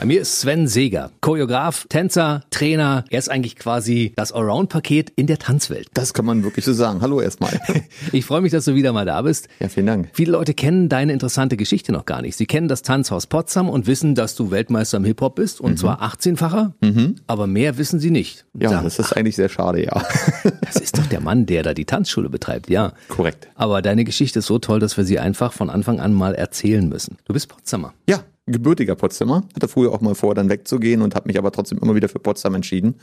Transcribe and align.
Bei 0.00 0.06
mir 0.06 0.22
ist 0.22 0.40
Sven 0.40 0.66
Seeger, 0.66 1.10
Choreograf, 1.20 1.84
Tänzer, 1.90 2.42
Trainer. 2.48 3.04
Er 3.10 3.18
ist 3.18 3.30
eigentlich 3.30 3.56
quasi 3.56 4.14
das 4.16 4.32
Allround-Paket 4.32 5.12
in 5.14 5.26
der 5.26 5.38
Tanzwelt. 5.38 5.88
Das 5.92 6.14
kann 6.14 6.24
man 6.24 6.42
wirklich 6.42 6.64
so 6.64 6.72
sagen. 6.72 7.02
Hallo 7.02 7.20
erstmal. 7.20 7.60
Ich 8.12 8.24
freue 8.24 8.40
mich, 8.40 8.50
dass 8.50 8.64
du 8.64 8.74
wieder 8.74 8.94
mal 8.94 9.04
da 9.04 9.20
bist. 9.20 9.48
Ja, 9.60 9.68
vielen 9.68 9.86
Dank. 9.86 10.08
Viele 10.14 10.32
Leute 10.32 10.54
kennen 10.54 10.88
deine 10.88 11.12
interessante 11.12 11.58
Geschichte 11.58 11.92
noch 11.92 12.06
gar 12.06 12.22
nicht. 12.22 12.34
Sie 12.34 12.46
kennen 12.46 12.66
das 12.66 12.80
Tanzhaus 12.80 13.26
Potsdam 13.26 13.68
und 13.68 13.86
wissen, 13.86 14.14
dass 14.14 14.34
du 14.34 14.50
Weltmeister 14.50 14.96
im 14.96 15.04
Hip-Hop 15.04 15.34
bist 15.34 15.60
und 15.60 15.78
zwar 15.78 16.02
18-facher, 16.02 16.72
aber 17.26 17.46
mehr 17.46 17.76
wissen 17.76 18.00
sie 18.00 18.10
nicht. 18.10 18.46
Mhm. 18.54 18.62
Ja, 18.62 18.70
Sagen, 18.70 18.84
das 18.84 18.98
ist 18.98 19.12
eigentlich 19.12 19.36
sehr 19.36 19.50
schade, 19.50 19.84
ja. 19.84 20.02
das 20.62 20.76
ist 20.76 20.96
doch 20.96 21.06
der 21.06 21.20
Mann, 21.20 21.44
der 21.44 21.62
da 21.62 21.74
die 21.74 21.84
Tanzschule 21.84 22.30
betreibt, 22.30 22.70
ja. 22.70 22.94
Korrekt. 23.08 23.48
Aber 23.54 23.82
deine 23.82 24.04
Geschichte 24.04 24.38
ist 24.38 24.46
so 24.46 24.58
toll, 24.58 24.80
dass 24.80 24.96
wir 24.96 25.04
sie 25.04 25.18
einfach 25.18 25.52
von 25.52 25.68
Anfang 25.68 26.00
an 26.00 26.14
mal 26.14 26.34
erzählen 26.34 26.88
müssen. 26.88 27.18
Du 27.26 27.34
bist 27.34 27.48
Potsdamer. 27.48 27.92
Ja, 28.08 28.20
gebürtiger 28.46 28.94
Potsdamer. 28.94 29.44
Hatte 29.54 29.68
früher 29.68 29.92
auch 29.92 30.00
mal 30.00 30.14
vor, 30.14 30.34
dann 30.34 30.48
wegzugehen 30.48 31.02
und 31.02 31.14
habe 31.14 31.28
mich 31.28 31.38
aber 31.38 31.52
trotzdem 31.52 31.78
immer 31.78 31.94
wieder 31.94 32.08
für 32.08 32.18
Potsdam 32.18 32.54
entschieden, 32.54 32.96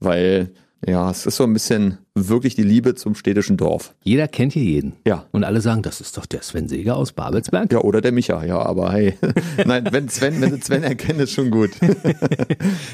weil 0.00 0.52
ja, 0.86 1.10
es 1.10 1.24
ist 1.24 1.36
so 1.36 1.44
ein 1.44 1.52
bisschen 1.52 1.98
wirklich 2.14 2.54
die 2.56 2.62
Liebe 2.62 2.94
zum 2.94 3.14
städtischen 3.14 3.56
Dorf. 3.56 3.94
Jeder 4.02 4.28
kennt 4.28 4.52
hier 4.52 4.64
jeden. 4.64 4.94
Ja. 5.06 5.26
Und 5.32 5.44
alle 5.44 5.60
sagen, 5.60 5.82
das 5.82 6.00
ist 6.00 6.18
doch 6.18 6.26
der 6.26 6.42
Sven 6.42 6.68
Seeger 6.68 6.96
aus 6.96 7.12
Babelsberg. 7.12 7.72
Ja, 7.72 7.80
oder 7.80 8.00
der 8.00 8.12
Micha, 8.12 8.44
ja, 8.44 8.58
aber 8.58 8.92
hey. 8.92 9.14
Nein, 9.64 9.88
wenn 9.90 10.08
Sven, 10.08 10.40
wenn 10.40 10.60
Sven 10.60 10.82
erkennen, 10.82 11.20
ist 11.20 11.32
schon 11.32 11.50
gut. 11.50 11.70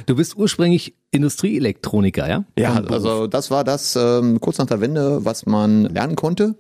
Du 0.07 0.17
bist 0.17 0.37
ursprünglich 0.37 0.95
Industrieelektroniker, 1.11 2.29
ja? 2.29 2.45
Ja, 2.59 2.75
also 2.85 3.27
das 3.27 3.51
war 3.51 3.65
das 3.65 3.97
ähm, 3.97 4.41
kurz 4.41 4.59
nach 4.59 4.67
der 4.67 4.81
Wende, 4.81 5.25
was 5.25 5.47
man 5.47 5.85
lernen 5.85 6.17
konnte. 6.17 6.57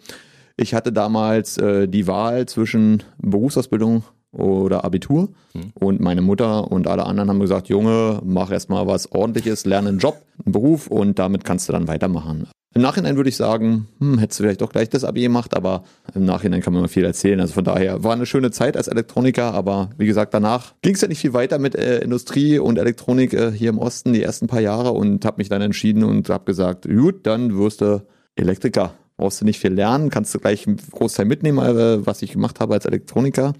Ich 0.57 0.75
hatte 0.75 0.93
damals 0.93 1.57
äh, 1.59 1.89
die 1.89 2.07
Wahl 2.07 2.47
zwischen 2.47 3.03
Berufsausbildung 3.19 4.05
oder 4.33 4.85
Abitur 4.85 5.31
und 5.75 6.01
meine 6.01 6.23
Mutter 6.23 6.71
und 6.71 6.87
alle 6.87 7.07
anderen 7.07 7.29
haben 7.29 7.41
gesagt, 7.41 7.69
Junge, 7.69 8.21
mach 8.25 8.51
erstmal 8.51 8.87
was 8.87 9.11
ordentliches, 9.13 9.67
lerne 9.67 9.89
einen 9.89 9.99
Job, 9.99 10.23
einen 10.45 10.53
Beruf 10.53 10.87
und 10.87 11.19
damit 11.19 11.45
kannst 11.45 11.69
du 11.69 11.73
dann 11.73 11.89
weitermachen. 11.89 12.49
Im 12.73 12.83
Nachhinein 12.83 13.17
würde 13.17 13.29
ich 13.29 13.37
sagen, 13.37 13.89
hm, 13.99 14.19
hättest 14.19 14.39
du 14.39 14.45
vielleicht 14.45 14.61
doch 14.61 14.71
gleich 14.71 14.89
das 14.89 15.03
Abi 15.03 15.23
gemacht, 15.23 15.57
aber 15.57 15.83
im 16.15 16.25
Nachhinein 16.25 16.61
kann 16.61 16.73
man 16.73 16.83
mal 16.83 16.89
viel 16.89 17.05
erzählen. 17.05 17.41
Also 17.41 17.55
von 17.55 17.65
daher 17.65 18.05
war 18.05 18.13
eine 18.13 18.27
schöne 18.27 18.53
Zeit 18.53 18.77
als 18.77 18.87
Elektroniker, 18.87 19.53
aber 19.53 19.91
wie 19.99 20.07
gesagt, 20.07 20.35
danach 20.35 20.75
ging 20.81 20.95
es 20.95 21.01
ja 21.01 21.09
nicht 21.09 21.19
viel 21.19 21.33
weiter 21.33 21.59
mit 21.59 21.75
äh, 21.75 21.99
Industrie 21.99 22.61
und 22.61 22.79
Elektronik 22.79 23.33
äh, 23.33 23.51
hier 23.51 23.71
im 23.71 23.79
Osten 23.79 24.13
die 24.13 24.23
ersten 24.23 24.47
paar 24.47 24.61
Jahre 24.61 24.93
und 24.93 25.25
habe 25.25 25.39
mich 25.39 25.49
dann 25.49 25.63
entschieden 25.63 26.05
und 26.05 26.29
habe 26.29 26.45
gesagt, 26.45 26.87
gut, 26.89 27.27
dann 27.27 27.59
wirst 27.59 27.81
du 27.81 28.05
Elektriker. 28.37 28.95
Brauchst 29.17 29.41
du 29.41 29.45
nicht 29.45 29.59
viel 29.59 29.73
lernen, 29.73 30.09
kannst 30.09 30.33
du 30.35 30.39
gleich 30.39 30.69
einen 30.69 30.77
Großteil 30.93 31.27
mitnehmen, 31.27 31.59
äh, 31.59 32.07
was 32.07 32.23
ich 32.23 32.33
gemacht 32.33 32.61
habe 32.61 32.75
als 32.75 32.87
Elektroniker. 32.87 33.53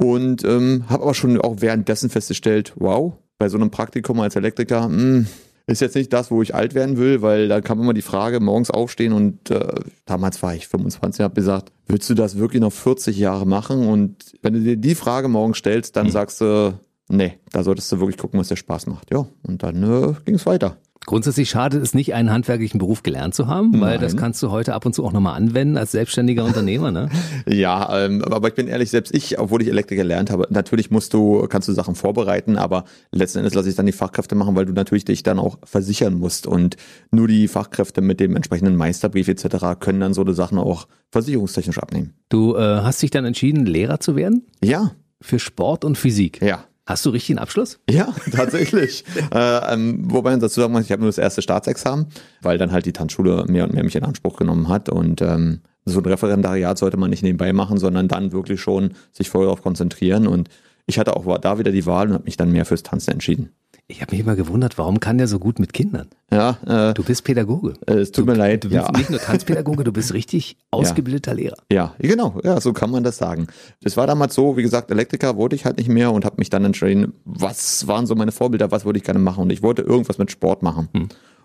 Und 0.00 0.44
ähm, 0.44 0.84
habe 0.88 1.02
aber 1.02 1.14
schon 1.14 1.40
auch 1.40 1.56
währenddessen 1.60 2.10
festgestellt, 2.10 2.72
wow, 2.76 3.14
bei 3.38 3.48
so 3.48 3.56
einem 3.56 3.70
Praktikum 3.70 4.20
als 4.20 4.36
Elektriker, 4.36 4.88
mh, 4.88 5.26
ist 5.66 5.80
jetzt 5.80 5.94
nicht 5.94 6.12
das, 6.12 6.30
wo 6.30 6.42
ich 6.42 6.54
alt 6.54 6.74
werden 6.74 6.96
will, 6.96 7.22
weil 7.22 7.48
da 7.48 7.60
kam 7.60 7.80
immer 7.80 7.94
die 7.94 8.02
Frage, 8.02 8.40
morgens 8.40 8.70
aufstehen 8.70 9.12
und 9.12 9.50
äh, 9.50 9.74
damals 10.04 10.42
war 10.42 10.54
ich 10.54 10.66
25, 10.68 11.22
habe 11.22 11.34
gesagt, 11.34 11.70
willst 11.86 12.10
du 12.10 12.14
das 12.14 12.38
wirklich 12.38 12.60
noch 12.60 12.72
40 12.72 13.16
Jahre 13.18 13.46
machen? 13.46 13.86
Und 13.86 14.16
wenn 14.42 14.54
du 14.54 14.60
dir 14.60 14.76
die 14.76 14.94
Frage 14.94 15.28
morgen 15.28 15.54
stellst, 15.54 15.96
dann 15.96 16.10
sagst 16.10 16.40
du, 16.40 16.78
nee, 17.08 17.38
da 17.52 17.62
solltest 17.62 17.92
du 17.92 18.00
wirklich 18.00 18.18
gucken, 18.18 18.40
was 18.40 18.48
dir 18.48 18.56
Spaß 18.56 18.86
macht. 18.86 19.12
Ja, 19.12 19.26
und 19.46 19.62
dann 19.62 19.82
äh, 19.82 20.14
ging 20.24 20.34
es 20.34 20.46
weiter. 20.46 20.76
Grundsätzlich 21.10 21.50
schadet 21.50 21.82
es 21.82 21.92
nicht, 21.92 22.14
einen 22.14 22.30
handwerklichen 22.30 22.78
Beruf 22.78 23.02
gelernt 23.02 23.34
zu 23.34 23.48
haben, 23.48 23.72
weil 23.80 23.94
Nein. 23.94 24.00
das 24.00 24.16
kannst 24.16 24.40
du 24.44 24.52
heute 24.52 24.74
ab 24.74 24.86
und 24.86 24.94
zu 24.94 25.04
auch 25.04 25.12
nochmal 25.12 25.34
anwenden 25.34 25.76
als 25.76 25.90
selbstständiger 25.90 26.44
Unternehmer. 26.44 26.92
Ne? 26.92 27.08
Ja, 27.48 28.04
ähm, 28.04 28.22
aber 28.22 28.46
ich 28.46 28.54
bin 28.54 28.68
ehrlich, 28.68 28.90
selbst 28.90 29.12
ich, 29.12 29.36
obwohl 29.40 29.60
ich 29.60 29.66
Elektriker 29.66 30.02
gelernt 30.02 30.30
habe, 30.30 30.46
natürlich 30.50 30.92
musst 30.92 31.12
du, 31.12 31.48
kannst 31.48 31.66
du 31.66 31.72
Sachen 31.72 31.96
vorbereiten, 31.96 32.56
aber 32.56 32.84
letzten 33.10 33.38
Endes 33.38 33.54
lasse 33.54 33.68
ich 33.68 33.74
dann 33.74 33.86
die 33.86 33.92
Fachkräfte 33.92 34.36
machen, 34.36 34.54
weil 34.54 34.66
du 34.66 34.72
natürlich 34.72 35.04
dich 35.04 35.24
dann 35.24 35.40
auch 35.40 35.58
versichern 35.64 36.14
musst. 36.14 36.46
Und 36.46 36.76
nur 37.10 37.26
die 37.26 37.48
Fachkräfte 37.48 38.02
mit 38.02 38.20
dem 38.20 38.36
entsprechenden 38.36 38.76
Meisterbrief 38.76 39.26
etc. 39.26 39.80
können 39.80 39.98
dann 39.98 40.14
so 40.14 40.20
eine 40.20 40.34
Sachen 40.34 40.58
auch 40.58 40.86
versicherungstechnisch 41.10 41.78
abnehmen. 41.78 42.14
Du 42.28 42.54
äh, 42.54 42.60
hast 42.60 43.02
dich 43.02 43.10
dann 43.10 43.24
entschieden, 43.24 43.66
Lehrer 43.66 43.98
zu 43.98 44.14
werden 44.14 44.46
Ja, 44.62 44.92
für 45.20 45.40
Sport 45.40 45.84
und 45.84 45.98
Physik. 45.98 46.40
ja. 46.40 46.62
Hast 46.86 47.06
du 47.06 47.10
richtig 47.10 47.30
einen 47.30 47.38
Abschluss? 47.38 47.78
Ja, 47.88 48.14
tatsächlich. 48.32 49.04
äh, 49.34 49.72
ähm, 49.72 50.10
wobei 50.10 50.30
man 50.30 50.40
dazu 50.40 50.60
sagen 50.60 50.72
muss, 50.72 50.84
ich 50.84 50.92
habe 50.92 51.02
nur 51.02 51.08
das 51.08 51.18
erste 51.18 51.42
Staatsexamen, 51.42 52.06
weil 52.42 52.58
dann 52.58 52.72
halt 52.72 52.86
die 52.86 52.92
Tanzschule 52.92 53.44
mehr 53.46 53.64
und 53.64 53.74
mehr 53.74 53.84
mich 53.84 53.96
in 53.96 54.04
Anspruch 54.04 54.36
genommen 54.36 54.68
hat. 54.68 54.88
Und 54.88 55.22
ähm, 55.22 55.60
so 55.84 56.00
ein 56.00 56.06
Referendariat 56.06 56.78
sollte 56.78 56.96
man 56.96 57.10
nicht 57.10 57.22
nebenbei 57.22 57.52
machen, 57.52 57.78
sondern 57.78 58.08
dann 58.08 58.32
wirklich 58.32 58.60
schon 58.60 58.94
sich 59.12 59.30
voll 59.30 59.44
darauf 59.44 59.62
konzentrieren. 59.62 60.26
Und 60.26 60.48
ich 60.86 60.98
hatte 60.98 61.16
auch 61.16 61.38
da 61.38 61.58
wieder 61.58 61.70
die 61.70 61.86
Wahl 61.86 62.08
und 62.08 62.14
habe 62.14 62.24
mich 62.24 62.36
dann 62.36 62.50
mehr 62.50 62.64
fürs 62.64 62.82
Tanzen 62.82 63.12
entschieden. 63.12 63.50
Ich 63.90 64.00
habe 64.02 64.12
mich 64.12 64.20
immer 64.20 64.36
gewundert, 64.36 64.78
warum 64.78 65.00
kann 65.00 65.18
der 65.18 65.26
so 65.26 65.38
gut 65.40 65.58
mit 65.58 65.72
Kindern? 65.72 66.06
Ja, 66.32 66.58
äh, 66.90 66.94
Du 66.94 67.02
bist 67.02 67.24
Pädagoge. 67.24 67.74
äh, 67.86 67.94
es 67.94 68.12
tut 68.12 68.24
mir 68.26 68.34
leid. 68.34 68.62
Du 68.64 68.68
bist 68.68 68.80
Ja. 68.86 68.92
nicht 68.96 69.10
nur 69.10 69.18
Tanzpädagoge, 69.18 69.82
du 69.82 69.92
bist 69.92 70.14
richtig 70.14 70.56
ausgebildeter 70.70 71.34
Lehrer. 71.34 71.56
Ja, 71.72 71.94
genau, 71.98 72.38
ja, 72.44 72.60
so 72.60 72.72
kann 72.72 72.90
man 72.90 73.02
das 73.02 73.16
sagen. 73.16 73.48
Es 73.82 73.96
war 73.96 74.06
damals 74.06 74.34
so, 74.34 74.56
wie 74.56 74.62
gesagt, 74.62 74.90
Elektriker 74.92 75.36
wollte 75.36 75.56
ich 75.56 75.64
halt 75.64 75.78
nicht 75.78 75.88
mehr 75.88 76.12
und 76.12 76.24
habe 76.24 76.36
mich 76.38 76.50
dann 76.50 76.64
entschieden, 76.64 77.14
was 77.24 77.86
waren 77.88 78.06
so 78.06 78.14
meine 78.14 78.30
Vorbilder, 78.32 78.70
was 78.70 78.84
wollte 78.84 78.98
ich 78.98 79.04
gerne 79.04 79.18
machen 79.18 79.42
und 79.42 79.50
ich 79.50 79.62
wollte 79.62 79.82
irgendwas 79.82 80.18
mit 80.18 80.30
Sport 80.30 80.62
machen 80.62 80.88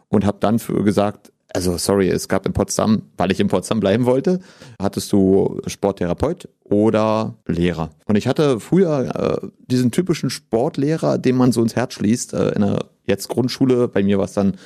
und 0.10 0.24
habe 0.26 0.38
dann 0.40 0.60
für 0.60 0.84
gesagt, 0.84 1.32
also 1.56 1.78
sorry, 1.78 2.10
es 2.10 2.28
gab 2.28 2.46
in 2.46 2.54
Potsdam, 2.54 3.04
weil 3.18 3.32
ich 3.32 3.40
in 3.40 3.48
Potsdam 3.48 3.80
bleiben 3.80 4.06
wollte, 4.06 4.40
hattest 4.80 5.12
du 5.12 5.62
Sporttherapeut 5.68 6.50
oder 6.64 7.36
Lehrer. 7.48 7.92
Und 8.06 8.18
ich 8.18 8.28
hatte 8.28 8.60
früher 8.60 9.42
äh, 9.44 9.48
diesen 9.68 9.92
typischen 9.92 10.30
Sportlehrer, 10.30 11.18
den 11.18 11.38
man 11.38 11.52
so 11.52 11.62
ins 11.62 11.76
Herz 11.76 11.94
schließt, 11.94 12.34
äh, 12.34 12.50
in 12.50 12.62
der 12.62 12.86
jetzt 13.06 13.30
Grundschule, 13.30 13.88
bei 13.88 14.04
mir 14.04 14.18
war 14.18 14.26
es 14.26 14.34
dann 14.34 14.58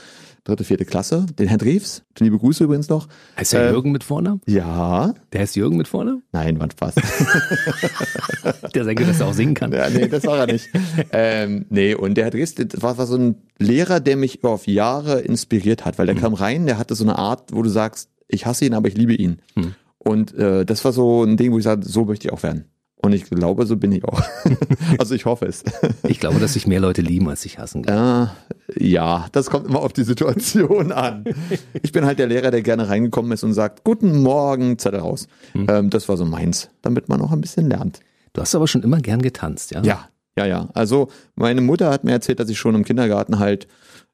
dritte, 0.43 0.63
vierte 0.63 0.85
Klasse, 0.85 1.25
den 1.37 1.47
Herrn 1.47 1.59
Drews, 1.59 2.03
liebe 2.19 2.37
Grüße 2.37 2.63
übrigens 2.63 2.89
noch. 2.89 3.07
Heißt 3.37 3.53
der 3.53 3.67
Äh, 3.67 3.71
Jürgen 3.71 3.91
mit 3.91 4.03
Vornamen? 4.03 4.41
Ja, 4.47 5.13
Der 5.33 5.41
heißt 5.41 5.55
Jürgen 5.55 5.77
mit 5.77 5.87
Vornamen? 5.87 6.23
nein, 6.31 6.59
war 6.59 6.69
Spaß. 6.71 6.95
Der 8.75 8.83
sagt, 8.85 8.99
dass 8.99 9.19
er 9.19 9.27
auch 9.27 9.33
singen 9.33 9.53
kann. 9.53 9.71
Ja, 9.71 9.89
nee, 9.89 10.07
das 10.07 10.25
war 10.25 10.37
er 10.39 10.47
nicht. 10.51 10.69
ähm, 11.11 11.65
nee, 11.69 11.93
und 11.95 12.15
der 12.15 12.29
Dresden, 12.31 12.67
das 12.67 12.81
war, 12.81 12.97
war 12.97 13.07
so 13.07 13.15
ein 13.17 13.35
Lehrer, 13.57 13.99
der 13.99 14.17
mich 14.17 14.43
auf 14.43 14.67
Jahre 14.67 15.19
inspiriert 15.21 15.85
hat, 15.85 15.97
weil 15.97 16.05
der 16.05 16.15
kam 16.15 16.33
rein, 16.33 16.65
der 16.65 16.77
hatte 16.77 16.95
so 16.95 17.03
eine 17.03 17.17
Art, 17.17 17.51
wo 17.53 17.61
du 17.61 17.69
sagst, 17.69 18.09
ich 18.27 18.45
hasse 18.45 18.65
ihn, 18.65 18.73
aber 18.73 18.87
ich 18.87 18.95
liebe 18.97 19.13
ihn. 19.13 19.39
Und 19.97 20.33
äh, 20.35 20.65
das 20.65 20.85
war 20.85 20.93
so 20.93 21.23
ein 21.23 21.35
Ding, 21.37 21.51
wo 21.51 21.57
ich 21.57 21.63
sage, 21.63 21.85
so 21.85 22.05
möchte 22.05 22.27
ich 22.27 22.33
auch 22.33 22.43
werden. 22.43 22.65
Und 23.01 23.13
ich 23.13 23.25
glaube, 23.25 23.65
so 23.65 23.77
bin 23.77 23.93
ich 23.93 24.03
auch. 24.03 24.21
also 24.97 25.15
ich 25.15 25.25
hoffe 25.25 25.45
es. 25.45 25.63
Ich 26.03 26.19
glaube, 26.19 26.39
dass 26.39 26.53
sich 26.53 26.67
mehr 26.67 26.81
Leute 26.81 27.01
lieben, 27.01 27.29
als 27.29 27.43
sich 27.43 27.57
hassen. 27.57 27.85
Äh, 27.87 28.27
ja, 28.77 29.27
das 29.31 29.49
kommt 29.49 29.67
immer 29.67 29.79
auf 29.79 29.93
die 29.93 30.03
Situation 30.03 30.91
an. 30.91 31.23
Ich 31.81 31.93
bin 31.93 32.05
halt 32.05 32.19
der 32.19 32.27
Lehrer, 32.27 32.51
der 32.51 32.61
gerne 32.61 32.89
reingekommen 32.89 33.31
ist 33.31 33.43
und 33.43 33.53
sagt, 33.53 33.85
guten 33.85 34.21
Morgen, 34.21 34.77
Zettel 34.77 34.99
raus. 34.99 35.27
Ähm, 35.55 35.89
das 35.89 36.09
war 36.09 36.17
so 36.17 36.25
meins, 36.25 36.69
damit 36.81 37.07
man 37.07 37.21
auch 37.21 37.31
ein 37.31 37.39
bisschen 37.39 37.69
lernt. 37.69 38.01
Du 38.33 38.41
hast 38.41 38.53
aber 38.53 38.67
schon 38.67 38.83
immer 38.83 38.99
gern 38.99 39.21
getanzt, 39.21 39.71
ja? 39.71 39.81
Ja, 39.81 40.09
ja, 40.37 40.45
ja. 40.45 40.69
Also 40.73 41.09
meine 41.35 41.61
Mutter 41.61 41.89
hat 41.89 42.03
mir 42.03 42.11
erzählt, 42.11 42.39
dass 42.41 42.49
ich 42.49 42.59
schon 42.59 42.75
im 42.75 42.83
Kindergarten 42.83 43.39
halt 43.39 43.67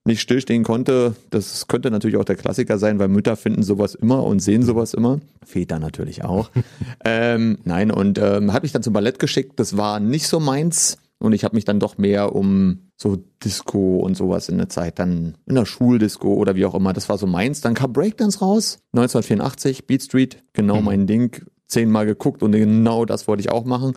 nicht 0.06 0.22
stillstehen 0.22 0.64
konnte. 0.64 1.16
Das 1.32 1.68
könnte 1.68 1.92
natürlich 1.92 2.18
auch 2.18 2.26
der 2.26 2.36
Klassiker 2.36 2.78
sein, 2.78 3.00
weil 3.00 3.08
Mütter 3.08 3.36
finden 3.36 3.64
sowas 3.64 3.96
immer 3.96 4.24
und 4.24 4.40
sehen 4.40 4.64
sowas 4.64 4.94
immer. 4.94 5.20
Väter 5.44 5.80
natürlich 5.80 6.24
auch. 6.24 6.52
ähm, 7.06 7.58
nein, 7.64 7.92
und 7.92 8.20
ähm, 8.20 8.54
hat 8.54 8.64
mich 8.64 8.72
dann 8.72 8.84
zum 8.84 8.94
Ballett 8.94 9.20
geschickt. 9.20 9.60
Das 9.60 9.78
war 9.78 10.00
nicht 10.00 10.28
so 10.28 10.40
meins. 10.40 10.98
Und 11.18 11.34
ich 11.34 11.44
habe 11.44 11.56
mich 11.56 11.66
dann 11.66 11.80
doch 11.80 11.98
mehr 11.98 12.36
um 12.36 12.92
so 12.98 13.18
Disco 13.44 13.98
und 13.98 14.16
sowas 14.16 14.50
in 14.50 14.58
der 14.58 14.70
Zeit, 14.70 15.00
dann 15.00 15.36
in 15.46 15.56
der 15.56 15.66
Schuldisco 15.66 16.34
oder 16.34 16.56
wie 16.56 16.66
auch 16.66 16.76
immer. 16.76 16.94
Das 16.94 17.10
war 17.10 17.18
so 17.18 17.26
meins. 17.26 17.62
Dann 17.62 17.74
kam 17.74 17.94
Breakdance 17.94 18.40
raus, 18.40 18.80
1984, 18.94 19.88
Beat 19.88 20.04
Street, 20.04 20.44
genau 20.54 20.82
mein 20.82 21.08
Ding. 21.08 21.46
Zehnmal 21.68 22.06
geguckt 22.06 22.44
und 22.44 22.52
genau 22.52 23.06
das 23.06 23.28
wollte 23.28 23.42
ich 23.42 23.50
auch 23.50 23.66
machen. 23.66 23.94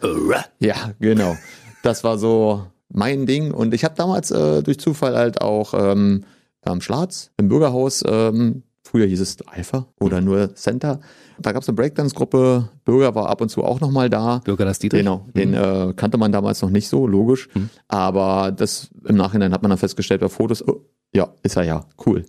Ja, 0.58 0.94
genau. 1.00 1.36
Das 1.82 2.02
war 2.02 2.16
so 2.16 2.66
mein 2.88 3.26
Ding. 3.26 3.52
Und 3.52 3.74
ich 3.74 3.84
habe 3.84 3.94
damals 3.96 4.30
äh, 4.30 4.62
durch 4.62 4.78
Zufall 4.78 5.16
halt 5.16 5.40
auch 5.40 5.74
ähm, 5.74 6.24
am 6.64 6.80
Schlatz 6.80 7.30
im 7.36 7.48
Bürgerhaus, 7.48 8.02
ähm, 8.06 8.62
früher 8.82 9.06
hieß 9.06 9.20
es 9.20 9.36
Alpha 9.46 9.86
oder 10.00 10.20
nur 10.20 10.54
Center. 10.54 11.00
Da 11.38 11.52
gab 11.52 11.62
es 11.62 11.68
eine 11.68 11.76
Breakdance-Gruppe. 11.76 12.68
Bürger 12.84 13.14
war 13.14 13.28
ab 13.28 13.40
und 13.40 13.48
zu 13.48 13.62
auch 13.62 13.80
nochmal 13.80 14.10
da. 14.10 14.40
Bürger 14.44 14.64
das 14.64 14.78
Dietrich? 14.78 15.00
Genau, 15.00 15.26
den 15.34 15.54
äh, 15.54 15.92
kannte 15.94 16.18
man 16.18 16.32
damals 16.32 16.62
noch 16.62 16.70
nicht 16.70 16.88
so, 16.88 17.06
logisch. 17.06 17.48
Aber 17.86 18.50
das 18.50 18.88
im 19.06 19.16
Nachhinein 19.16 19.52
hat 19.52 19.62
man 19.62 19.70
dann 19.70 19.78
festgestellt 19.78 20.20
bei 20.20 20.28
Fotos, 20.28 20.66
oh, 20.66 20.84
ja, 21.12 21.28
ist 21.42 21.56
er 21.56 21.64
ja, 21.64 21.86
cool. 22.06 22.24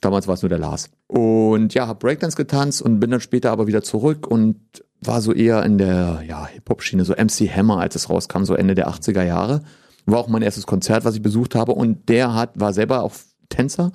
Damals 0.00 0.26
war 0.26 0.34
es 0.34 0.42
nur 0.42 0.48
der 0.48 0.58
Lars. 0.58 0.90
Und 1.06 1.74
ja, 1.74 1.86
hab 1.86 2.00
Breakdance 2.00 2.36
getanzt 2.36 2.82
und 2.82 2.98
bin 2.98 3.10
dann 3.10 3.20
später 3.20 3.52
aber 3.52 3.66
wieder 3.68 3.82
zurück 3.82 4.26
und 4.26 4.58
war 5.00 5.20
so 5.20 5.32
eher 5.32 5.62
in 5.64 5.78
der 5.78 6.22
ja, 6.26 6.46
Hip-Hop-Schiene, 6.46 7.04
so 7.04 7.14
MC 7.14 7.48
Hammer, 7.48 7.78
als 7.78 7.94
es 7.94 8.10
rauskam, 8.10 8.44
so 8.44 8.54
Ende 8.54 8.74
der 8.74 8.88
80er 8.88 9.22
Jahre. 9.22 9.62
War 10.06 10.18
auch 10.18 10.28
mein 10.28 10.42
erstes 10.42 10.66
Konzert, 10.66 11.04
was 11.04 11.14
ich 11.14 11.22
besucht 11.22 11.54
habe. 11.54 11.72
Und 11.72 12.08
der 12.08 12.34
hat, 12.34 12.58
war 12.58 12.72
selber 12.72 13.02
auch 13.02 13.12
Tänzer 13.48 13.92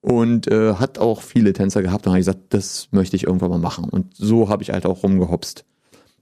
und 0.00 0.48
äh, 0.48 0.74
hat 0.74 0.98
auch 0.98 1.22
viele 1.22 1.52
Tänzer 1.52 1.82
gehabt 1.82 2.06
und 2.06 2.12
habe 2.12 2.20
gesagt, 2.20 2.40
das 2.50 2.88
möchte 2.90 3.16
ich 3.16 3.24
irgendwann 3.24 3.50
mal 3.50 3.58
machen. 3.58 3.88
Und 3.88 4.14
so 4.16 4.48
habe 4.48 4.62
ich 4.62 4.70
halt 4.70 4.84
auch 4.84 5.02
rumgehopst. 5.02 5.64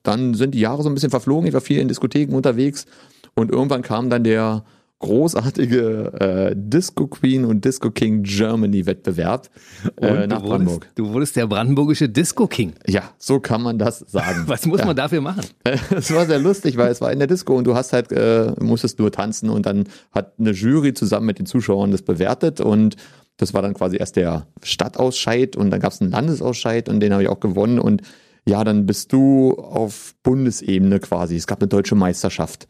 Dann 0.03 0.35
sind 0.35 0.55
die 0.55 0.61
Jahre 0.61 0.83
so 0.83 0.89
ein 0.89 0.95
bisschen 0.95 1.11
verflogen, 1.11 1.47
ich 1.47 1.55
war 1.55 1.61
viel 1.61 1.81
in 1.81 1.89
Diskotheken 1.89 2.35
unterwegs 2.35 2.87
und 3.35 3.51
irgendwann 3.51 3.83
kam 3.83 4.11
dann 4.11 4.25
der 4.25 4.65
großartige 5.03 6.51
äh, 6.53 6.55
Disco 6.57 7.07
Queen 7.07 7.45
und 7.45 7.65
Disco 7.65 7.91
King 7.91 8.23
Germany 8.23 8.87
Wettbewerb 8.87 9.51
äh, 10.01 10.27
nach 10.27 10.41
du 10.41 10.45
wurdest, 10.45 10.45
Brandenburg. 10.45 10.89
Du 10.95 11.13
wurdest 11.13 11.37
der 11.37 11.47
brandenburgische 11.47 12.09
Disco 12.09 12.47
King. 12.47 12.73
Ja, 12.87 13.11
so 13.19 13.39
kann 13.39 13.63
man 13.63 13.79
das 13.79 13.99
sagen. 13.99 14.45
Was 14.47 14.65
muss 14.65 14.81
ja. 14.81 14.87
man 14.87 14.97
dafür 14.97 15.21
machen? 15.21 15.45
Es 15.91 16.13
war 16.15 16.27
sehr 16.27 16.39
lustig, 16.39 16.77
weil 16.77 16.91
es 16.91 17.01
war 17.01 17.13
in 17.13 17.19
der 17.19 17.29
Disco 17.29 17.57
und 17.57 17.67
du 17.67 17.75
hast 17.75 17.93
halt 17.93 18.11
äh, 18.13 18.53
musstest 18.61 18.99
nur 18.99 19.13
tanzen 19.13 19.51
und 19.51 19.67
dann 19.67 19.85
hat 20.13 20.33
eine 20.39 20.53
Jury 20.53 20.95
zusammen 20.95 21.27
mit 21.27 21.39
den 21.39 21.47
Zuschauern 21.47 21.91
das 21.91 22.03
bewertet 22.03 22.61
und 22.61 22.97
das 23.37 23.53
war 23.53 23.63
dann 23.63 23.75
quasi 23.75 23.97
erst 23.97 24.17
der 24.17 24.47
Stadtausscheid 24.63 25.57
und 25.57 25.71
dann 25.71 25.81
gab 25.81 25.93
es 25.93 26.01
einen 26.01 26.11
Landesausscheid 26.11 26.89
und 26.89 27.01
den 27.01 27.13
habe 27.13 27.25
ich 27.25 27.29
auch 27.29 27.41
gewonnen 27.41 27.79
und 27.79 28.03
ja, 28.47 28.65
dann 28.65 28.87
bist 28.87 29.13
du 29.13 29.53
auf 29.55 30.15
Bundesebene 30.23 30.99
quasi. 31.01 31.37
Es 31.37 31.47
gab 31.47 31.61
eine 31.61 31.69
deutsche 31.69 31.95
Meisterschaft. 31.95 32.67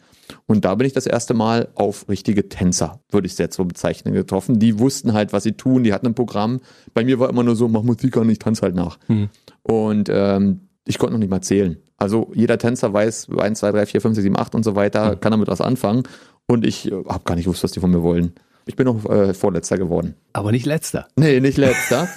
Und 0.46 0.64
da 0.64 0.75
bin 0.75 0.87
ich 0.87 0.93
das 0.93 1.06
erste 1.06 1.34
Mal 1.34 1.69
auf 1.75 2.08
richtige 2.08 2.49
Tänzer, 2.49 3.00
würde 3.11 3.26
ich 3.26 3.32
es 3.32 3.38
jetzt 3.38 3.56
so 3.56 3.64
bezeichnen, 3.64 4.14
getroffen. 4.14 4.58
Die 4.58 4.79
wussten 4.79 5.12
halt, 5.12 5.32
was 5.32 5.43
sie 5.43 5.52
tun, 5.52 5.84
die 5.84 5.93
hatten 5.93 6.06
ein 6.06 6.14
Programm. 6.14 6.61
Bei 6.94 7.05
mir 7.05 7.19
war 7.19 7.29
immer 7.29 7.43
nur 7.43 7.56
so, 7.56 7.69
mach 7.69 7.82
Musik 7.82 8.17
an, 8.17 8.29
ich 8.29 8.38
tanze 8.38 8.62
halt 8.62 8.75
nach. 8.75 8.99
Mhm. 9.08 9.29
Und 9.62 10.08
ähm, 10.11 10.69
ich 10.84 10.99
konnte 10.99 11.12
noch 11.12 11.20
nicht 11.20 11.31
mal 11.31 11.43
zählen. 11.43 11.76
Also 11.96 12.32
jeder 12.34 12.58
Tänzer 12.58 12.93
weiß 12.93 13.29
1, 13.37 13.58
2, 13.61 13.73
3, 13.73 13.87
4, 13.87 14.00
5, 14.00 14.14
6, 14.17 14.23
7, 14.23 14.38
8 14.38 14.55
und 14.55 14.64
so 14.64 14.75
weiter, 14.75 15.12
mhm. 15.12 15.20
kann 15.20 15.31
damit 15.31 15.49
was 15.49 15.61
anfangen. 15.61 16.02
Und 16.46 16.67
ich 16.67 16.90
äh, 16.90 17.05
habe 17.08 17.25
gar 17.25 17.34
nicht 17.34 17.44
gewusst, 17.44 17.62
was 17.62 17.73
die 17.73 17.81
von 17.81 17.90
mir 17.90 18.02
wollen. 18.02 18.34
Ich 18.67 18.76
bin 18.76 18.87
noch 18.87 19.05
äh, 19.08 19.34
Vorletzter 19.34 19.76
geworden. 19.79 20.14
Aber 20.32 20.52
nicht 20.52 20.67
Letzter. 20.67 21.08
Nee, 21.17 21.40
nicht 21.40 21.58
Letzter. 21.58 22.08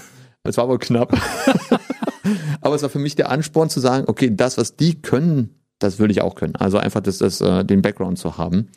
Es 0.43 0.57
war 0.57 0.67
wohl 0.67 0.79
knapp. 0.79 1.15
Aber 2.61 2.75
es 2.75 2.81
war 2.81 2.89
für 2.89 2.99
mich 2.99 3.15
der 3.15 3.29
Ansporn 3.29 3.69
zu 3.69 3.79
sagen, 3.79 4.05
okay, 4.07 4.31
das, 4.33 4.57
was 4.57 4.75
die 4.75 5.01
können, 5.01 5.59
das 5.79 5.99
würde 5.99 6.11
ich 6.11 6.21
auch 6.21 6.35
können. 6.35 6.55
Also 6.55 6.77
einfach 6.77 7.01
das, 7.01 7.19
das, 7.19 7.41
äh, 7.41 7.63
den 7.63 7.81
Background 7.81 8.17
zu 8.17 8.37
haben. 8.37 8.69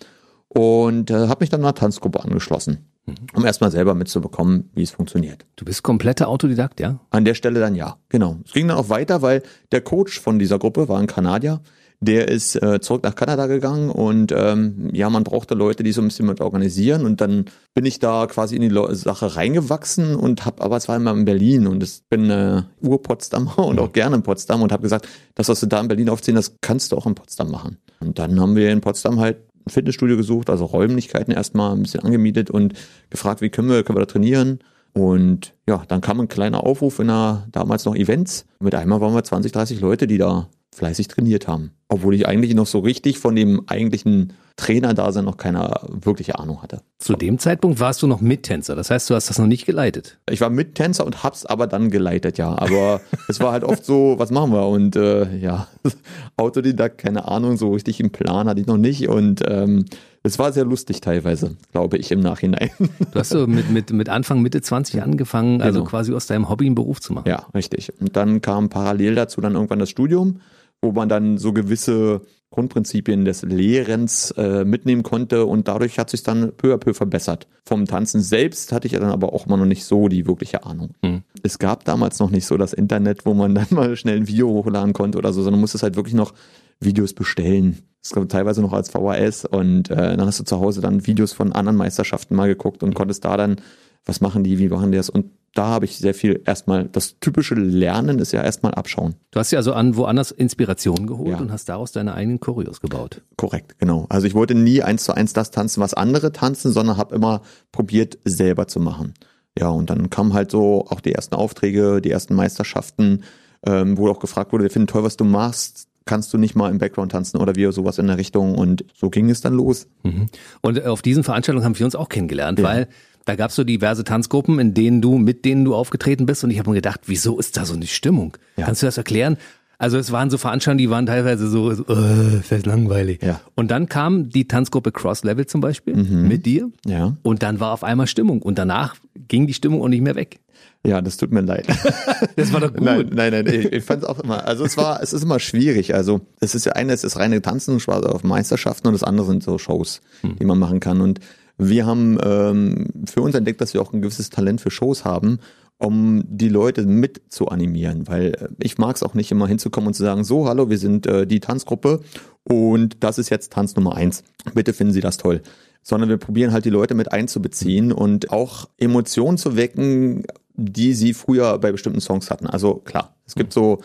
Und 0.48 1.10
äh, 1.10 1.28
habe 1.28 1.40
mich 1.40 1.50
dann 1.50 1.60
einer 1.60 1.74
Tanzgruppe 1.74 2.24
angeschlossen, 2.24 2.90
mhm. 3.04 3.14
um 3.34 3.44
erstmal 3.44 3.70
selber 3.70 3.94
mitzubekommen, 3.94 4.70
wie 4.74 4.82
es 4.82 4.90
funktioniert. 4.90 5.44
Du 5.56 5.66
bist 5.66 5.82
kompletter 5.82 6.28
Autodidakt, 6.28 6.80
ja? 6.80 7.00
An 7.10 7.26
der 7.26 7.34
Stelle 7.34 7.60
dann 7.60 7.74
ja, 7.74 7.98
genau. 8.08 8.38
Es 8.46 8.52
ging 8.52 8.66
dann 8.66 8.78
auch 8.78 8.88
weiter, 8.88 9.20
weil 9.20 9.42
der 9.72 9.82
Coach 9.82 10.18
von 10.18 10.38
dieser 10.38 10.58
Gruppe 10.58 10.88
war 10.88 10.98
ein 10.98 11.06
Kanadier. 11.06 11.60
Der 12.00 12.28
ist 12.28 12.54
äh, 12.62 12.80
zurück 12.80 13.02
nach 13.02 13.16
Kanada 13.16 13.46
gegangen 13.46 13.90
und 13.90 14.32
ähm, 14.32 14.88
ja, 14.92 15.10
man 15.10 15.24
brauchte 15.24 15.54
Leute, 15.54 15.82
die 15.82 15.90
so 15.90 16.00
ein 16.00 16.08
bisschen 16.08 16.26
mit 16.26 16.40
organisieren 16.40 17.04
und 17.04 17.20
dann 17.20 17.46
bin 17.74 17.84
ich 17.86 17.98
da 17.98 18.26
quasi 18.28 18.54
in 18.54 18.62
die 18.62 18.68
Le 18.68 18.94
Sache 18.94 19.34
reingewachsen 19.34 20.14
und 20.14 20.46
habe, 20.46 20.62
aber 20.62 20.78
immer 20.94 21.10
in 21.10 21.24
Berlin 21.24 21.66
und 21.66 21.82
ich 21.82 22.02
bin 22.08 22.30
äh, 22.30 22.62
Ur-Potsdamer 22.80 23.58
und 23.66 23.80
auch 23.80 23.92
gerne 23.92 24.16
in 24.16 24.22
Potsdam 24.22 24.62
und 24.62 24.70
habe 24.70 24.82
gesagt, 24.82 25.08
das, 25.34 25.48
was 25.48 25.60
wir 25.60 25.68
da 25.68 25.80
in 25.80 25.88
Berlin 25.88 26.08
aufziehen, 26.08 26.36
das 26.36 26.54
kannst 26.60 26.92
du 26.92 26.96
auch 26.96 27.06
in 27.06 27.16
Potsdam 27.16 27.50
machen. 27.50 27.78
Und 27.98 28.20
dann 28.20 28.40
haben 28.40 28.54
wir 28.54 28.70
in 28.70 28.80
Potsdam 28.80 29.18
halt 29.18 29.38
ein 29.66 29.70
Fitnessstudio 29.70 30.16
gesucht, 30.16 30.50
also 30.50 30.66
Räumlichkeiten 30.66 31.32
erstmal 31.32 31.72
ein 31.72 31.82
bisschen 31.82 32.04
angemietet 32.04 32.48
und 32.48 32.74
gefragt, 33.10 33.40
wie 33.40 33.50
können 33.50 33.68
wir, 33.68 33.82
können 33.82 33.96
wir 33.96 34.06
da 34.06 34.12
trainieren? 34.12 34.60
Und 34.94 35.54
ja, 35.68 35.84
dann 35.88 36.00
kam 36.00 36.20
ein 36.20 36.28
kleiner 36.28 36.64
Aufruf 36.64 36.98
in 36.98 37.10
einer 37.10 37.46
damals 37.52 37.84
noch 37.84 37.94
Events. 37.94 38.46
Mit 38.60 38.74
einmal 38.74 39.00
waren 39.00 39.14
wir 39.14 39.22
20, 39.22 39.52
30 39.52 39.80
Leute, 39.80 40.06
die 40.06 40.18
da 40.18 40.48
fleißig 40.78 41.08
trainiert 41.08 41.46
haben. 41.46 41.72
Obwohl 41.88 42.14
ich 42.14 42.26
eigentlich 42.26 42.54
noch 42.54 42.66
so 42.66 42.78
richtig 42.78 43.18
von 43.18 43.34
dem 43.36 43.62
eigentlichen 43.66 44.32
Trainer 44.58 44.92
da 44.92 45.12
sein 45.12 45.24
noch 45.24 45.36
keine 45.36 45.70
wirkliche 45.88 46.38
Ahnung 46.38 46.62
hatte. 46.62 46.80
Zu 46.98 47.14
dem 47.14 47.38
Zeitpunkt 47.38 47.78
warst 47.78 48.02
du 48.02 48.08
noch 48.08 48.20
Mittänzer, 48.20 48.74
das 48.74 48.90
heißt, 48.90 49.08
du 49.08 49.14
hast 49.14 49.30
das 49.30 49.38
noch 49.38 49.46
nicht 49.46 49.66
geleitet. 49.66 50.18
Ich 50.28 50.40
war 50.40 50.50
Mittänzer 50.50 51.06
und 51.06 51.22
hab's 51.22 51.46
aber 51.46 51.68
dann 51.68 51.90
geleitet, 51.90 52.38
ja. 52.38 52.58
Aber 52.58 53.00
es 53.28 53.38
war 53.38 53.52
halt 53.52 53.62
oft 53.62 53.84
so, 53.84 54.16
was 54.18 54.30
machen 54.30 54.52
wir? 54.52 54.66
Und 54.66 54.96
äh, 54.96 55.36
ja, 55.38 55.68
Autodidakt, 56.36 56.98
keine 56.98 57.28
Ahnung, 57.28 57.56
so 57.56 57.72
richtig 57.72 58.00
im 58.00 58.10
Plan 58.10 58.48
hatte 58.48 58.60
ich 58.60 58.66
noch 58.66 58.78
nicht. 58.78 59.08
Und 59.08 59.42
ähm, 59.46 59.84
es 60.24 60.40
war 60.40 60.52
sehr 60.52 60.64
lustig 60.64 61.00
teilweise, 61.00 61.56
glaube 61.70 61.96
ich, 61.96 62.10
im 62.10 62.20
Nachhinein. 62.20 62.70
Du 62.78 63.18
hast 63.18 63.30
so 63.30 63.46
mit, 63.46 63.70
mit, 63.70 63.92
mit 63.92 64.08
Anfang, 64.08 64.42
Mitte 64.42 64.60
20 64.60 65.02
angefangen, 65.02 65.62
also 65.62 65.80
genau. 65.80 65.90
quasi 65.90 66.12
aus 66.12 66.26
deinem 66.26 66.48
Hobby 66.48 66.66
einen 66.66 66.74
Beruf 66.74 67.00
zu 67.00 67.12
machen. 67.12 67.28
Ja, 67.28 67.46
richtig. 67.54 67.92
Und 68.00 68.16
dann 68.16 68.42
kam 68.42 68.68
parallel 68.68 69.14
dazu 69.14 69.40
dann 69.40 69.54
irgendwann 69.54 69.78
das 69.78 69.88
Studium 69.88 70.40
wo 70.82 70.92
man 70.92 71.08
dann 71.08 71.38
so 71.38 71.52
gewisse 71.52 72.22
Grundprinzipien 72.50 73.24
des 73.24 73.42
Lehrens 73.42 74.30
äh, 74.32 74.64
mitnehmen 74.64 75.02
konnte 75.02 75.44
und 75.44 75.68
dadurch 75.68 75.98
hat 75.98 76.08
sich 76.08 76.22
dann 76.22 76.52
peu 76.56 76.72
à 76.72 76.78
peu 76.78 76.94
verbessert. 76.94 77.46
Vom 77.66 77.84
Tanzen 77.84 78.22
selbst 78.22 78.72
hatte 78.72 78.86
ich 78.86 78.94
dann 78.94 79.04
aber 79.04 79.34
auch 79.34 79.46
immer 79.46 79.58
noch 79.58 79.66
nicht 79.66 79.84
so 79.84 80.08
die 80.08 80.26
wirkliche 80.26 80.64
Ahnung. 80.64 80.94
Mhm. 81.02 81.22
Es 81.42 81.58
gab 81.58 81.84
damals 81.84 82.18
noch 82.20 82.30
nicht 82.30 82.46
so 82.46 82.56
das 82.56 82.72
Internet, 82.72 83.26
wo 83.26 83.34
man 83.34 83.54
dann 83.54 83.66
mal 83.70 83.96
schnell 83.96 84.16
ein 84.16 84.28
Video 84.28 84.48
hochladen 84.48 84.94
konnte 84.94 85.18
oder 85.18 85.32
so, 85.32 85.42
sondern 85.42 85.60
musste 85.60 85.78
halt 85.80 85.96
wirklich 85.96 86.14
noch 86.14 86.32
Videos 86.80 87.12
bestellen. 87.12 87.82
Das 88.02 88.12
gab 88.12 88.28
teilweise 88.28 88.62
noch 88.62 88.72
als 88.72 88.90
VHS 88.90 89.44
und 89.44 89.90
äh, 89.90 90.16
dann 90.16 90.26
hast 90.26 90.40
du 90.40 90.44
zu 90.44 90.58
Hause 90.58 90.80
dann 90.80 91.06
Videos 91.06 91.32
von 91.32 91.52
anderen 91.52 91.76
Meisterschaften 91.76 92.34
mal 92.34 92.48
geguckt 92.48 92.82
und 92.82 92.94
konntest 92.94 93.24
da 93.24 93.36
dann, 93.36 93.56
was 94.04 94.20
machen 94.20 94.44
die, 94.44 94.58
wie 94.58 94.68
machen 94.68 94.90
die 94.90 94.96
das 94.96 95.10
und 95.10 95.26
da 95.54 95.66
habe 95.66 95.86
ich 95.86 95.96
sehr 95.96 96.14
viel 96.14 96.42
erstmal, 96.44 96.84
das 96.84 97.18
typische 97.20 97.54
Lernen 97.54 98.18
ist 98.18 98.32
ja 98.32 98.42
erstmal 98.42 98.74
abschauen. 98.74 99.16
Du 99.30 99.40
hast 99.40 99.50
ja 99.50 99.58
also 99.58 99.72
an 99.72 99.96
woanders 99.96 100.30
Inspiration 100.30 101.06
geholt 101.06 101.30
ja. 101.30 101.38
und 101.38 101.50
hast 101.50 101.68
daraus 101.68 101.90
deine 101.90 102.14
eigenen 102.14 102.38
Choreos 102.38 102.80
gebaut. 102.80 103.22
Korrekt, 103.36 103.78
genau. 103.78 104.06
Also 104.08 104.26
ich 104.26 104.34
wollte 104.34 104.54
nie 104.54 104.82
eins 104.82 105.04
zu 105.04 105.14
eins 105.14 105.32
das 105.32 105.50
tanzen, 105.50 105.80
was 105.80 105.94
andere 105.94 106.32
tanzen, 106.32 106.70
sondern 106.70 106.96
habe 106.96 107.14
immer 107.14 107.42
probiert, 107.72 108.18
selber 108.24 108.68
zu 108.68 108.78
machen. 108.78 109.14
Ja, 109.58 109.68
und 109.70 109.90
dann 109.90 110.10
kamen 110.10 110.34
halt 110.34 110.52
so 110.52 110.86
auch 110.88 111.00
die 111.00 111.12
ersten 111.12 111.34
Aufträge, 111.34 112.00
die 112.00 112.10
ersten 112.10 112.34
Meisterschaften, 112.34 113.24
ähm, 113.66 113.98
wo 113.98 114.08
auch 114.08 114.20
gefragt 114.20 114.52
wurde, 114.52 114.64
wir 114.64 114.70
finden 114.70 114.86
toll, 114.86 115.02
was 115.02 115.16
du 115.16 115.24
machst, 115.24 115.88
kannst 116.04 116.32
du 116.32 116.38
nicht 116.38 116.54
mal 116.54 116.70
im 116.70 116.78
Background 116.78 117.12
tanzen 117.12 117.38
oder 117.38 117.56
wie 117.56 117.70
sowas 117.72 117.98
in 117.98 118.06
der 118.06 118.16
Richtung 118.16 118.54
und 118.54 118.84
so 118.94 119.10
ging 119.10 119.28
es 119.28 119.40
dann 119.40 119.54
los. 119.54 119.88
Mhm. 120.04 120.26
Und 120.62 120.84
auf 120.86 121.02
diesen 121.02 121.24
Veranstaltungen 121.24 121.64
haben 121.64 121.78
wir 121.78 121.84
uns 121.84 121.96
auch 121.96 122.08
kennengelernt, 122.08 122.60
ja. 122.60 122.64
weil 122.64 122.88
da 123.28 123.36
gab 123.36 123.50
es 123.50 123.56
so 123.56 123.64
diverse 123.64 124.04
Tanzgruppen, 124.04 124.58
in 124.58 124.72
denen 124.72 125.02
du, 125.02 125.18
mit 125.18 125.44
denen 125.44 125.64
du 125.64 125.74
aufgetreten 125.74 126.24
bist. 126.24 126.44
Und 126.44 126.50
ich 126.50 126.58
habe 126.58 126.70
mir 126.70 126.76
gedacht, 126.76 127.02
wieso 127.06 127.38
ist 127.38 127.58
da 127.58 127.66
so 127.66 127.74
eine 127.74 127.86
Stimmung? 127.86 128.36
Ja. 128.56 128.64
Kannst 128.64 128.82
du 128.82 128.86
das 128.86 128.96
erklären? 128.96 129.36
Also 129.76 129.98
es 129.98 130.10
waren 130.10 130.30
so 130.30 130.38
Veranstaltungen, 130.38 130.78
die 130.78 130.90
waren 130.90 131.06
teilweise 131.06 131.46
so, 131.48 131.72
so 131.72 131.84
äh, 131.88 132.38
ist 132.38 132.66
langweilig. 132.66 133.22
Ja. 133.22 133.40
Und 133.54 133.70
dann 133.70 133.88
kam 133.88 134.30
die 134.30 134.48
Tanzgruppe 134.48 134.92
Cross 134.92 135.24
Level 135.24 135.46
zum 135.46 135.60
Beispiel 135.60 135.94
mhm. 135.94 136.26
mit 136.26 136.46
dir. 136.46 136.70
Ja. 136.86 137.16
Und 137.22 137.42
dann 137.42 137.60
war 137.60 137.72
auf 137.72 137.84
einmal 137.84 138.06
Stimmung. 138.06 138.40
Und 138.40 138.58
danach 138.58 138.96
ging 139.28 139.46
die 139.46 139.54
Stimmung 139.54 139.82
auch 139.82 139.88
nicht 139.88 140.02
mehr 140.02 140.14
weg. 140.14 140.40
Ja, 140.84 141.02
das 141.02 141.18
tut 141.18 141.30
mir 141.30 141.42
leid. 141.42 141.66
Das 142.36 142.52
war 142.52 142.60
doch 142.60 142.72
gut. 142.72 142.82
Nein, 142.82 143.10
nein, 143.12 143.32
nein 143.32 143.46
ich, 143.46 143.72
ich 143.72 143.84
fand 143.84 144.04
es 144.04 144.08
auch 144.08 144.20
immer, 144.20 144.46
also 144.46 144.64
es 144.64 144.76
war, 144.76 145.02
es 145.02 145.12
ist 145.12 145.24
immer 145.24 145.40
schwierig. 145.40 145.94
Also 145.94 146.20
es 146.38 146.54
ist 146.54 146.66
ja 146.66 146.72
eine, 146.72 146.92
es 146.92 147.02
ist 147.02 147.16
reine 147.16 147.42
Tanzen, 147.42 147.80
auf 147.88 148.22
Meisterschaften 148.22 148.86
und 148.86 148.92
das 148.92 149.02
andere 149.02 149.26
sind 149.26 149.42
so 149.42 149.58
Shows, 149.58 150.00
hm. 150.20 150.36
die 150.36 150.44
man 150.44 150.58
machen 150.58 150.78
kann. 150.78 151.00
Und 151.00 151.18
wir 151.58 151.86
haben 151.86 152.18
ähm, 152.22 152.86
für 153.06 153.20
uns 153.20 153.34
entdeckt, 153.34 153.60
dass 153.60 153.74
wir 153.74 153.82
auch 153.82 153.92
ein 153.92 154.00
gewisses 154.00 154.30
Talent 154.30 154.60
für 154.60 154.70
Shows 154.70 155.04
haben, 155.04 155.40
um 155.76 156.24
die 156.26 156.48
Leute 156.48 156.82
mit 156.86 157.20
zu 157.28 157.48
animieren, 157.48 158.08
weil 158.08 158.34
äh, 158.34 158.48
ich 158.62 158.78
mag 158.78 158.96
es 158.96 159.02
auch 159.02 159.14
nicht 159.14 159.30
immer 159.30 159.46
hinzukommen 159.46 159.88
und 159.88 159.94
zu 159.94 160.04
sagen, 160.04 160.24
so, 160.24 160.48
hallo, 160.48 160.70
wir 160.70 160.78
sind 160.78 161.06
äh, 161.06 161.26
die 161.26 161.40
Tanzgruppe 161.40 162.00
und 162.44 162.96
das 163.00 163.18
ist 163.18 163.30
jetzt 163.30 163.52
Tanz 163.52 163.76
Nummer 163.76 163.94
eins. 163.94 164.22
Bitte 164.54 164.72
finden 164.72 164.92
Sie 164.92 165.00
das 165.00 165.18
toll. 165.18 165.42
Sondern 165.82 166.08
wir 166.08 166.16
probieren 166.16 166.52
halt 166.52 166.64
die 166.64 166.70
Leute 166.70 166.94
mit 166.94 167.12
einzubeziehen 167.12 167.92
und 167.92 168.30
auch 168.30 168.68
Emotionen 168.78 169.38
zu 169.38 169.56
wecken, 169.56 170.24
die 170.54 170.92
sie 170.92 171.14
früher 171.14 171.56
bei 171.58 171.72
bestimmten 171.72 172.00
Songs 172.00 172.30
hatten. 172.30 172.46
Also 172.46 172.74
klar, 172.74 173.16
es 173.26 173.36
gibt 173.36 173.52
so 173.52 173.80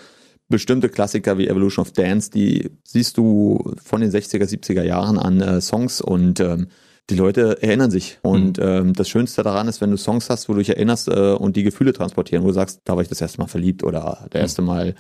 bestimmte 0.50 0.90
Klassiker 0.90 1.38
wie 1.38 1.48
Evolution 1.48 1.84
of 1.84 1.94
Dance, 1.94 2.30
die 2.32 2.72
siehst 2.84 3.18
du 3.18 3.74
von 3.84 4.02
den 4.02 4.12
60er, 4.12 4.44
70er 4.44 4.84
Jahren 4.84 5.18
an 5.18 5.40
äh, 5.40 5.62
Songs 5.62 6.02
und 6.02 6.40
ähm, 6.40 6.68
die 7.10 7.16
Leute 7.16 7.62
erinnern 7.62 7.92
sich. 7.92 8.20
Und 8.22 8.58
mhm. 8.58 8.64
ähm, 8.64 8.94
das 8.94 9.10
Schönste 9.10 9.44
daran 9.44 9.68
ist, 9.68 9.82
wenn 9.82 9.92
du 9.92 9.98
Songs 9.98 10.30
hast, 10.30 10.48
wo 10.50 10.54
du 10.54 10.60
dich 10.60 10.70
erinnerst 10.70 11.08
äh, 11.08 11.34
und 11.34 11.56
die 11.56 11.64
Gefühle 11.64 11.94
transportieren, 11.94 12.44
wo 12.44 12.48
du 12.48 12.54
sagst, 12.54 12.82
da 12.86 12.96
war 12.96 13.02
ich 13.02 13.10
das 13.10 13.22
erste 13.22 13.40
Mal 13.40 13.48
verliebt 13.48 13.84
oder 13.84 14.28
der 14.32 14.42
erste 14.42 14.62
mhm. 14.62 14.68
Mal 14.68 14.96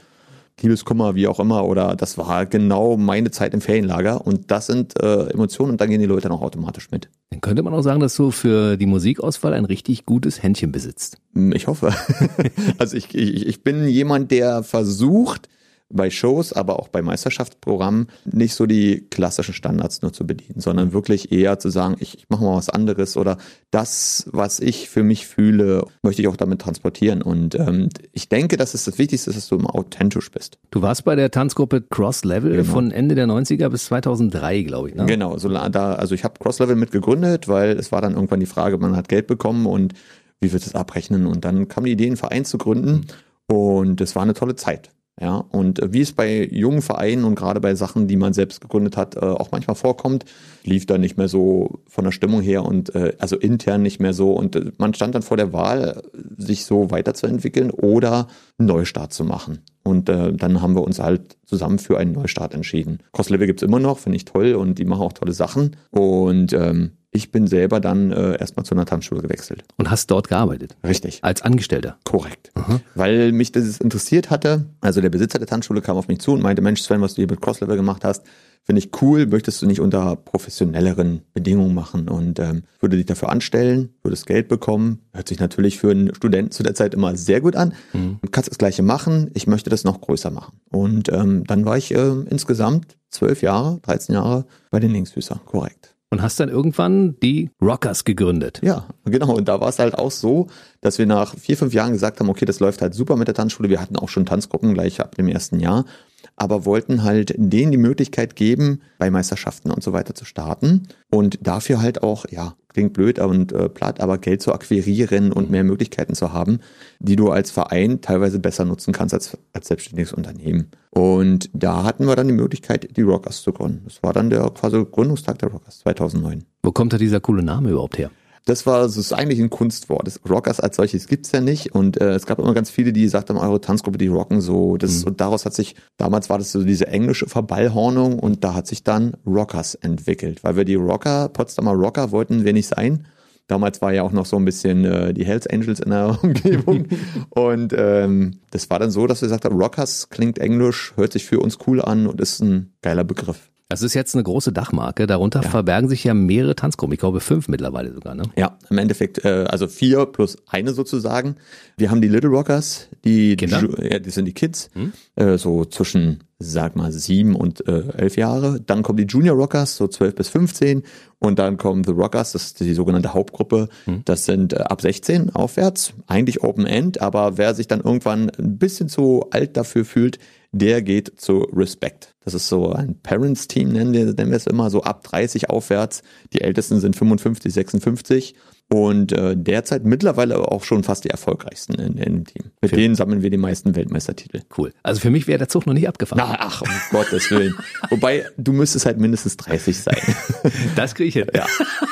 Liebeskummer, 0.62 1.16
wie 1.16 1.28
auch 1.28 1.40
immer, 1.40 1.66
oder 1.66 1.96
das 1.96 2.18
war 2.18 2.46
genau 2.46 2.96
meine 2.96 3.32
Zeit 3.32 3.54
im 3.54 3.62
Ferienlager 3.62 4.26
und 4.26 4.52
das 4.52 4.68
sind 4.68 5.02
äh, 5.02 5.30
Emotionen 5.30 5.72
und 5.72 5.82
dann 5.82 5.90
gehen 5.90 6.00
die 6.00 6.06
Leute 6.06 6.30
noch 6.30 6.42
automatisch 6.42 6.92
mit. 6.92 7.10
Dann 7.32 7.42
könnte 7.42 7.64
man 7.64 7.74
auch 7.74 7.82
sagen, 7.82 8.00
dass 8.00 8.16
du 8.16 8.30
für 8.30 8.78
die 8.78 8.86
Musikauswahl 8.86 9.54
ein 9.54 9.66
richtig 9.66 10.06
gutes 10.06 10.44
Händchen 10.44 10.72
besitzt. 10.72 11.18
Hm, 11.34 11.54
ich 11.54 11.68
hoffe. 11.68 11.94
also 12.78 12.96
ich, 12.96 13.16
ich, 13.16 13.48
ich 13.48 13.64
bin 13.64 13.88
jemand, 13.88 14.30
der 14.32 14.64
versucht, 14.64 15.50
bei 15.94 16.10
Shows, 16.10 16.54
aber 16.54 16.80
auch 16.80 16.88
bei 16.88 17.02
Meisterschaftsprogrammen 17.02 18.08
nicht 18.26 18.56
so 18.56 18.66
die 18.66 19.08
klassischen 19.10 19.54
Standards 19.54 20.02
nur 20.02 20.12
zu 20.12 20.26
bedienen, 20.28 20.60
sondern 20.60 20.92
wirklich 20.92 21.32
eher 21.32 21.60
zu 21.60 21.70
sagen, 21.70 21.96
ich, 22.00 22.18
ich 22.18 22.30
mache 22.30 22.44
mal 22.44 22.56
was 22.58 22.70
anderes 22.70 23.16
oder 23.16 23.38
das, 23.72 24.28
was 24.32 24.60
ich 24.60 24.90
für 24.90 25.04
mich 25.04 25.28
fühle, 25.28 25.86
möchte 26.02 26.22
ich 26.22 26.28
auch 26.28 26.36
damit 26.36 26.62
transportieren. 26.62 27.22
Und 27.22 27.56
ähm, 27.56 27.90
ich 28.12 28.30
denke, 28.30 28.58
dass 28.58 28.74
es 28.74 28.86
das 28.86 28.98
Wichtigste 28.98 29.30
ist, 29.30 29.38
dass 29.38 29.48
du 29.48 29.56
immer 29.56 29.76
authentisch 29.76 30.32
bist. 30.32 30.58
Du 30.72 30.82
warst 30.82 31.06
bei 31.06 31.16
der 31.16 31.32
Tanzgruppe 31.32 31.82
Cross 31.82 32.26
Level 32.26 32.52
genau. 32.52 32.64
von 32.64 32.92
Ende 32.92 33.16
der 33.16 33.28
90er 33.28 33.70
bis 33.70 33.86
2003, 33.86 34.64
glaube 34.64 34.90
ich. 34.90 34.96
Ne? 34.96 35.06
Genau, 35.06 35.38
so 35.38 35.50
da, 35.50 35.94
also 35.94 36.16
ich 36.16 36.24
habe 36.24 36.36
Cross 36.40 36.60
Level 36.60 36.76
mit 36.76 36.92
gegründet, 36.92 37.48
weil 37.48 37.78
es 37.78 37.92
war 37.92 38.02
dann 38.02 38.14
irgendwann 38.16 38.40
die 38.40 38.46
Frage, 38.46 38.78
man 38.78 38.96
hat 38.96 39.10
Geld 39.10 39.28
bekommen 39.28 39.66
und 39.66 39.94
wie 40.42 40.52
wir 40.52 40.60
das 40.60 40.76
abrechnen? 40.76 41.26
Und 41.26 41.46
dann 41.46 41.68
kam 41.68 41.86
die 41.86 41.92
Idee, 41.92 42.08
einen 42.08 42.18
Verein 42.18 42.46
zu 42.46 42.58
gründen 42.58 43.08
und 43.48 44.02
es 44.02 44.16
war 44.16 44.24
eine 44.24 44.34
tolle 44.34 44.56
Zeit. 44.56 44.92
Ja, 45.22 45.38
und 45.52 45.80
äh, 45.80 45.94
wie 45.94 46.02
es 46.02 46.12
bei 46.12 46.44
jungen 46.52 46.82
Vereinen 46.82 47.24
und 47.24 47.36
gerade 47.36 47.60
bei 47.60 47.76
Sachen, 47.76 48.08
die 48.08 48.16
man 48.16 48.34
selbst 48.34 48.62
gegründet 48.62 48.98
hat, 48.98 49.16
äh, 49.16 49.20
auch 49.20 49.52
manchmal 49.52 49.76
vorkommt, 49.76 50.26
lief 50.64 50.88
dann 50.88 51.02
nicht 51.02 51.18
mehr 51.18 51.28
so 51.28 51.82
von 51.88 52.04
der 52.04 52.12
Stimmung 52.12 52.42
her 52.42 52.66
und 52.66 52.96
äh, 52.96 53.14
also 53.20 53.38
intern 53.38 53.84
nicht 53.84 54.00
mehr 54.00 54.14
so. 54.14 54.34
Und 54.34 54.80
man 54.80 54.94
stand 54.96 55.14
dann 55.14 55.22
vor 55.22 55.38
der 55.38 55.54
Wahl, 55.54 56.02
sich 56.38 56.66
so 56.66 56.90
weiterzuentwickeln 56.90 57.70
oder 57.70 58.28
einen 58.58 58.68
Neustart 58.68 59.14
zu 59.14 59.24
machen. 59.24 59.60
Und 59.84 60.10
äh, 60.10 60.34
dann 60.34 60.62
haben 60.62 60.76
wir 60.76 60.84
uns 60.84 61.00
halt 61.00 61.38
zusammen 61.46 61.78
für 61.78 62.00
einen 62.00 62.14
Neustart 62.14 62.56
entschieden. 62.56 63.00
Cross-Level 63.12 63.46
gibt's 63.46 63.64
immer 63.64 63.80
noch, 63.80 64.00
finde 64.00 64.16
ich 64.16 64.26
toll 64.26 64.54
und 64.56 64.80
die 64.80 64.86
machen 64.86 65.04
auch 65.04 65.14
tolle 65.14 65.34
Sachen. 65.34 65.76
Und 65.92 66.54
ähm, 66.54 66.94
ich 67.14 67.32
bin 67.32 67.48
selber 67.48 67.80
dann 67.80 68.12
äh, 68.12 68.38
erstmal 68.40 68.66
zu 68.66 68.74
einer 68.74 68.86
Tanzschule 68.86 69.22
gewechselt. 69.22 69.64
Und 69.78 69.92
hast 69.92 70.10
dort 70.10 70.28
gearbeitet? 70.28 70.76
Richtig. 70.84 71.20
Als 71.24 71.44
Angestellter? 71.44 71.98
Korrekt. 72.04 72.52
Weil 72.96 73.32
mich 73.32 73.52
das 73.52 73.78
interessiert 73.78 74.32
hatte. 74.32 74.66
Also 74.82 75.00
der 75.00 75.10
Besitzer 75.10 75.38
der 75.38 75.48
Tanzschule 75.48 75.82
kam 75.82 75.96
auf 75.96 76.08
mich 76.08 76.20
zu 76.20 76.34
und 76.34 76.42
meinte, 76.42 76.62
Mensch 76.62 76.82
Sven, 76.82 77.02
was 77.02 77.14
du 77.14 77.22
hier 77.22 77.30
mit 77.30 77.40
Crosslevel 77.40 77.76
gemacht 77.76 78.04
hast, 78.04 78.24
finde 78.64 78.80
ich 78.80 78.90
cool. 79.02 79.28
Möchtest 79.28 79.62
du 79.62 79.68
nicht 79.68 79.80
unter 79.80 80.16
professionelleren 80.16 81.22
Bedingungen 81.34 81.76
machen? 81.76 82.10
Und 82.10 82.40
ähm, 82.40 82.64
würde 82.80 82.98
dich 82.98 83.06
dafür 83.06 83.30
anstellen, 83.30 83.90
würdest 84.02 84.26
Geld 84.26 84.48
bekommen. 84.48 85.00
Hört 85.14 85.28
sich 85.28 85.40
natürlich 85.40 85.78
für 85.78 85.92
einen 85.92 86.16
Studenten 86.16 86.52
zu 86.52 86.64
der 86.64 86.74
Zeit 86.74 86.96
immer 86.96 87.16
sehr 87.16 87.42
gut 87.42 87.56
an. 87.56 87.74
Mhm. 87.94 88.18
Du 88.22 88.30
kannst 88.32 88.50
das 88.50 88.58
Gleiche 88.58 88.82
machen. 88.82 89.30
Ich 89.36 89.46
möchte 89.46 89.70
das 89.70 89.84
noch 89.84 90.02
größer 90.02 90.32
machen. 90.32 90.58
Und 90.72 91.10
ähm, 91.10 91.44
dann 91.46 91.66
war 91.66 91.78
ich 91.78 91.94
äh, 91.94 92.12
insgesamt 92.30 92.98
zwölf 93.10 93.44
Jahre, 93.44 93.80
13 93.84 94.16
Jahre 94.16 94.46
bei 94.72 94.80
den 94.80 94.92
Linksfüßer. 94.92 95.42
Korrekt. 95.46 95.93
Und 96.14 96.22
hast 96.22 96.40
dann 96.40 96.48
irgendwann 96.48 97.20
die 97.24 97.50
Rockers 97.60 98.04
gegründet. 98.04 98.60
Ja, 98.62 98.86
genau. 99.04 99.36
Und 99.36 99.48
da 99.48 99.60
war 99.60 99.70
es 99.70 99.80
halt 99.80 99.98
auch 99.98 100.12
so, 100.12 100.46
dass 100.80 101.00
wir 101.00 101.08
nach 101.08 101.34
vier, 101.36 101.58
fünf 101.58 101.74
Jahren 101.74 101.92
gesagt 101.92 102.20
haben, 102.20 102.30
okay, 102.30 102.46
das 102.46 102.60
läuft 102.60 102.84
halt 102.84 102.94
super 102.94 103.16
mit 103.16 103.28
der 103.28 103.34
Tanzschule. 103.34 103.68
Wir 103.68 103.82
hatten 103.82 103.96
auch 103.96 104.10
schon 104.10 104.28
Tanzgruppen 104.28 104.76
gleich 104.76 105.02
ab 105.02 105.16
dem 105.16 105.28
ersten 105.28 105.60
Jahr, 105.60 105.86
aber 106.36 106.66
wollten 106.66 107.04
halt 107.04 107.34
denen 107.38 107.72
die 107.72 107.78
Möglichkeit 107.78 108.36
geben, 108.36 108.82
bei 108.98 109.12
Meisterschaften 109.12 109.72
und 109.72 109.84
so 109.84 109.94
weiter 109.94 110.16
zu 110.16 110.26
starten 110.26 110.84
und 111.10 111.40
dafür 111.46 111.82
halt 111.82 112.04
auch, 112.04 112.26
ja, 112.30 112.56
klingt 112.74 112.94
blöd 112.94 113.20
und 113.20 113.52
äh, 113.52 113.70
platt, 113.70 114.02
aber 114.02 114.18
Geld 114.18 114.42
zu 114.42 114.52
akquirieren 114.54 115.32
und 115.32 115.50
mehr 115.50 115.64
Möglichkeiten 115.64 116.16
zu 116.16 116.34
haben, 116.34 116.60
die 117.00 117.16
du 117.16 117.30
als 117.30 117.52
Verein 117.52 118.02
teilweise 118.02 118.40
besser 118.40 118.66
nutzen 118.66 118.94
kannst 118.94 119.14
als, 119.14 119.38
als 119.54 119.68
selbstständiges 119.68 120.12
Unternehmen. 120.12 120.72
Und 120.90 121.50
da 121.54 121.84
hatten 121.84 122.08
wir 122.08 122.16
dann 122.16 122.28
die 122.28 122.34
Möglichkeit, 122.34 122.98
die 122.98 123.02
Rockers 123.02 123.44
zu 123.44 123.54
gründen. 123.54 123.84
Das 123.86 124.02
war 124.02 124.14
dann 124.14 124.30
der 124.30 124.50
quasi 124.50 124.84
Gründungstag 124.92 125.40
der 125.40 125.50
Rockers 125.50 125.80
2009. 125.80 126.46
Wo 126.64 126.72
kommt 126.72 126.94
da 126.94 126.98
dieser 126.98 127.20
coole 127.20 127.44
Name 127.44 127.70
überhaupt 127.70 127.98
her? 127.98 128.10
Das 128.46 128.66
war 128.66 128.82
das 128.82 128.98
ist 128.98 129.14
eigentlich 129.14 129.40
ein 129.40 129.50
Kunstwort. 129.50 130.06
Das 130.06 130.20
Rockers 130.30 130.60
als 130.60 130.76
solches 130.76 131.08
gibt's 131.08 131.32
ja 131.32 131.40
nicht. 131.40 131.74
Und 131.74 132.02
äh, 132.02 132.14
es 132.14 132.26
gab 132.26 132.40
immer 132.40 132.54
ganz 132.54 132.70
viele, 132.70 132.92
die 132.92 133.04
gesagt 133.04 133.30
haben, 133.30 133.38
eure 133.38 133.62
Tanzgruppe, 133.62 133.98
die 133.98 134.08
rocken 134.08 134.42
so. 134.42 134.78
Das, 134.78 135.02
Mhm. 135.02 135.08
Und 135.08 135.22
daraus 135.22 135.46
hat 135.46 135.54
sich, 135.54 135.76
damals 135.98 136.30
war 136.30 136.38
das 136.38 136.52
so 136.52 136.64
diese 136.64 136.88
englische 136.88 137.28
Verballhornung 137.28 138.20
und 138.20 138.44
da 138.44 138.54
hat 138.54 138.68
sich 138.68 138.84
dann 138.84 139.16
Rockers 139.26 139.76
entwickelt. 139.76 140.44
Weil 140.44 140.58
wir 140.58 140.66
die 140.66 140.76
Rocker, 140.76 141.30
Potsdamer 141.30 141.72
Rocker 141.72 142.12
wollten 142.12 142.44
wir 142.44 142.54
nicht 142.54 142.68
sein. 142.68 143.08
Damals 143.48 143.82
war 143.82 143.94
ja 143.94 144.04
auch 144.04 144.12
noch 144.12 144.26
so 144.26 144.38
ein 144.38 144.46
bisschen 144.46 144.86
äh, 144.86 145.14
die 145.14 145.26
Hells 145.26 145.48
Angels 145.48 145.80
in 145.80 145.92
der 145.92 146.18
Umgebung. 146.24 146.88
und 147.30 147.74
ähm, 147.78 148.40
das 148.52 148.70
war 148.70 148.80
dann 148.80 148.92
so, 148.92 149.08
dass 149.08 149.22
wir 149.22 149.28
gesagt 149.28 149.46
haben, 149.46 149.58
Rockers 149.58 150.10
klingt 150.10 150.40
englisch, 150.40 150.94
hört 150.96 151.14
sich 151.14 151.26
für 151.26 151.40
uns 151.40 151.58
cool 151.68 151.82
an 151.82 152.08
und 152.08 152.20
ist 152.20 152.42
ein 152.42 152.74
geiler 152.82 153.04
Begriff. 153.04 153.53
Das 153.70 153.82
ist 153.82 153.96
jetzt 153.96 154.14
eine 154.14 154.24
große 154.24 154.52
Dachmarke. 154.52 155.08
Darunter 155.08 155.42
verbergen 155.42 155.90
sich 155.90 156.04
ja 156.04 156.14
mehrere 156.14 156.56
Tanzgruppen. 156.56 156.94
Ich 156.94 157.00
glaube 157.00 157.22
fünf 157.22 157.48
mittlerweile 157.48 157.92
sogar. 157.94 158.14
Ne? 158.14 158.24
Ja, 158.36 158.60
im 158.70 158.78
Endeffekt, 158.78 159.26
äh, 159.26 159.46
also 159.50 159.68
vier 159.68 160.06
plus 160.06 160.38
eine 160.48 160.74
sozusagen. 160.74 161.38
Wir 161.78 161.90
haben 161.90 162.02
die 162.02 162.08
Little 162.08 162.30
Rockers, 162.30 162.90
die, 163.04 163.36
Kinder? 163.36 163.60
Ju- 163.60 163.82
ja, 163.92 163.98
die 164.00 164.10
sind 164.12 164.26
die 164.26 164.34
Kids, 164.34 164.70
äh, 165.16 165.38
so 165.40 165.66
zwischen, 165.66 166.24
sag 166.38 166.76
mal, 166.76 166.92
sieben 166.92 167.36
und 167.36 167.68
äh, 167.68 167.88
elf 167.98 168.16
Jahre. 168.16 168.60
Dann 168.62 168.84
kommen 168.84 168.98
die 168.98 169.06
Junior 169.06 169.36
Rockers, 169.36 169.76
so 169.78 169.88
zwölf 169.88 170.14
bis 170.14 170.30
15. 170.30 170.84
Und 171.18 171.40
dann 171.40 171.58
kommen 171.58 171.84
The 171.84 171.94
Rockers, 171.94 172.34
das 172.34 172.44
ist 172.48 172.60
die 172.60 172.74
sogenannte 172.76 173.14
Hauptgruppe. 173.16 173.70
Das 174.06 174.26
sind 174.26 174.54
äh, 174.54 174.58
ab 174.58 174.82
16 174.82 175.32
aufwärts, 175.32 175.94
eigentlich 176.06 176.44
Open 176.44 176.66
End, 176.68 177.02
aber 177.02 177.38
wer 177.40 177.56
sich 177.56 177.68
dann 177.68 177.80
irgendwann 177.82 178.30
ein 178.38 178.58
bisschen 178.60 178.88
zu 178.90 179.26
alt 179.32 179.58
dafür 179.58 179.86
fühlt, 179.86 180.20
der 180.54 180.82
geht 180.82 181.20
zu 181.20 181.40
Respect. 181.52 182.14
Das 182.24 182.34
ist 182.34 182.48
so 182.48 182.72
ein 182.72 183.00
Parents-Team, 183.02 183.70
nennen 183.70 183.92
wir, 183.92 184.06
nennen 184.06 184.30
wir 184.30 184.38
es 184.38 184.48
immer, 184.48 184.70
so 184.70 184.84
ab 184.84 185.04
30 185.04 185.50
aufwärts. 185.50 186.04
Die 186.32 186.42
Ältesten 186.42 186.80
sind 186.80 186.96
55, 186.96 187.52
56 187.52 188.36
und 188.74 189.12
äh, 189.12 189.38
derzeit 189.38 189.86
mittlerweile 189.86 190.40
auch 190.40 190.64
schon 190.64 190.84
fast 190.84 191.04
die 191.04 191.12
erfolgreichsten 191.12 191.76
in, 191.76 191.96
in 192.00 192.14
dem 192.16 192.26
Team. 192.26 192.46
Mit 192.60 192.72
denen 192.76 192.96
sammeln 192.96 193.22
wir 193.22 193.30
die 193.30 193.38
meisten 193.38 193.76
Weltmeistertitel. 193.76 194.42
Cool. 194.58 194.74
Also 194.82 195.00
für 195.00 195.12
mich 195.12 195.28
wäre 195.28 195.38
der 195.38 195.48
Zug 195.48 195.68
noch 195.68 195.76
nicht 195.76 195.88
abgefahren. 195.88 196.24
Na, 196.28 196.38
ach, 196.40 196.64
um 196.64 196.70
Gottes 196.90 197.30
Willen. 197.30 197.54
Wobei, 197.92 198.26
du 198.36 198.52
müsstest 198.52 198.88
halt 198.88 198.98
mindestens 198.98 199.38
30 199.38 199.78
sein. 199.78 199.98
Das 200.76 200.96
kriege 200.96 201.08
ich 201.08 201.14
hin. 201.14 201.28
ja. 201.36 201.46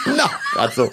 Na, 0.06 0.30
grad 0.54 0.74
so. 0.74 0.90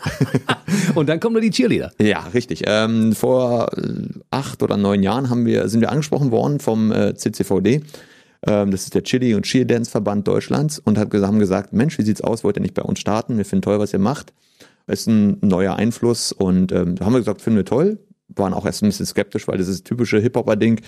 Und 0.94 1.08
dann 1.08 1.20
kommen 1.20 1.32
nur 1.32 1.40
die 1.40 1.50
Cheerleader. 1.50 1.90
Ja, 1.98 2.20
richtig. 2.34 2.64
Ähm, 2.66 3.14
vor 3.14 3.70
äh, 3.76 4.08
acht 4.30 4.62
oder 4.62 4.76
neun 4.76 5.02
Jahren 5.02 5.30
haben 5.30 5.46
wir, 5.46 5.68
sind 5.68 5.80
wir 5.80 5.90
angesprochen 5.90 6.30
worden 6.30 6.60
vom 6.60 6.92
äh, 6.92 7.14
CCVD. 7.14 7.82
Ähm, 8.46 8.70
das 8.70 8.84
ist 8.84 8.94
der 8.94 9.04
Chili- 9.04 9.34
und 9.34 9.44
Cheer 9.44 9.64
Dance 9.64 9.90
Verband 9.90 10.28
Deutschlands 10.28 10.78
und 10.78 10.98
haben 10.98 11.38
gesagt, 11.38 11.72
Mensch, 11.72 11.98
wie 11.98 12.02
sieht's 12.02 12.20
aus? 12.20 12.44
Wollt 12.44 12.56
ihr 12.58 12.62
nicht 12.62 12.74
bei 12.74 12.82
uns 12.82 13.00
starten? 13.00 13.38
Wir 13.38 13.44
finden 13.44 13.62
toll, 13.62 13.78
was 13.78 13.92
ihr 13.92 13.98
macht. 13.98 14.32
Ist 14.88 15.06
ein 15.06 15.38
neuer 15.40 15.76
Einfluss 15.76 16.32
und 16.32 16.72
ähm, 16.72 16.96
da 16.96 17.04
haben 17.04 17.12
wir 17.12 17.20
gesagt, 17.20 17.42
finden 17.42 17.58
wir 17.58 17.64
toll. 17.64 17.98
Waren 18.28 18.54
auch 18.54 18.66
erst 18.66 18.82
ein 18.82 18.88
bisschen 18.88 19.06
skeptisch, 19.06 19.46
weil 19.46 19.58
das 19.58 19.68
ist 19.68 19.80
das 19.80 19.84
typische 19.84 20.18
Hip-Hopper-Ding. 20.18 20.80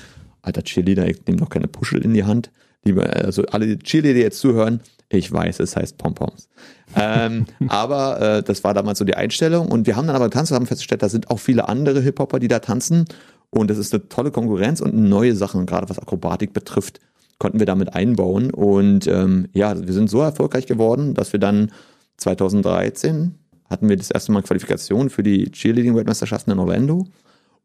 Alter 0.43 0.63
Cheerleader, 0.63 1.07
ich 1.09 1.27
nehme 1.27 1.39
noch 1.39 1.51
keine 1.51 1.69
Puschel 1.69 2.03
in 2.05 2.15
die 2.15 2.25
Hand. 2.25 2.51
Liebe, 2.85 3.05
also 3.05 3.45
alle 3.47 3.79
Cheerleader, 3.79 4.15
die 4.15 4.21
jetzt 4.21 4.39
zuhören, 4.39 4.81
ich 5.11 5.31
weiß, 5.31 5.61
es 5.61 5.77
heißt 5.77 5.99
Pompoms. 5.99 6.49
ähm, 6.97 7.47
aber 7.69 8.21
äh, 8.21 8.43
das 8.43 8.65
war 8.65 8.75
damals 8.75 8.99
so 8.99 9.05
die 9.05 9.17
Einstellung 9.17 9.69
und 9.69 9.87
wir 9.87 9.97
haben 9.97 10.07
dann 10.07 10.17
aber 10.17 10.27
getanzt 10.27 10.53
und 10.53 10.57
haben 10.57 10.67
festgestellt, 10.67 11.03
da 11.03 11.09
sind 11.09 11.31
auch 11.31 11.39
viele 11.41 11.69
andere 11.69 12.01
Hip-Hopper, 12.01 12.39
die 12.39 12.49
da 12.49 12.61
tanzen 12.61 13.05
und 13.51 13.69
das 13.69 13.79
ist 13.79 13.93
eine 13.93 14.09
tolle 14.09 14.31
Konkurrenz 14.31 14.81
und 14.81 14.95
neue 14.95 15.35
Sachen, 15.35 15.67
gerade 15.67 15.89
was 15.91 15.99
Akrobatik 15.99 16.53
betrifft, 16.53 17.01
konnten 17.39 17.59
wir 17.59 17.67
damit 17.67 17.95
einbauen 17.95 18.51
und 18.51 19.07
ähm, 19.09 19.49
ja, 19.53 19.79
wir 19.79 19.93
sind 19.93 20.09
so 20.09 20.21
erfolgreich 20.21 20.67
geworden, 20.67 21.15
dass 21.15 21.33
wir 21.33 21.41
dann 21.41 21.73
2013 22.17 23.35
hatten 23.71 23.89
wir 23.89 23.97
das 23.97 24.11
erste 24.11 24.33
Mal 24.33 24.43
Qualifikation 24.43 25.09
für 25.09 25.23
die 25.23 25.51
Cheerleading-Weltmeisterschaften 25.51 26.51
in 26.51 26.59
Orlando 26.59 27.07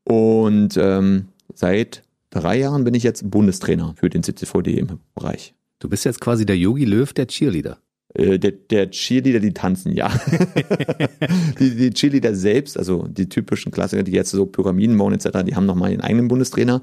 und 0.03 0.77
ähm, 0.77 1.29
seit 1.53 2.03
drei 2.29 2.59
Jahren 2.59 2.83
bin 2.83 2.93
ich 2.93 3.03
jetzt 3.03 3.29
Bundestrainer 3.29 3.95
für 3.97 4.09
den 4.09 4.23
CCVD 4.23 4.77
im 4.77 4.99
Bereich. 5.15 5.55
Du 5.79 5.89
bist 5.89 6.05
jetzt 6.05 6.21
quasi 6.21 6.45
der 6.45 6.57
Yogi 6.57 6.85
Löw 6.85 7.11
der 7.11 7.27
Cheerleader. 7.27 7.79
Äh, 8.13 8.39
der, 8.39 8.51
der 8.51 8.91
Cheerleader, 8.91 9.39
die 9.39 9.53
tanzen, 9.53 9.91
ja. 9.91 10.09
die, 11.59 11.75
die 11.75 11.91
Cheerleader 11.91 12.33
selbst, 12.33 12.77
also 12.77 13.07
die 13.07 13.27
typischen 13.27 13.71
Klassiker, 13.71 14.03
die 14.03 14.13
jetzt 14.13 14.31
so 14.31 14.45
Pyramiden 14.45 14.97
bauen 14.97 15.13
etc., 15.13 15.43
die 15.45 15.55
haben 15.55 15.65
nochmal 15.65 15.91
ihren 15.91 16.01
eigenen 16.01 16.27
Bundestrainer. 16.27 16.81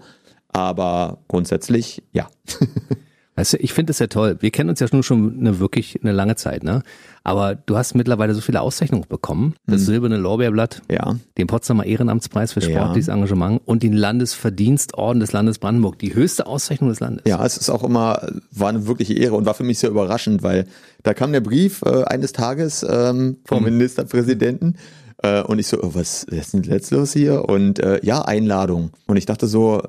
Aber 0.48 1.22
grundsätzlich, 1.28 2.02
ja. 2.12 2.28
Weißt 3.34 3.54
du, 3.54 3.56
ich 3.58 3.72
finde 3.72 3.92
es 3.92 3.98
ja 3.98 4.08
toll. 4.08 4.36
Wir 4.40 4.50
kennen 4.50 4.68
uns 4.68 4.80
ja 4.80 4.86
nun 4.92 5.02
schon 5.02 5.38
eine 5.38 5.58
wirklich 5.58 5.98
eine 6.02 6.12
lange 6.12 6.36
Zeit, 6.36 6.64
ne? 6.64 6.82
Aber 7.24 7.54
du 7.54 7.76
hast 7.76 7.94
mittlerweile 7.94 8.34
so 8.34 8.40
viele 8.40 8.60
Auszeichnungen 8.60 9.04
bekommen. 9.08 9.54
Das 9.66 9.82
silberne 9.82 10.16
Lorbeerblatt, 10.16 10.82
Ja. 10.90 11.16
den 11.38 11.46
Potsdamer 11.46 11.84
Ehrenamtspreis 11.86 12.52
für 12.52 12.60
Ja. 12.60 12.68
sportliches 12.70 13.08
Engagement 13.08 13.60
und 13.64 13.82
den 13.82 13.92
Landesverdienstorden 13.92 15.20
des 15.20 15.32
Landes 15.32 15.58
Brandenburg. 15.58 15.98
Die 15.98 16.14
höchste 16.14 16.46
Auszeichnung 16.46 16.90
des 16.90 17.00
Landes. 17.00 17.22
Ja, 17.26 17.44
es 17.44 17.56
ist 17.56 17.70
auch 17.70 17.84
immer, 17.84 18.26
war 18.50 18.68
eine 18.70 18.86
wirkliche 18.86 19.14
Ehre 19.14 19.34
und 19.36 19.46
war 19.46 19.54
für 19.54 19.64
mich 19.64 19.78
sehr 19.78 19.90
überraschend, 19.90 20.42
weil 20.42 20.66
da 21.02 21.14
kam 21.14 21.32
der 21.32 21.40
Brief 21.40 21.82
äh, 21.82 22.04
eines 22.04 22.32
Tages 22.32 22.84
ähm, 22.88 23.36
vom 23.44 23.64
Ministerpräsidenten 23.64 24.76
äh, 25.22 25.42
und 25.42 25.58
ich 25.58 25.66
so, 25.68 25.78
oh, 25.82 25.90
was, 25.94 26.26
was 26.28 26.38
ist 26.38 26.54
denn 26.54 26.62
jetzt 26.64 26.90
los 26.90 27.12
hier? 27.12 27.48
Und 27.48 27.78
äh, 27.78 28.00
ja, 28.02 28.22
Einladung. 28.22 28.90
Und 29.06 29.16
ich 29.16 29.26
dachte 29.26 29.46
so, 29.46 29.82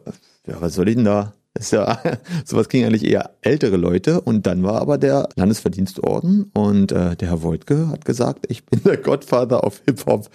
ja, 0.48 0.56
was 0.60 0.76
soll 0.76 0.88
ich 0.90 0.96
denn 0.96 1.06
da? 1.06 1.34
Das 1.54 1.66
ist 1.66 1.72
ja, 1.72 2.02
sowas 2.46 2.68
kriegen 2.68 2.86
eigentlich 2.86 3.06
eher 3.06 3.36
ältere 3.42 3.78
Leute. 3.78 4.22
Und 4.22 4.48
dann 4.48 4.64
war 4.64 4.82
aber 4.82 4.98
der 4.98 5.30
Landesverdienstorden 5.36 6.52
und 6.54 6.92
äh, 6.92 7.16
der 7.16 7.30
Herr 7.30 7.44
Woltke 7.44 7.90
hat 7.90 8.06
gesagt, 8.06 8.46
ich 8.50 8.66
bin 8.66 8.82
der 8.84 8.98
Gottvater 8.98 9.64
auf 9.64 9.82
Hip-Hop 9.86 10.30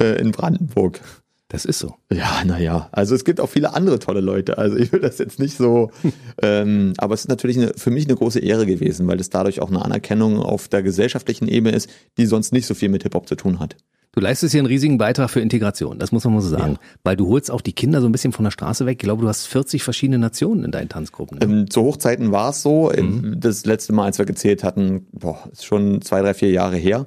äh, 0.00 0.18
in 0.20 0.32
Brandenburg. 0.32 1.00
Das 1.48 1.66
ist 1.66 1.78
so. 1.78 1.94
Ja, 2.10 2.42
naja, 2.44 2.88
also 2.90 3.14
es 3.14 3.24
gibt 3.24 3.38
auch 3.38 3.50
viele 3.50 3.74
andere 3.74 3.98
tolle 3.98 4.20
Leute. 4.20 4.58
Also 4.58 4.76
ich 4.76 4.90
will 4.90 5.00
das 5.00 5.18
jetzt 5.18 5.38
nicht 5.38 5.56
so, 5.56 5.90
ähm, 6.42 6.94
aber 6.96 7.14
es 7.14 7.20
ist 7.20 7.28
natürlich 7.28 7.58
eine, 7.58 7.74
für 7.76 7.90
mich 7.90 8.06
eine 8.06 8.16
große 8.16 8.40
Ehre 8.40 8.66
gewesen, 8.66 9.06
weil 9.06 9.20
es 9.20 9.30
dadurch 9.30 9.60
auch 9.60 9.68
eine 9.68 9.84
Anerkennung 9.84 10.38
auf 10.38 10.68
der 10.68 10.82
gesellschaftlichen 10.82 11.46
Ebene 11.46 11.76
ist, 11.76 11.88
die 12.16 12.26
sonst 12.26 12.52
nicht 12.52 12.66
so 12.66 12.74
viel 12.74 12.88
mit 12.88 13.02
Hip-Hop 13.02 13.28
zu 13.28 13.36
tun 13.36 13.60
hat. 13.60 13.76
Du 14.14 14.20
leistest 14.20 14.52
hier 14.52 14.60
einen 14.60 14.66
riesigen 14.66 14.96
Beitrag 14.96 15.28
für 15.28 15.40
Integration, 15.40 15.98
das 15.98 16.12
muss 16.12 16.24
man 16.24 16.34
mal 16.34 16.40
so 16.40 16.48
sagen. 16.48 16.78
Weil 17.02 17.16
du 17.16 17.28
holst 17.28 17.50
auch 17.50 17.60
die 17.60 17.72
Kinder 17.72 18.00
so 18.00 18.06
ein 18.06 18.12
bisschen 18.12 18.32
von 18.32 18.44
der 18.44 18.52
Straße 18.52 18.86
weg. 18.86 18.98
Ich 19.00 19.04
glaube, 19.04 19.22
du 19.22 19.28
hast 19.28 19.46
40 19.46 19.82
verschiedene 19.82 20.18
Nationen 20.18 20.64
in 20.64 20.70
deinen 20.70 20.88
Tanzgruppen. 20.88 21.38
Ne? 21.38 21.44
Ähm, 21.44 21.70
zu 21.70 21.82
Hochzeiten 21.82 22.30
war 22.30 22.50
es 22.50 22.62
so. 22.62 22.92
Ähm, 22.92 23.36
Das 23.38 23.66
letzte 23.66 23.92
Mal, 23.92 24.04
als 24.04 24.18
wir 24.18 24.24
gezählt 24.24 24.62
hatten, 24.62 25.08
boah, 25.10 25.48
ist 25.50 25.64
schon 25.64 26.00
zwei, 26.00 26.22
drei, 26.22 26.32
vier 26.32 26.52
Jahre 26.52 26.76
her. 26.76 27.06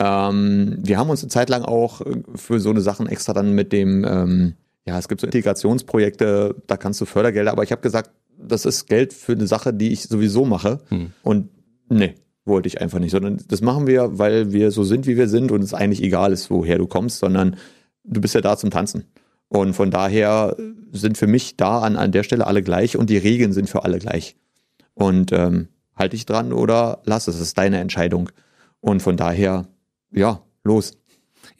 Ähm, 0.00 0.78
wir 0.82 0.98
haben 0.98 1.10
uns 1.10 1.22
eine 1.22 1.30
Zeit 1.30 1.48
lang 1.48 1.62
auch 1.62 2.02
für 2.34 2.58
so 2.58 2.70
eine 2.70 2.80
Sachen 2.80 3.06
extra 3.06 3.32
dann 3.32 3.52
mit 3.52 3.72
dem, 3.72 4.04
ähm, 4.04 4.54
ja, 4.84 4.98
es 4.98 5.06
gibt 5.06 5.20
so 5.20 5.26
Integrationsprojekte, 5.26 6.56
da 6.66 6.76
kannst 6.76 7.00
du 7.00 7.04
Fördergelder, 7.04 7.52
aber 7.52 7.62
ich 7.62 7.70
habe 7.70 7.82
gesagt, 7.82 8.10
das 8.36 8.64
ist 8.64 8.86
Geld 8.86 9.12
für 9.12 9.32
eine 9.32 9.46
Sache, 9.46 9.72
die 9.72 9.92
ich 9.92 10.04
sowieso 10.04 10.44
mache. 10.44 10.80
Hm. 10.88 11.12
Und 11.22 11.50
nee, 11.88 12.14
wollte 12.48 12.66
ich 12.66 12.80
einfach 12.80 12.98
nicht, 12.98 13.12
sondern 13.12 13.38
das 13.48 13.60
machen 13.60 13.86
wir, 13.86 14.18
weil 14.18 14.52
wir 14.52 14.70
so 14.70 14.84
sind, 14.84 15.06
wie 15.06 15.16
wir 15.16 15.28
sind 15.28 15.52
und 15.52 15.62
es 15.62 15.74
eigentlich 15.74 16.02
egal 16.02 16.32
ist, 16.32 16.50
woher 16.50 16.78
du 16.78 16.86
kommst, 16.86 17.18
sondern 17.18 17.56
du 18.04 18.20
bist 18.20 18.34
ja 18.34 18.40
da 18.40 18.56
zum 18.56 18.70
Tanzen. 18.70 19.04
Und 19.48 19.74
von 19.74 19.90
daher 19.90 20.56
sind 20.92 21.16
für 21.16 21.26
mich 21.26 21.56
da 21.56 21.80
an, 21.80 21.96
an 21.96 22.12
der 22.12 22.22
Stelle 22.22 22.46
alle 22.46 22.62
gleich 22.62 22.96
und 22.96 23.10
die 23.10 23.16
Regeln 23.16 23.52
sind 23.52 23.68
für 23.68 23.84
alle 23.84 23.98
gleich. 23.98 24.36
Und 24.94 25.32
ähm, 25.32 25.68
halte 25.96 26.16
ich 26.16 26.26
dran 26.26 26.52
oder 26.52 27.00
lass 27.04 27.28
es, 27.28 27.36
das 27.36 27.48
ist 27.48 27.58
deine 27.58 27.78
Entscheidung. 27.78 28.30
Und 28.80 29.00
von 29.00 29.16
daher, 29.16 29.66
ja, 30.10 30.42
los. 30.64 30.98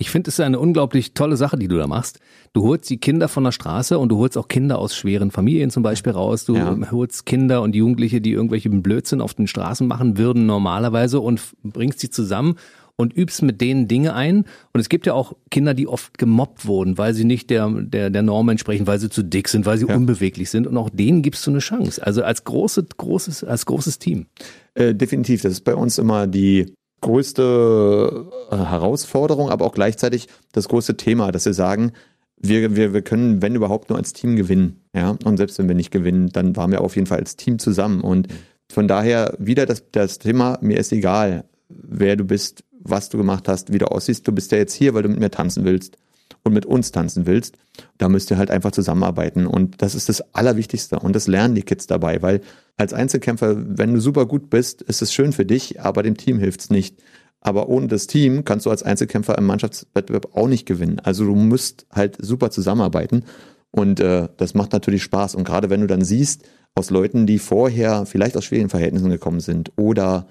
Ich 0.00 0.10
finde, 0.10 0.28
es 0.28 0.38
ist 0.38 0.44
eine 0.44 0.60
unglaublich 0.60 1.12
tolle 1.12 1.36
Sache, 1.36 1.58
die 1.58 1.66
du 1.66 1.76
da 1.76 1.88
machst. 1.88 2.20
Du 2.52 2.62
holst 2.62 2.88
die 2.88 2.98
Kinder 2.98 3.26
von 3.26 3.42
der 3.42 3.50
Straße 3.50 3.98
und 3.98 4.10
du 4.10 4.18
holst 4.18 4.38
auch 4.38 4.46
Kinder 4.46 4.78
aus 4.78 4.94
schweren 4.94 5.32
Familien 5.32 5.70
zum 5.70 5.82
Beispiel 5.82 6.12
raus. 6.12 6.44
Du 6.44 6.54
ja. 6.54 6.76
holst 6.92 7.26
Kinder 7.26 7.62
und 7.62 7.74
Jugendliche, 7.74 8.20
die 8.20 8.30
irgendwelche 8.30 8.70
Blödsinn 8.70 9.20
auf 9.20 9.34
den 9.34 9.48
Straßen 9.48 9.86
machen 9.88 10.16
würden 10.16 10.46
normalerweise 10.46 11.18
und 11.18 11.40
bringst 11.64 11.98
sie 11.98 12.10
zusammen 12.10 12.54
und 12.94 13.16
übst 13.16 13.42
mit 13.42 13.60
denen 13.60 13.88
Dinge 13.88 14.14
ein. 14.14 14.44
Und 14.72 14.80
es 14.80 14.88
gibt 14.88 15.06
ja 15.06 15.14
auch 15.14 15.34
Kinder, 15.50 15.74
die 15.74 15.88
oft 15.88 16.16
gemobbt 16.16 16.66
wurden, 16.66 16.96
weil 16.96 17.14
sie 17.14 17.24
nicht 17.24 17.50
der, 17.50 17.68
der, 17.68 18.10
der 18.10 18.22
Norm 18.22 18.48
entsprechen, 18.50 18.86
weil 18.86 19.00
sie 19.00 19.10
zu 19.10 19.24
dick 19.24 19.48
sind, 19.48 19.66
weil 19.66 19.78
sie 19.78 19.86
ja. 19.86 19.96
unbeweglich 19.96 20.48
sind. 20.48 20.68
Und 20.68 20.76
auch 20.76 20.90
denen 20.90 21.22
gibst 21.22 21.46
du 21.46 21.50
eine 21.50 21.60
Chance. 21.60 22.04
Also 22.04 22.22
als 22.22 22.44
großes, 22.44 22.84
großes, 22.96 23.44
als 23.44 23.66
großes 23.66 23.98
Team. 23.98 24.26
Äh, 24.74 24.94
definitiv. 24.94 25.42
Das 25.42 25.52
ist 25.52 25.64
bei 25.64 25.74
uns 25.74 25.98
immer 25.98 26.28
die 26.28 26.72
größte 27.00 28.26
äh, 28.50 28.56
Herausforderung, 28.56 29.50
aber 29.50 29.64
auch 29.64 29.74
gleichzeitig 29.74 30.28
das 30.52 30.68
größte 30.68 30.96
Thema, 30.96 31.32
dass 31.32 31.46
wir 31.46 31.54
sagen, 31.54 31.92
wir, 32.40 32.76
wir, 32.76 32.94
wir 32.94 33.02
können, 33.02 33.42
wenn 33.42 33.54
überhaupt, 33.54 33.90
nur 33.90 33.98
als 33.98 34.12
Team 34.12 34.36
gewinnen. 34.36 34.82
Ja? 34.94 35.16
Und 35.24 35.36
selbst 35.36 35.58
wenn 35.58 35.68
wir 35.68 35.74
nicht 35.74 35.90
gewinnen, 35.90 36.28
dann 36.28 36.56
waren 36.56 36.70
wir 36.70 36.80
auf 36.80 36.96
jeden 36.96 37.06
Fall 37.06 37.18
als 37.18 37.36
Team 37.36 37.58
zusammen. 37.58 38.00
Und 38.00 38.28
von 38.70 38.86
daher 38.86 39.34
wieder 39.38 39.66
das, 39.66 39.84
das 39.92 40.18
Thema, 40.18 40.58
mir 40.60 40.78
ist 40.78 40.92
egal, 40.92 41.44
wer 41.68 42.16
du 42.16 42.24
bist, 42.24 42.64
was 42.80 43.08
du 43.08 43.18
gemacht 43.18 43.48
hast, 43.48 43.72
wie 43.72 43.78
du 43.78 43.90
aussiehst. 43.90 44.26
Du 44.26 44.32
bist 44.32 44.52
ja 44.52 44.58
jetzt 44.58 44.74
hier, 44.74 44.94
weil 44.94 45.02
du 45.02 45.08
mit 45.08 45.20
mir 45.20 45.30
tanzen 45.30 45.64
willst 45.64 45.96
und 46.44 46.52
mit 46.52 46.66
uns 46.66 46.92
tanzen 46.92 47.26
willst. 47.26 47.56
Da 47.98 48.08
müsst 48.08 48.30
ihr 48.30 48.38
halt 48.38 48.50
einfach 48.50 48.70
zusammenarbeiten. 48.70 49.46
Und 49.46 49.82
das 49.82 49.94
ist 49.94 50.08
das 50.08 50.22
Allerwichtigste. 50.34 50.98
Und 50.98 51.16
das 51.16 51.26
lernen 51.26 51.54
die 51.54 51.62
Kids 51.62 51.86
dabei, 51.86 52.22
weil 52.22 52.40
als 52.78 52.94
Einzelkämpfer, 52.94 53.56
wenn 53.56 53.92
du 53.92 54.00
super 54.00 54.24
gut 54.24 54.50
bist, 54.50 54.82
ist 54.82 55.02
es 55.02 55.12
schön 55.12 55.32
für 55.32 55.44
dich, 55.44 55.80
aber 55.80 56.02
dem 56.02 56.16
Team 56.16 56.38
hilft's 56.38 56.70
nicht. 56.70 57.02
Aber 57.40 57.68
ohne 57.68 57.88
das 57.88 58.06
Team 58.06 58.44
kannst 58.44 58.66
du 58.66 58.70
als 58.70 58.82
Einzelkämpfer 58.82 59.36
im 59.36 59.46
Mannschaftswettbewerb 59.46 60.36
auch 60.36 60.48
nicht 60.48 60.64
gewinnen. 60.64 61.00
Also 61.00 61.24
du 61.24 61.34
musst 61.34 61.86
halt 61.92 62.16
super 62.20 62.50
zusammenarbeiten. 62.50 63.24
Und 63.70 64.00
äh, 64.00 64.28
das 64.36 64.54
macht 64.54 64.72
natürlich 64.72 65.02
Spaß. 65.02 65.34
Und 65.34 65.44
gerade 65.44 65.70
wenn 65.70 65.80
du 65.80 65.86
dann 65.86 66.04
siehst, 66.04 66.48
aus 66.74 66.90
Leuten, 66.90 67.26
die 67.26 67.38
vorher 67.38 68.06
vielleicht 68.06 68.36
aus 68.36 68.44
schwierigen 68.44 68.70
Verhältnissen 68.70 69.10
gekommen 69.10 69.40
sind 69.40 69.72
oder 69.76 70.28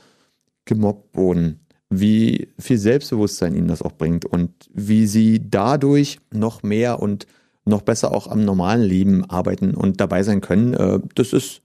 gemobbt 0.66 1.16
wurden, 1.16 1.60
wie 1.90 2.50
viel 2.58 2.78
Selbstbewusstsein 2.78 3.56
ihnen 3.56 3.68
das 3.68 3.82
auch 3.82 3.94
bringt 3.94 4.26
und 4.26 4.52
wie 4.74 5.08
sie 5.08 5.42
dadurch 5.50 6.20
noch 6.34 6.64
mehr 6.64 7.02
und 7.02 7.28
noch 7.66 7.82
besser 7.82 8.14
auch 8.14 8.28
am 8.28 8.44
normalen 8.44 8.82
Leben 8.82 9.30
arbeiten 9.30 9.74
und 9.74 10.00
dabei 10.00 10.24
sein 10.24 10.42
können. 10.42 10.74
Äh, 10.74 11.00
das 11.16 11.34
ist 11.34 11.62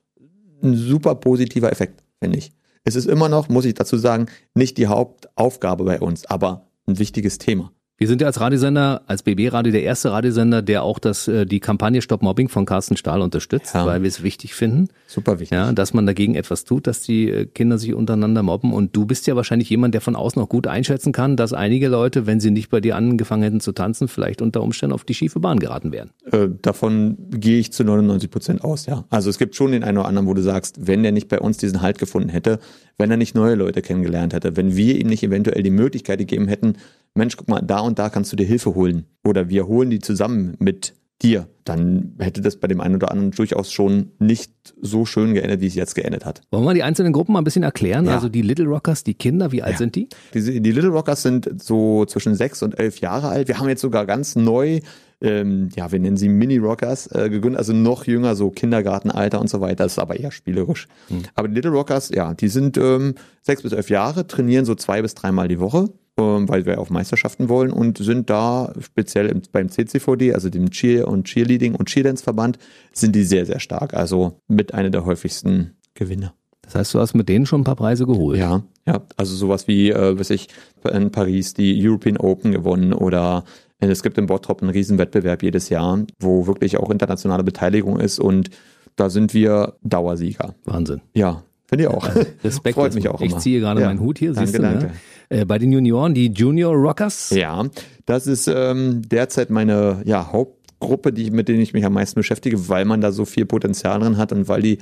ein 0.62 0.76
super 0.76 1.14
positiver 1.14 1.70
Effekt, 1.70 2.02
finde 2.20 2.38
ich. 2.38 2.52
Es 2.84 2.96
ist 2.96 3.06
immer 3.06 3.28
noch, 3.28 3.48
muss 3.48 3.64
ich 3.64 3.74
dazu 3.74 3.96
sagen, 3.96 4.26
nicht 4.54 4.76
die 4.76 4.88
Hauptaufgabe 4.88 5.84
bei 5.84 6.00
uns, 6.00 6.26
aber 6.26 6.68
ein 6.86 6.98
wichtiges 6.98 7.38
Thema. 7.38 7.72
Wir 8.02 8.08
sind 8.08 8.20
ja 8.20 8.26
als 8.26 8.40
Radiosender, 8.40 9.02
als 9.06 9.22
BB-Radio 9.22 9.70
der 9.70 9.84
erste 9.84 10.10
Radiosender, 10.10 10.60
der 10.60 10.82
auch 10.82 10.98
das, 10.98 11.28
äh, 11.28 11.46
die 11.46 11.60
Kampagne 11.60 12.02
Stop 12.02 12.20
Mobbing 12.20 12.48
von 12.48 12.66
Carsten 12.66 12.96
Stahl 12.96 13.20
unterstützt, 13.20 13.76
ja. 13.76 13.86
weil 13.86 14.02
wir 14.02 14.08
es 14.08 14.24
wichtig 14.24 14.54
finden. 14.56 14.88
Super 15.06 15.38
wichtig. 15.38 15.56
Ja, 15.56 15.72
dass 15.72 15.94
man 15.94 16.04
dagegen 16.04 16.34
etwas 16.34 16.64
tut, 16.64 16.88
dass 16.88 17.02
die 17.02 17.30
äh, 17.30 17.46
Kinder 17.46 17.78
sich 17.78 17.94
untereinander 17.94 18.42
mobben. 18.42 18.72
Und 18.72 18.96
du 18.96 19.06
bist 19.06 19.28
ja 19.28 19.36
wahrscheinlich 19.36 19.70
jemand, 19.70 19.94
der 19.94 20.00
von 20.00 20.16
außen 20.16 20.42
auch 20.42 20.48
gut 20.48 20.66
einschätzen 20.66 21.12
kann, 21.12 21.36
dass 21.36 21.52
einige 21.52 21.86
Leute, 21.86 22.26
wenn 22.26 22.40
sie 22.40 22.50
nicht 22.50 22.70
bei 22.70 22.80
dir 22.80 22.96
angefangen 22.96 23.44
hätten 23.44 23.60
zu 23.60 23.70
tanzen, 23.70 24.08
vielleicht 24.08 24.42
unter 24.42 24.64
Umständen 24.64 24.94
auf 24.94 25.04
die 25.04 25.14
schiefe 25.14 25.38
Bahn 25.38 25.60
geraten 25.60 25.92
wären. 25.92 26.10
Äh, 26.32 26.48
davon 26.60 27.16
gehe 27.30 27.60
ich 27.60 27.72
zu 27.72 27.84
99 27.84 28.32
Prozent 28.32 28.64
aus, 28.64 28.86
ja. 28.86 29.04
Also 29.10 29.30
es 29.30 29.38
gibt 29.38 29.54
schon 29.54 29.70
den 29.70 29.84
einen 29.84 29.98
oder 29.98 30.08
anderen, 30.08 30.26
wo 30.26 30.34
du 30.34 30.42
sagst, 30.42 30.88
wenn 30.88 31.04
der 31.04 31.12
nicht 31.12 31.28
bei 31.28 31.38
uns 31.38 31.56
diesen 31.58 31.82
Halt 31.82 32.00
gefunden 32.00 32.30
hätte, 32.30 32.58
wenn 32.98 33.12
er 33.12 33.16
nicht 33.16 33.36
neue 33.36 33.54
Leute 33.54 33.80
kennengelernt 33.80 34.34
hätte, 34.34 34.56
wenn 34.56 34.74
wir 34.74 34.98
ihm 34.98 35.06
nicht 35.06 35.22
eventuell 35.22 35.62
die 35.62 35.70
Möglichkeit 35.70 36.18
gegeben 36.18 36.48
hätten, 36.48 36.74
Mensch, 37.14 37.36
guck 37.36 37.48
mal, 37.48 37.60
da 37.60 37.80
und 37.80 37.98
da 37.98 38.08
kannst 38.08 38.32
du 38.32 38.36
dir 38.36 38.46
Hilfe 38.46 38.74
holen. 38.74 39.04
Oder 39.24 39.48
wir 39.48 39.66
holen 39.66 39.90
die 39.90 39.98
zusammen 39.98 40.56
mit 40.58 40.94
dir. 41.22 41.46
Dann 41.64 42.14
hätte 42.18 42.40
das 42.40 42.56
bei 42.56 42.66
dem 42.66 42.80
einen 42.80 42.96
oder 42.96 43.10
anderen 43.10 43.30
durchaus 43.30 43.70
schon 43.72 44.10
nicht 44.18 44.52
so 44.80 45.06
schön 45.06 45.34
geendet, 45.34 45.60
wie 45.60 45.66
es 45.66 45.74
jetzt 45.74 45.94
geendet 45.94 46.24
hat. 46.24 46.40
Wollen 46.50 46.64
wir 46.64 46.74
die 46.74 46.82
einzelnen 46.82 47.12
Gruppen 47.12 47.34
mal 47.34 47.40
ein 47.40 47.44
bisschen 47.44 47.62
erklären? 47.62 48.06
Ja. 48.06 48.14
Also 48.14 48.28
die 48.28 48.42
Little 48.42 48.66
Rockers, 48.66 49.04
die 49.04 49.14
Kinder, 49.14 49.52
wie 49.52 49.62
alt 49.62 49.72
ja. 49.72 49.78
sind 49.78 49.94
die? 49.94 50.08
die? 50.34 50.60
Die 50.60 50.72
Little 50.72 50.90
Rockers 50.90 51.22
sind 51.22 51.62
so 51.62 52.04
zwischen 52.06 52.34
sechs 52.34 52.62
und 52.62 52.78
elf 52.78 53.00
Jahre 53.00 53.28
alt. 53.28 53.46
Wir 53.46 53.58
haben 53.58 53.68
jetzt 53.68 53.82
sogar 53.82 54.06
ganz 54.06 54.34
neu 54.34 54.80
ähm, 55.22 55.68
ja, 55.76 55.92
wir 55.92 56.00
nennen 56.00 56.16
sie 56.16 56.28
Mini-Rockers, 56.28 57.06
äh, 57.12 57.30
gegründet, 57.30 57.60
also 57.60 57.72
noch 57.72 58.06
jünger, 58.06 58.34
so 58.34 58.50
Kindergartenalter 58.50 59.40
und 59.40 59.48
so 59.48 59.60
weiter, 59.60 59.84
das 59.84 59.92
ist 59.92 59.98
aber 60.00 60.18
eher 60.18 60.32
spielerisch. 60.32 60.88
Mhm. 61.08 61.22
Aber 61.36 61.46
die 61.46 61.54
Little 61.54 61.70
Rockers, 61.70 62.10
ja, 62.10 62.34
die 62.34 62.48
sind 62.48 62.76
ähm, 62.76 63.14
sechs 63.40 63.62
bis 63.62 63.70
elf 63.70 63.88
Jahre, 63.88 64.26
trainieren 64.26 64.64
so 64.64 64.74
zwei 64.74 65.00
bis 65.00 65.14
dreimal 65.14 65.46
die 65.46 65.60
Woche 65.60 65.90
weil 66.16 66.66
wir 66.66 66.78
auf 66.78 66.90
Meisterschaften 66.90 67.48
wollen 67.48 67.72
und 67.72 67.98
sind 67.98 68.28
da 68.28 68.72
speziell 68.80 69.32
beim 69.50 69.68
CCVD, 69.68 70.34
also 70.34 70.50
dem 70.50 70.70
Cheer- 70.70 71.08
und 71.08 71.26
Cheerleading- 71.26 71.74
und 71.74 71.88
Cheerdance-Verband, 71.88 72.58
sind 72.92 73.14
die 73.14 73.24
sehr, 73.24 73.46
sehr 73.46 73.60
stark. 73.60 73.94
Also 73.94 74.40
mit 74.48 74.74
einer 74.74 74.90
der 74.90 75.04
häufigsten 75.04 75.76
Gewinner. 75.94 76.34
Das 76.62 76.74
heißt, 76.74 76.94
du 76.94 77.00
hast 77.00 77.14
mit 77.14 77.28
denen 77.28 77.46
schon 77.46 77.62
ein 77.62 77.64
paar 77.64 77.76
Preise 77.76 78.06
geholt? 78.06 78.38
Ja, 78.38 78.62
ja. 78.86 79.02
Also 79.16 79.34
sowas 79.34 79.68
wie, 79.68 79.90
äh, 79.90 80.18
was 80.18 80.30
ich, 80.30 80.48
in 80.90 81.10
Paris 81.10 81.54
die 81.54 81.86
European 81.86 82.16
Open 82.16 82.52
gewonnen 82.52 82.92
oder 82.92 83.44
äh, 83.80 83.88
es 83.88 84.02
gibt 84.02 84.16
in 84.16 84.26
Bottrop 84.26 84.62
einen 84.62 84.70
Riesenwettbewerb 84.70 85.42
jedes 85.42 85.68
Jahr, 85.68 86.04
wo 86.18 86.46
wirklich 86.46 86.78
auch 86.78 86.90
internationale 86.90 87.44
Beteiligung 87.44 87.98
ist 88.00 88.20
und 88.20 88.50
da 88.96 89.10
sind 89.10 89.34
wir 89.34 89.74
Dauersieger. 89.82 90.54
Wahnsinn. 90.64 91.00
Ja, 91.14 91.42
finde 91.72 91.84
ich 91.84 91.90
auch. 91.90 92.06
Respekt. 92.44 92.74
Freut 92.74 92.94
mich 92.94 93.08
auch. 93.08 93.22
Ich 93.22 93.30
immer. 93.30 93.40
ziehe 93.40 93.60
gerade 93.60 93.80
ja. 93.80 93.86
meinen 93.86 94.00
Hut 94.00 94.18
hier, 94.18 94.34
danke, 94.34 94.46
siehst 94.46 94.58
du, 94.58 94.62
danke. 94.62 94.86
Ne? 94.86 94.92
Äh, 95.30 95.44
bei 95.46 95.58
den 95.58 95.72
Junioren, 95.72 96.12
die 96.12 96.26
Junior 96.26 96.74
Rockers. 96.74 97.30
Ja, 97.30 97.64
das 98.04 98.26
ist 98.26 98.46
ähm, 98.46 99.00
derzeit 99.08 99.48
meine 99.48 100.02
ja, 100.04 100.30
Hauptgruppe, 100.30 101.14
die, 101.14 101.30
mit 101.30 101.48
denen 101.48 101.60
ich 101.60 101.72
mich 101.72 101.86
am 101.86 101.94
meisten 101.94 102.20
beschäftige, 102.20 102.68
weil 102.68 102.84
man 102.84 103.00
da 103.00 103.10
so 103.10 103.24
viel 103.24 103.46
Potenzial 103.46 104.00
drin 104.00 104.18
hat 104.18 104.32
und 104.32 104.48
weil 104.48 104.60
die 104.60 104.78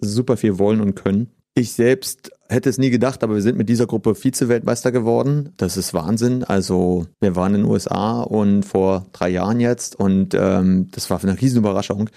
super 0.00 0.36
viel 0.36 0.58
wollen 0.58 0.80
und 0.80 0.96
können. 0.96 1.30
Ich 1.54 1.72
selbst 1.72 2.32
hätte 2.48 2.68
es 2.68 2.78
nie 2.78 2.90
gedacht, 2.90 3.22
aber 3.22 3.36
wir 3.36 3.42
sind 3.42 3.56
mit 3.56 3.68
dieser 3.68 3.86
Gruppe 3.86 4.16
Vize-Weltmeister 4.16 4.90
geworden. 4.90 5.54
Das 5.56 5.76
ist 5.76 5.94
Wahnsinn. 5.94 6.42
Also 6.42 7.06
wir 7.20 7.36
waren 7.36 7.54
in 7.54 7.62
den 7.62 7.70
USA 7.70 8.22
und 8.22 8.64
vor 8.64 9.06
drei 9.12 9.28
Jahren 9.28 9.60
jetzt 9.60 9.94
und 9.94 10.34
ähm, 10.34 10.88
das 10.90 11.08
war 11.08 11.22
eine 11.22 11.40
Riesenüberraschung, 11.40 12.10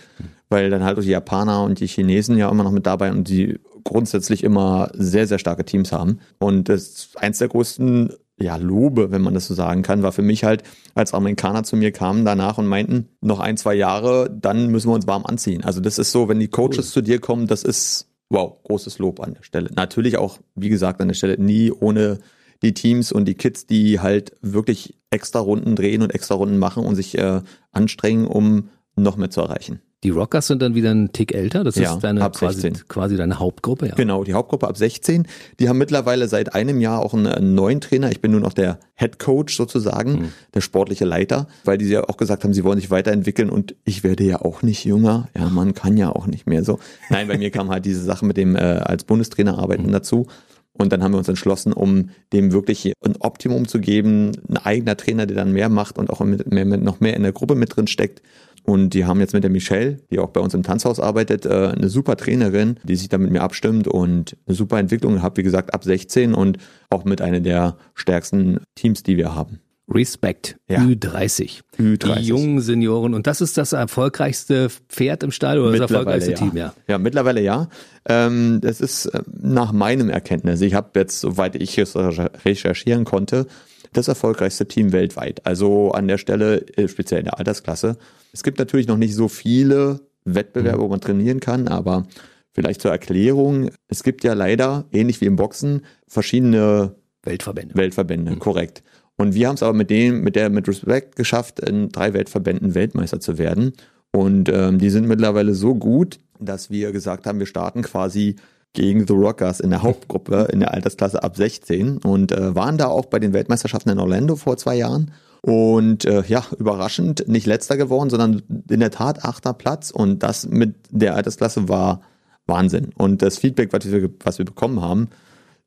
weil 0.50 0.72
dann 0.72 0.84
halt 0.84 0.98
auch 0.98 1.04
die 1.04 1.10
Japaner 1.10 1.64
und 1.64 1.80
die 1.80 1.88
Chinesen 1.88 2.38
ja 2.38 2.50
immer 2.50 2.64
noch 2.64 2.72
mit 2.72 2.88
dabei 2.88 3.12
und 3.12 3.30
die 3.30 3.60
grundsätzlich 3.84 4.44
immer 4.44 4.92
sehr, 4.94 5.28
sehr 5.28 5.40
starke 5.40 5.66
Teams 5.66 5.92
haben. 5.92 6.20
Und 6.40 6.70
das 6.70 6.82
ist 6.82 7.18
eins 7.18 7.40
der 7.40 7.48
größten 7.48 8.14
ja, 8.42 8.56
Lobe, 8.56 9.12
wenn 9.12 9.22
man 9.22 9.34
das 9.34 9.48
so 9.48 9.54
sagen 9.54 9.82
kann, 9.82 10.02
war 10.02 10.12
für 10.12 10.22
mich 10.22 10.44
halt, 10.44 10.64
als 10.96 11.14
Amerikaner 11.14 11.64
zu 11.64 11.76
mir 11.76 11.92
kamen 11.92 12.26
danach 12.26 12.58
und 12.58 12.68
meinten, 12.68 13.10
noch 13.22 13.40
ein, 13.40 13.58
zwei 13.58 13.76
Jahre, 13.76 14.30
dann 14.30 14.68
müssen 14.68 14.90
wir 14.90 14.96
uns 14.96 15.08
warm 15.08 15.26
anziehen. 15.26 15.64
Also 15.64 15.82
das 15.82 16.00
ist 16.00 16.12
so, 16.12 16.30
wenn 16.30 16.40
die 16.40 16.48
Coaches 16.48 16.78
cool. 16.78 16.84
zu 16.84 17.02
dir 17.02 17.20
kommen, 17.20 17.48
das 17.48 17.64
ist, 17.64 18.08
wow, 18.30 18.56
großes 18.64 19.00
Lob 19.00 19.20
an 19.20 19.34
der 19.34 19.44
Stelle. 19.44 19.70
Natürlich 19.76 20.18
auch, 20.18 20.40
wie 20.56 20.70
gesagt, 20.70 21.02
an 21.02 21.10
der 21.10 21.16
Stelle 21.16 21.38
nie 21.38 21.72
ohne 21.72 22.20
die 22.62 22.74
Teams 22.74 23.12
und 23.12 23.26
die 23.26 23.36
Kids, 23.36 23.66
die 23.66 24.00
halt 24.00 24.34
wirklich 24.42 24.96
extra 25.12 25.40
Runden 25.40 25.76
drehen 25.76 26.02
und 26.02 26.14
extra 26.14 26.36
Runden 26.36 26.58
machen 26.58 26.86
und 26.86 26.96
sich 26.96 27.18
äh, 27.18 27.42
anstrengen, 27.72 28.28
um 28.28 28.70
noch 28.96 29.18
mehr 29.18 29.30
zu 29.30 29.42
erreichen. 29.42 29.82
Die 30.04 30.12
Rockers 30.12 30.48
sind 30.48 30.62
dann 30.62 30.76
wieder 30.76 30.92
ein 30.92 31.12
Tick 31.12 31.34
älter. 31.34 31.66
Das 31.66 31.76
ja, 31.76 31.94
ist 31.94 32.04
deine 32.04 32.22
quasi, 32.30 32.72
quasi 32.88 33.18
deine 33.18 33.38
Hauptgruppe, 33.38 33.88
ja. 33.88 33.96
Genau, 33.96 34.24
die 34.24 34.34
Hauptgruppe 34.34 34.66
ab 34.66 34.78
16. 34.78 35.28
Die 35.60 35.68
haben 35.68 35.78
mittlerweile 35.78 36.30
seit 36.30 36.56
einem 36.56 36.80
Jahr 36.80 37.00
auch 37.00 37.14
einen, 37.14 37.54
neuen 37.54 37.82
Trainer. 37.82 38.10
Ich 38.10 38.22
bin 38.22 38.32
nun 38.32 38.46
auch 38.46 38.54
der 38.54 38.80
Head 38.96 39.20
Coach 39.20 39.58
sozusagen, 39.58 40.12
mhm. 40.12 40.34
der 40.54 40.62
sportliche 40.62 41.04
Leiter, 41.04 41.48
weil 41.66 41.78
die 41.78 41.86
ja 41.86 42.06
auch 42.06 42.16
gesagt 42.16 42.46
haben, 42.46 42.54
sie 42.54 42.64
wollen 42.64 42.80
sich 42.80 42.92
weiterentwickeln 42.92 43.50
und 43.50 43.76
ich 43.84 44.06
werde 44.06 44.24
ja 44.24 44.42
auch 44.42 44.62
nicht 44.62 44.86
jünger. 44.86 45.28
Ja, 45.38 45.50
man 45.50 45.74
kann 45.74 45.98
ja 45.98 46.10
auch 46.16 46.28
nicht 46.28 46.48
mehr 46.48 46.64
so. 46.64 46.80
Nein, 47.10 47.28
bei 47.28 47.38
mir 47.38 47.52
kam 47.52 47.70
halt 47.70 47.84
diese 47.84 48.02
Sache 48.02 48.26
mit 48.26 48.38
dem 48.38 48.56
äh, 48.56 48.60
als 48.60 49.04
Bundestrainer 49.04 49.60
arbeiten 49.60 49.88
mhm. 49.88 49.92
dazu. 49.92 50.28
Und 50.72 50.94
dann 50.94 51.04
haben 51.04 51.12
wir 51.12 51.18
uns 51.18 51.28
entschlossen, 51.28 51.74
um 51.74 52.12
dem 52.32 52.54
wirklich 52.54 52.94
ein 53.04 53.18
Optimum 53.20 53.68
zu 53.68 53.82
geben, 53.82 54.32
ein 54.48 54.58
eigener 54.58 54.96
Trainer, 54.96 55.26
der 55.26 55.36
dann 55.36 55.52
mehr 55.52 55.68
macht 55.68 55.98
und 55.98 56.10
auch 56.10 56.22
mit, 56.22 56.50
mehr, 56.54 56.64
mit, 56.64 56.82
noch 56.82 57.02
mehr 57.02 57.18
in 57.18 57.24
der 57.24 57.34
Gruppe 57.34 57.56
mit 57.56 57.76
drin 57.76 57.88
steckt 57.88 58.22
Und 58.70 58.94
die 58.94 59.06
haben 59.06 59.20
jetzt 59.20 59.34
mit 59.34 59.44
der 59.44 59.50
Michelle, 59.50 59.98
die 60.12 60.20
auch 60.20 60.30
bei 60.30 60.40
uns 60.40 60.54
im 60.54 60.62
Tanzhaus 60.62 61.00
arbeitet, 61.00 61.46
äh, 61.46 61.74
eine 61.76 61.90
super 61.90 62.16
Trainerin, 62.16 62.80
die 62.84 62.96
sich 62.96 63.10
da 63.10 63.18
mit 63.18 63.32
mir 63.32 63.42
abstimmt 63.42 63.88
und 63.88 64.38
eine 64.46 64.56
super 64.56 64.78
Entwicklung 64.78 65.24
hat, 65.24 65.38
wie 65.38 65.44
gesagt, 65.44 65.74
ab 65.74 65.84
16 65.84 66.36
und 66.36 66.60
auch 66.92 67.04
mit 67.04 67.20
einer 67.20 67.40
der 67.40 67.78
stärksten 67.96 68.60
Teams, 68.76 69.02
die 69.02 69.18
wir 69.18 69.34
haben. 69.34 69.60
Respekt, 69.92 70.58
Ja. 70.70 70.82
Ü30. 70.82 71.62
Ü30. 71.80 72.20
Die 72.20 72.26
jungen 72.28 72.62
Senioren. 72.62 73.16
Und 73.16 73.26
das 73.26 73.42
ist 73.42 73.58
das 73.58 73.74
erfolgreichste 73.74 74.70
Pferd 74.88 75.24
im 75.24 75.32
Stall 75.32 75.58
oder 75.58 75.72
das 75.72 75.90
erfolgreichste 75.90 76.34
ja. 76.34 76.38
Team, 76.38 76.56
ja. 76.56 76.74
Ja, 76.88 77.00
mittlerweile 77.00 77.42
ja. 77.42 77.70
Ähm, 78.08 78.60
das 78.62 78.82
ist 78.82 79.08
äh, 79.08 79.24
nach 79.42 79.72
meinem 79.72 80.12
Erkenntnis, 80.12 80.62
ich 80.62 80.76
habe 80.76 80.92
jetzt, 81.00 81.22
soweit 81.22 81.56
ich 81.56 81.76
es 81.80 81.96
recherchieren 81.96 83.04
konnte, 83.04 83.48
das 83.94 84.08
erfolgreichste 84.08 84.68
Team 84.68 84.92
weltweit. 84.92 85.48
Also 85.48 85.92
an 85.92 86.08
der 86.08 86.20
Stelle, 86.20 86.68
äh, 86.78 86.88
speziell 86.88 87.22
in 87.22 87.26
der 87.26 87.40
Altersklasse. 87.40 87.98
Es 88.32 88.44
gibt 88.44 88.60
natürlich 88.60 88.88
noch 88.88 88.98
nicht 88.98 89.16
so 89.16 89.28
viele 89.28 90.02
Wettbewerbe, 90.26 90.82
wo 90.82 90.88
man 90.88 91.02
trainieren 91.02 91.40
kann, 91.40 91.68
aber 91.68 92.06
vielleicht 92.52 92.82
zur 92.82 92.92
Erklärung, 92.92 93.70
es 93.88 94.04
gibt 94.04 94.24
ja 94.24 94.34
leider, 94.34 94.86
ähnlich 94.92 95.22
wie 95.22 95.26
im 95.26 95.36
Boxen, 95.36 95.82
verschiedene 96.08 96.96
Weltverbände. 97.24 97.76
Weltverbände, 97.76 98.36
korrekt. 98.38 98.84
Und 99.18 99.34
wir 99.34 99.48
haben 99.48 99.56
es 99.56 99.64
aber 99.64 99.74
mit 99.74 99.90
dem, 99.90 100.22
mit 100.22 100.36
der, 100.36 100.50
mit 100.50 100.68
Respect 100.68 101.16
geschafft, 101.16 101.60
in 101.60 101.90
drei 101.90 102.14
Weltverbänden 102.14 102.76
Weltmeister 102.76 103.20
zu 103.20 103.38
werden. 103.38 103.74
Und 104.12 104.50
ähm, 104.50 104.80
die 104.80 104.90
sind 104.90 105.08
mittlerweile 105.08 105.54
so 105.54 105.76
gut, 105.76 106.20
dass 106.40 106.70
wir 106.70 106.92
gesagt 106.92 107.28
haben, 107.28 107.40
wir 107.40 107.46
starten 107.46 107.82
quasi 107.82 108.38
gegen 108.74 109.08
The 109.08 109.14
Rockers 109.14 109.60
in 109.60 109.72
der 109.72 109.84
Hauptgruppe 109.84 110.48
in 110.52 110.60
der 110.60 110.74
Altersklasse 110.74 111.22
ab 111.22 111.36
16 111.36 111.98
und 111.98 112.32
äh, 112.32 112.56
waren 112.56 112.78
da 112.78 112.88
auch 112.88 113.06
bei 113.06 113.20
den 113.20 113.34
Weltmeisterschaften 113.34 113.90
in 113.90 114.00
Orlando 114.00 114.36
vor 114.36 114.58
zwei 114.58 114.76
Jahren. 114.76 115.12
Und 115.42 116.06
äh, 116.06 116.24
ja, 116.28 116.44
überraschend 116.58 117.28
nicht 117.28 117.46
letzter 117.46 117.78
geworden, 117.78 118.10
sondern 118.10 118.44
in 118.70 118.80
der 118.80 118.92
Tat 118.92 119.24
achter 119.24 119.54
Platz. 119.54 119.92
Und 119.92 120.24
das 120.24 120.48
mit 120.48 120.76
der 120.90 121.16
Altersklasse 121.16 121.70
war 121.70 122.02
Wahnsinn. 122.46 122.92
Und 122.96 123.22
das 123.22 123.38
Feedback, 123.38 123.72
was 123.72 123.90
wir, 123.90 124.10
was 124.24 124.38
wir 124.38 124.46
bekommen 124.46 124.82
haben, 124.82 125.10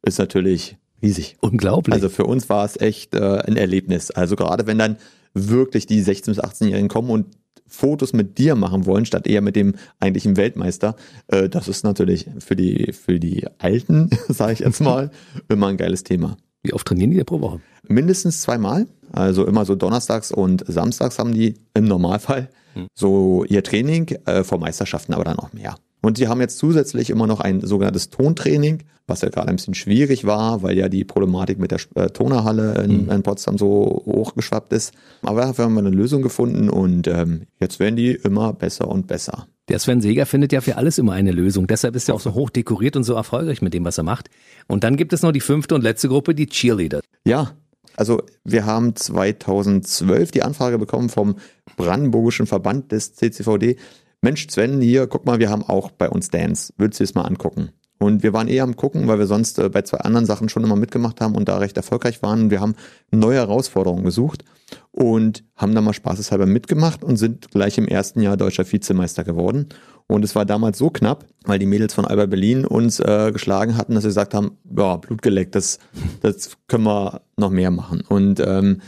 ist 0.03 0.19
natürlich 0.19 0.77
riesig. 1.03 1.37
Unglaublich. 1.41 1.95
Also 1.95 2.09
für 2.09 2.25
uns 2.25 2.49
war 2.49 2.65
es 2.65 2.79
echt 2.79 3.15
äh, 3.15 3.39
ein 3.39 3.57
Erlebnis. 3.57 4.11
Also 4.11 4.37
gerade 4.37 4.67
wenn 4.67 4.79
dann 4.79 4.97
wirklich 5.35 5.87
die 5.87 6.03
16- 6.03 6.27
bis 6.27 6.41
18-Jährigen 6.41 6.89
kommen 6.89 7.11
und 7.11 7.27
Fotos 7.67 8.13
mit 8.13 8.37
dir 8.37 8.55
machen 8.55 8.85
wollen, 8.85 9.07
statt 9.07 9.27
eher 9.27 9.41
mit 9.41 9.57
dem 9.57 9.75
eigentlichen 9.99 10.37
Weltmeister, 10.37 10.95
äh, 11.29 11.49
das 11.49 11.69
ist 11.69 11.85
natürlich 11.85 12.27
für 12.39 12.55
die, 12.55 12.93
für 12.93 13.19
die 13.19 13.47
Alten, 13.59 14.11
sage 14.29 14.53
ich 14.53 14.59
jetzt 14.61 14.81
mal, 14.81 15.11
immer 15.49 15.69
ein 15.69 15.79
geiles 15.79 16.05
Thema. 16.05 16.37
Wie 16.63 16.73
oft 16.73 16.87
trainieren 16.87 17.11
die 17.11 17.17
denn 17.17 17.27
pro 17.27 17.41
Woche? 17.41 17.61
Mindestens 17.89 18.43
zweimal, 18.43 18.87
also 19.11 19.47
immer 19.47 19.65
so 19.65 19.75
donnerstags 19.75 20.31
und 20.31 20.65
samstags 20.67 21.19
haben 21.19 21.35
die 21.35 21.55
im 21.75 21.85
Normalfall 21.85 22.49
so 22.95 23.45
ihr 23.45 23.63
Training, 23.63 24.17
äh, 24.27 24.45
vor 24.45 24.59
Meisterschaften 24.59 25.15
aber 25.15 25.25
dann 25.25 25.39
auch 25.39 25.53
mehr. 25.53 25.77
Und 26.01 26.19
sie 26.19 26.27
haben 26.27 26.41
jetzt 26.41 26.59
zusätzlich 26.59 27.11
immer 27.11 27.27
noch 27.27 27.41
ein 27.41 27.61
sogenanntes 27.61 28.11
Tontraining, 28.11 28.83
was 29.07 29.21
ja 29.23 29.29
gerade 29.29 29.49
ein 29.49 29.57
bisschen 29.57 29.75
schwierig 29.75 30.25
war, 30.25 30.63
weil 30.63 30.77
ja 30.77 30.89
die 30.89 31.05
Problematik 31.05 31.59
mit 31.59 31.71
der 31.71 31.81
äh, 31.95 32.09
Tonerhalle 32.09 32.83
in, 32.83 33.09
in 33.09 33.23
Potsdam 33.23 33.57
so 33.57 34.03
hochgeschwappt 34.05 34.73
ist. 34.73 34.93
Aber 35.23 35.43
dafür 35.43 35.67
haben 35.67 35.75
wir 35.75 35.81
eine 35.81 35.91
Lösung 35.91 36.23
gefunden 36.23 36.69
und 36.71 37.07
ähm, 37.07 37.43
jetzt 37.61 37.79
werden 37.79 37.97
die 37.97 38.13
immer 38.13 38.53
besser 38.53 38.89
und 38.89 39.07
besser. 39.07 39.47
Der 39.69 39.79
Sven 39.79 40.01
Seger 40.01 40.27
findet 40.27 40.53
ja 40.53 40.61
für 40.61 40.77
alles 40.77 40.99
immer 40.99 41.13
eine 41.13 41.31
Lösung. 41.31 41.67
Deshalb 41.67 41.95
ist 41.95 42.09
er 42.09 42.15
auch 42.15 42.21
so 42.21 42.35
hoch 42.35 42.51
dekoriert 42.51 42.97
und 42.97 43.05
so 43.05 43.15
erfolgreich 43.15 43.63
mit 43.63 43.75
dem, 43.75 43.85
was 43.85 43.99
er 43.99 44.05
macht. 44.05 44.29
Und 44.67 44.83
dann 44.83 44.97
gibt 44.97 45.13
es 45.13 45.23
noch 45.23 45.33
die 45.33 45.41
fünfte 45.41 45.75
und 45.75 45.83
letzte 45.83 46.09
Gruppe, 46.09 46.35
die 46.35 46.47
Cheerleader. 46.47 47.01
Ja, 47.25 47.53
also 47.97 48.23
wir 48.45 48.67
haben 48.67 48.97
2012 48.97 50.31
die 50.33 50.43
Anfrage 50.43 50.79
bekommen 50.79 51.09
vom 51.09 51.37
Brandenburgischen 51.77 52.47
Verband 52.47 52.91
des 52.91 53.15
CCVD. 53.15 53.77
Mensch, 54.21 54.49
Sven, 54.49 54.81
hier, 54.81 55.07
guck 55.07 55.27
mal, 55.27 55.39
wir 55.39 55.51
haben 55.51 55.63
auch 55.63 55.91
bei 55.91 56.09
uns 56.09 56.31
Dance. 56.31 56.73
Willst 56.77 57.01
du 57.01 57.05
es 57.05 57.15
mal 57.15 57.23
angucken? 57.23 57.71
Und 58.03 58.23
wir 58.23 58.33
waren 58.33 58.49
eher 58.49 58.65
am 58.65 58.77
gucken, 58.77 59.09
weil 59.09 59.19
wir 59.19 59.27
sonst 59.27 59.59
äh, 59.59 59.69
bei 59.69 59.83
zwei 59.83 59.99
anderen 59.99 60.27
Sachen 60.27 60.49
schon 60.49 60.65
immer 60.65 60.77
mitgemacht 60.77 61.21
haben 61.21 61.35
und 61.35 61.49
da 61.49 61.59
recht 61.59 61.77
erfolgreich 61.77 62.23
waren. 62.23 62.51
Wir 62.51 62.61
haben 62.61 62.75
neue 63.11 63.37
Herausforderungen 63.37 64.05
gesucht 64.05 64.45
und 64.91 65.45
haben 65.57 65.75
da 65.75 65.81
mal 65.81 65.93
spaßeshalber 65.93 66.47
mitgemacht 66.47 67.05
und 67.05 67.17
sind 67.17 67.51
gleich 67.51 67.79
im 67.79 67.89
ersten 67.89 68.21
Jahr 68.21 68.37
deutscher 68.37 68.71
Vizemeister 68.71 69.25
geworden. 69.25 69.69
Und 70.07 70.25
es 70.25 70.35
war 70.35 70.45
damals 70.45 70.79
so 70.79 70.91
knapp, 70.91 71.27
weil 71.45 71.59
die 71.59 71.67
Mädels 71.67 71.95
von 71.95 72.05
Alba 72.05 72.27
Berlin 72.27 72.65
uns 72.65 73.01
äh, 73.01 73.31
geschlagen 73.33 73.77
hatten, 73.77 73.95
dass 73.95 74.05
wir 74.05 74.09
gesagt 74.09 74.35
haben, 74.35 74.59
ja, 74.77 74.97
Blut 74.97 75.23
geleckt, 75.23 75.55
das, 75.55 75.79
das 76.21 76.57
können 76.69 76.85
wir 76.85 77.23
noch 77.37 77.51
mehr 77.51 77.71
machen. 77.71 78.03
Und 78.09 78.41
ähm, 78.41 78.81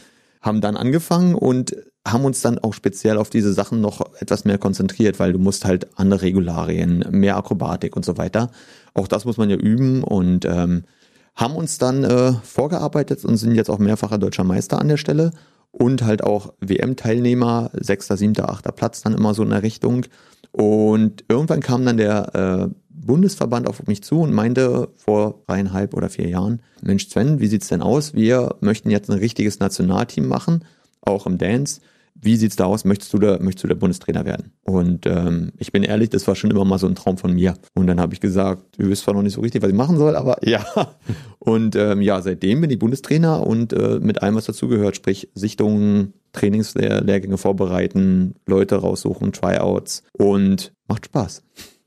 haben 0.43 0.61
dann 0.61 0.77
angefangen 0.77 1.35
und 1.35 1.75
haben 2.07 2.25
uns 2.25 2.43
dann 2.43 2.59
auch 2.59 2.75
speziell 2.75 3.17
auf 3.17 3.31
diese 3.31 3.53
Sachen 3.53 3.81
noch 3.81 4.01
etwas 4.21 4.45
mehr 4.45 4.59
konzentriert, 4.59 5.19
weil 5.19 5.33
du 5.33 5.39
musst 5.39 5.65
halt 5.65 5.99
andere 5.99 6.23
Regularien, 6.23 7.05
mehr 7.11 7.37
Akrobatik 7.37 7.97
und 7.97 8.05
so 8.05 8.19
weiter. 8.19 8.51
Auch 8.93 9.09
das 9.09 9.25
muss 9.25 9.39
man 9.39 9.49
ja 9.49 9.57
üben 9.57 10.03
und 10.05 10.45
ähm, 10.45 10.85
haben 11.35 11.57
uns 11.57 11.79
dann 11.79 12.05
äh, 12.05 12.33
vorgearbeitet 12.43 13.25
und 13.25 13.37
sind 13.37 13.55
jetzt 13.55 13.71
auch 13.71 13.79
mehrfacher 13.79 14.19
deutscher 14.19 14.45
Meister 14.45 14.81
an 14.81 14.89
der 14.89 14.99
Stelle 14.99 15.33
und 15.73 16.03
halt 16.05 16.23
auch 16.23 16.53
WM-Teilnehmer, 16.61 17.71
sechster, 17.73 18.17
siebter, 18.17 18.51
achter 18.51 18.73
Platz 18.73 19.03
dann 19.03 19.15
immer 19.15 19.35
so 19.35 19.43
in 19.43 19.51
der 19.51 19.63
Richtung. 19.63 20.07
Und 20.53 21.25
irgendwann 21.29 21.61
kam 21.61 21.85
dann 21.85 21.97
der 21.97 22.71
äh, 22.71 22.75
Bundesverband 22.89 23.67
auf 23.67 23.87
mich 23.87 24.03
zu 24.03 24.21
und 24.21 24.33
meinte 24.33 24.89
vor 24.97 25.43
dreieinhalb 25.47 25.95
oder 25.95 26.09
vier 26.09 26.29
Jahren, 26.29 26.61
Mensch 26.81 27.09
Sven, 27.09 27.41
wie 27.41 27.49
sieht's 27.49 27.69
denn 27.69 27.83
aus? 27.83 28.15
Wir 28.15 28.57
möchten 28.61 28.91
jetzt 28.91 29.11
ein 29.11 29.19
richtiges 29.19 29.59
Nationalteam 29.59 30.29
machen, 30.29 30.65
auch 31.03 31.27
im 31.27 31.39
Dance. 31.39 31.81
Wie 32.25 32.37
sieht's 32.37 32.57
da 32.57 32.65
aus? 32.65 32.85
Möchtest 32.85 33.13
du 33.13 33.19
der, 33.19 33.43
möchtest 33.43 33.65
du 33.65 33.69
der 33.69 33.75
Bundestrainer 33.75 34.25
werden? 34.25 34.53
Und 34.65 35.05
ähm, 35.07 35.53
ich 35.59 35.73
bin 35.73 35.83
ehrlich, 35.83 36.09
das 36.09 36.27
war 36.27 36.35
schon 36.35 36.51
immer 36.51 36.65
mal 36.65 36.79
so 36.79 36.87
ein 36.87 36.95
Traum 36.95 37.19
von 37.19 37.35
mir. 37.35 37.55
Und 37.75 37.87
dann 37.87 38.01
habe 38.01 38.15
ich 38.15 38.21
gesagt, 38.21 38.79
ihr 38.79 38.89
wisst 38.89 39.05
zwar 39.05 39.15
noch 39.15 39.23
nicht 39.23 39.35
so 39.35 39.43
richtig, 39.43 39.63
was 39.63 39.69
ich 39.69 39.77
machen 39.77 39.99
soll, 39.99 40.17
aber 40.17 40.39
ja. 40.47 40.65
Und 41.39 41.77
ähm, 41.77 42.01
ja, 42.01 42.23
seitdem 42.23 42.63
bin 42.63 42.71
ich 42.71 42.79
Bundestrainer 42.79 43.47
und 43.47 43.75
äh, 43.75 44.01
mit 44.01 44.23
allem, 44.23 44.37
was 44.37 44.47
dazugehört, 44.47 44.97
sprich 44.97 45.29
Sichtungen, 45.35 46.15
Trainingslehrgänge 46.33 47.37
vorbereiten, 47.37 48.35
Leute 48.47 48.77
raussuchen, 48.77 49.33
Tryouts 49.33 50.03
und 50.13 50.73
macht 50.89 51.07
Spaß. 51.07 51.43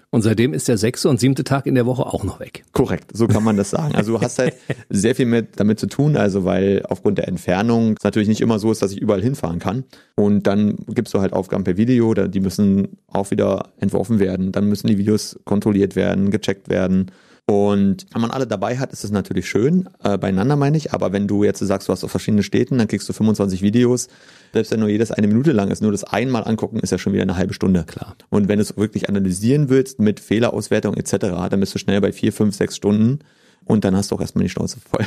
Und 0.10 0.22
seitdem 0.22 0.54
ist 0.54 0.70
der 0.70 0.78
sechste 0.78 1.10
und 1.10 1.20
siebte 1.20 1.44
Tag 1.44 1.66
in 1.66 1.76
der 1.76 1.86
Woche 1.86 2.06
auch 2.06 2.24
noch 2.24 2.40
weg. 2.40 2.64
Korrekt, 2.72 3.12
so 3.16 3.28
kann 3.28 3.44
man 3.44 3.58
das 3.58 3.72
sagen. 3.72 3.94
Also 3.94 4.14
du 4.14 4.22
hast 4.22 4.40
halt 4.40 4.54
sehr 4.90 5.16
viel 5.16 5.26
mit 5.26 5.60
damit 5.60 5.80
zu 5.80 5.88
tun, 5.88 6.16
also 6.16 6.46
weil 6.46 6.82
aufgrund 6.88 7.18
der 7.18 7.28
Entfernung 7.28 7.96
es 7.98 8.06
natürlich 8.06 8.30
nicht 8.30 8.40
immer 8.40 8.58
so 8.58 8.72
ist, 8.72 8.82
dass 8.82 8.94
ich 8.94 9.02
überall 9.02 9.22
hinfahren 9.22 9.60
kann. 9.60 9.84
Und 10.16 10.48
dann 10.48 10.78
gibst 10.88 11.14
du 11.14 11.20
halt 11.20 11.34
Aufgaben 11.34 11.66
per 11.66 11.76
Video, 11.76 12.14
die 12.14 12.40
müssen 12.40 12.98
auch 13.08 13.32
wieder 13.32 13.74
entworfen 13.80 14.20
werden. 14.20 14.54
Dann 14.54 14.70
müssen 14.70 14.88
die 14.88 14.98
Videos 14.98 15.40
kontrolliert 15.44 15.98
werden, 15.98 16.32
gecheckt 16.32 16.70
werden. 16.70 17.12
Und 17.50 18.08
wenn 18.12 18.22
man 18.22 18.32
alle 18.32 18.46
dabei 18.46 18.78
hat, 18.78 18.92
ist 18.92 19.06
es 19.06 19.12
natürlich 19.12 19.48
schön, 19.48 19.88
äh, 20.04 20.18
beieinander 20.18 20.58
meine 20.58 20.76
ich, 20.76 20.94
aber 20.94 21.14
wenn 21.14 21.30
du 21.30 21.46
jetzt 21.46 21.60
sagst, 21.60 21.88
du 21.88 21.94
hast 21.94 22.04
auf 22.04 22.12
verschiedenen 22.12 22.44
Städten, 22.44 22.78
dann 22.78 22.90
kriegst 22.90 23.08
du 23.08 23.14
25 23.14 23.62
Videos, 23.62 24.10
selbst 24.52 24.70
wenn 24.74 24.82
nur 24.82 24.90
jedes 24.90 25.12
eine 25.12 25.28
Minute 25.28 25.54
lang 25.54 25.72
ist, 25.72 25.82
nur 25.82 25.94
das 25.94 26.04
einmal 26.04 26.44
angucken 26.46 26.82
ist 26.82 26.92
ja 26.92 26.98
schon 26.98 27.14
wieder 27.14 27.24
eine 27.24 27.38
halbe 27.38 27.54
Stunde. 27.54 27.86
Klar. 27.86 28.18
Und 28.30 28.50
wenn 28.50 28.58
du 28.58 28.64
es 28.64 28.76
wirklich 28.76 29.08
analysieren 29.08 29.70
willst 29.70 30.00
mit 30.00 30.20
Fehlerauswertung 30.20 30.96
etc., 30.96 31.16
dann 31.50 31.62
bist 31.62 31.74
du 31.74 31.80
schnell 31.80 32.02
bei 32.02 32.12
vier, 32.12 32.34
fünf, 32.34 32.54
sechs 32.54 32.76
Stunden 32.76 33.20
und 33.64 33.86
dann 33.86 33.96
hast 33.96 34.12
du 34.12 34.16
auch 34.16 34.22
erstmal 34.22 34.44
die 34.44 34.50
Schnauze 34.50 34.82
voll. 34.82 35.06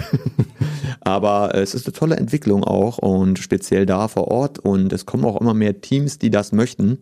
Aber 1.02 1.54
äh, 1.54 1.60
es 1.60 1.74
ist 1.74 1.86
eine 1.86 1.92
tolle 1.92 2.16
Entwicklung 2.16 2.64
auch 2.64 2.96
und 2.96 3.38
speziell 3.38 3.84
da 3.84 4.08
vor 4.08 4.28
Ort 4.28 4.58
und 4.58 4.94
es 4.94 5.04
kommen 5.04 5.26
auch 5.26 5.38
immer 5.38 5.52
mehr 5.52 5.82
Teams, 5.82 6.18
die 6.18 6.30
das 6.30 6.52
möchten 6.52 7.00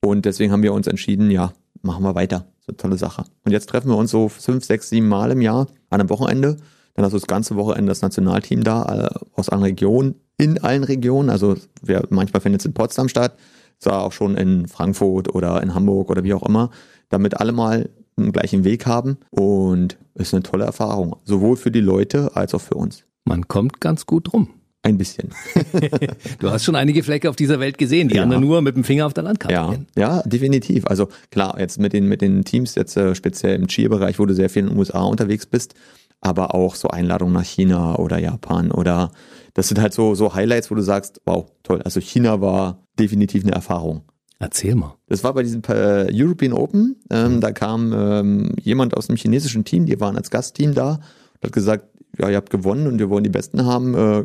und 0.00 0.26
deswegen 0.26 0.52
haben 0.52 0.62
wir 0.62 0.72
uns 0.72 0.86
entschieden, 0.86 1.32
ja, 1.32 1.52
machen 1.82 2.04
wir 2.04 2.14
weiter. 2.14 2.46
So 2.66 2.72
eine 2.72 2.76
tolle 2.78 2.98
Sache. 2.98 3.24
Und 3.44 3.52
jetzt 3.52 3.68
treffen 3.68 3.88
wir 3.88 3.96
uns 3.96 4.10
so 4.10 4.28
fünf, 4.28 4.64
sechs, 4.64 4.88
sieben 4.88 5.08
Mal 5.08 5.30
im 5.30 5.40
Jahr 5.40 5.68
an 5.88 6.00
einem 6.00 6.10
Wochenende. 6.10 6.56
Dann 6.94 7.04
hast 7.04 7.12
du 7.12 7.18
das 7.18 7.28
ganze 7.28 7.54
Wochenende 7.56 7.90
das 7.90 8.02
Nationalteam 8.02 8.64
da 8.64 8.84
äh, 9.06 9.24
aus 9.34 9.48
allen 9.48 9.62
Regionen, 9.62 10.16
in 10.36 10.58
allen 10.58 10.82
Regionen. 10.82 11.30
Also 11.30 11.56
wir, 11.82 12.04
manchmal 12.10 12.40
findet 12.40 12.62
es 12.62 12.66
in 12.66 12.74
Potsdam 12.74 13.08
statt, 13.08 13.38
zwar 13.78 14.02
auch 14.02 14.12
schon 14.12 14.36
in 14.36 14.66
Frankfurt 14.66 15.32
oder 15.32 15.62
in 15.62 15.74
Hamburg 15.74 16.10
oder 16.10 16.24
wie 16.24 16.34
auch 16.34 16.42
immer, 16.42 16.70
damit 17.08 17.38
alle 17.38 17.52
mal 17.52 17.88
einen 18.16 18.32
gleichen 18.32 18.64
Weg 18.64 18.86
haben. 18.86 19.18
Und 19.30 19.96
es 20.14 20.28
ist 20.28 20.34
eine 20.34 20.42
tolle 20.42 20.64
Erfahrung, 20.64 21.16
sowohl 21.24 21.56
für 21.56 21.70
die 21.70 21.80
Leute 21.80 22.34
als 22.34 22.54
auch 22.54 22.60
für 22.60 22.74
uns. 22.74 23.04
Man 23.24 23.46
kommt 23.46 23.80
ganz 23.80 24.06
gut 24.06 24.32
rum. 24.32 24.48
Ein 24.86 24.98
bisschen. 24.98 25.30
Du 26.38 26.50
hast 26.50 26.64
schon 26.64 26.76
einige 26.76 27.02
Flecke 27.02 27.28
auf 27.28 27.36
dieser 27.36 27.58
Welt 27.60 27.76
gesehen, 27.78 28.08
die 28.08 28.16
Ja. 28.16 28.22
anderen 28.22 28.42
nur 28.42 28.60
mit 28.62 28.76
dem 28.76 28.84
Finger 28.84 29.06
auf 29.06 29.14
der 29.14 29.24
Landkarte 29.24 29.52
Ja, 29.54 29.70
kennen. 29.70 29.86
ja, 29.96 30.22
definitiv. 30.22 30.86
Also 30.86 31.08
klar, 31.30 31.58
jetzt 31.58 31.78
mit 31.80 31.92
den, 31.92 32.06
mit 32.08 32.20
den 32.22 32.44
Teams, 32.44 32.74
jetzt 32.76 32.96
äh, 32.96 33.14
speziell 33.14 33.56
im 33.56 33.66
Cheer-Bereich, 33.66 34.18
wo 34.18 34.26
du 34.26 34.34
sehr 34.34 34.48
viel 34.50 34.62
in 34.62 34.68
den 34.70 34.78
USA 34.78 35.02
unterwegs 35.02 35.46
bist, 35.46 35.74
aber 36.20 36.54
auch 36.54 36.74
so 36.74 36.88
Einladungen 36.88 37.34
nach 37.34 37.44
China 37.44 37.96
oder 37.96 38.18
Japan 38.18 38.70
oder 38.70 39.10
das 39.54 39.68
sind 39.68 39.80
halt 39.80 39.92
so, 39.94 40.14
so 40.14 40.34
Highlights, 40.34 40.70
wo 40.70 40.74
du 40.74 40.82
sagst, 40.82 41.20
wow, 41.24 41.46
toll. 41.62 41.80
Also 41.82 41.98
China 42.00 42.40
war 42.40 42.84
definitiv 42.98 43.42
eine 43.44 43.52
Erfahrung. 43.52 44.02
Erzähl 44.38 44.74
mal. 44.74 44.94
Das 45.08 45.24
war 45.24 45.32
bei 45.32 45.42
diesem 45.42 45.62
äh, 45.68 46.08
European 46.12 46.52
Open. 46.52 46.96
Ähm, 47.10 47.40
da 47.40 47.52
kam 47.52 47.92
ähm, 47.96 48.52
jemand 48.60 48.94
aus 48.96 49.06
dem 49.06 49.16
chinesischen 49.16 49.64
Team, 49.64 49.86
die 49.86 49.98
waren 49.98 50.16
als 50.16 50.30
Gastteam 50.30 50.74
da 50.74 50.90
und 50.96 51.42
hat 51.44 51.52
gesagt, 51.52 51.86
ja, 52.18 52.28
ihr 52.28 52.36
habt 52.36 52.50
gewonnen 52.50 52.86
und 52.86 52.98
wir 52.98 53.08
wollen 53.08 53.24
die 53.24 53.30
Besten 53.30 53.64
haben. 53.64 53.94
Äh, 53.94 54.24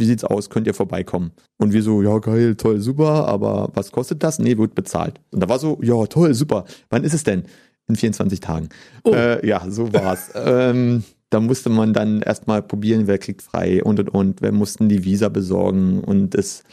wie 0.00 0.06
sieht's 0.06 0.24
aus, 0.24 0.50
könnt 0.50 0.66
ihr 0.66 0.74
vorbeikommen? 0.74 1.30
Und 1.58 1.72
wir 1.72 1.82
so, 1.82 2.02
ja 2.02 2.18
geil, 2.18 2.56
toll, 2.56 2.80
super, 2.80 3.28
aber 3.28 3.70
was 3.74 3.92
kostet 3.92 4.22
das? 4.22 4.38
Nee, 4.38 4.58
wird 4.58 4.74
bezahlt. 4.74 5.20
Und 5.30 5.40
da 5.40 5.48
war 5.48 5.58
so, 5.58 5.78
ja 5.82 6.06
toll, 6.06 6.34
super, 6.34 6.64
wann 6.88 7.04
ist 7.04 7.14
es 7.14 7.22
denn? 7.22 7.44
In 7.86 7.96
24 7.96 8.40
Tagen. 8.40 8.68
Oh. 9.04 9.12
Äh, 9.12 9.46
ja, 9.46 9.64
so 9.68 9.92
war's. 9.92 10.30
ähm, 10.34 11.04
da 11.28 11.40
musste 11.40 11.70
man 11.70 11.92
dann 11.92 12.22
erstmal 12.22 12.62
probieren, 12.62 13.06
wer 13.06 13.18
kriegt 13.18 13.42
frei 13.42 13.82
und 13.82 14.00
und 14.00 14.08
und. 14.08 14.42
Wir 14.42 14.52
mussten 14.52 14.88
die 14.88 15.04
Visa 15.04 15.28
besorgen 15.28 16.00
und 16.00 16.34
es 16.34 16.64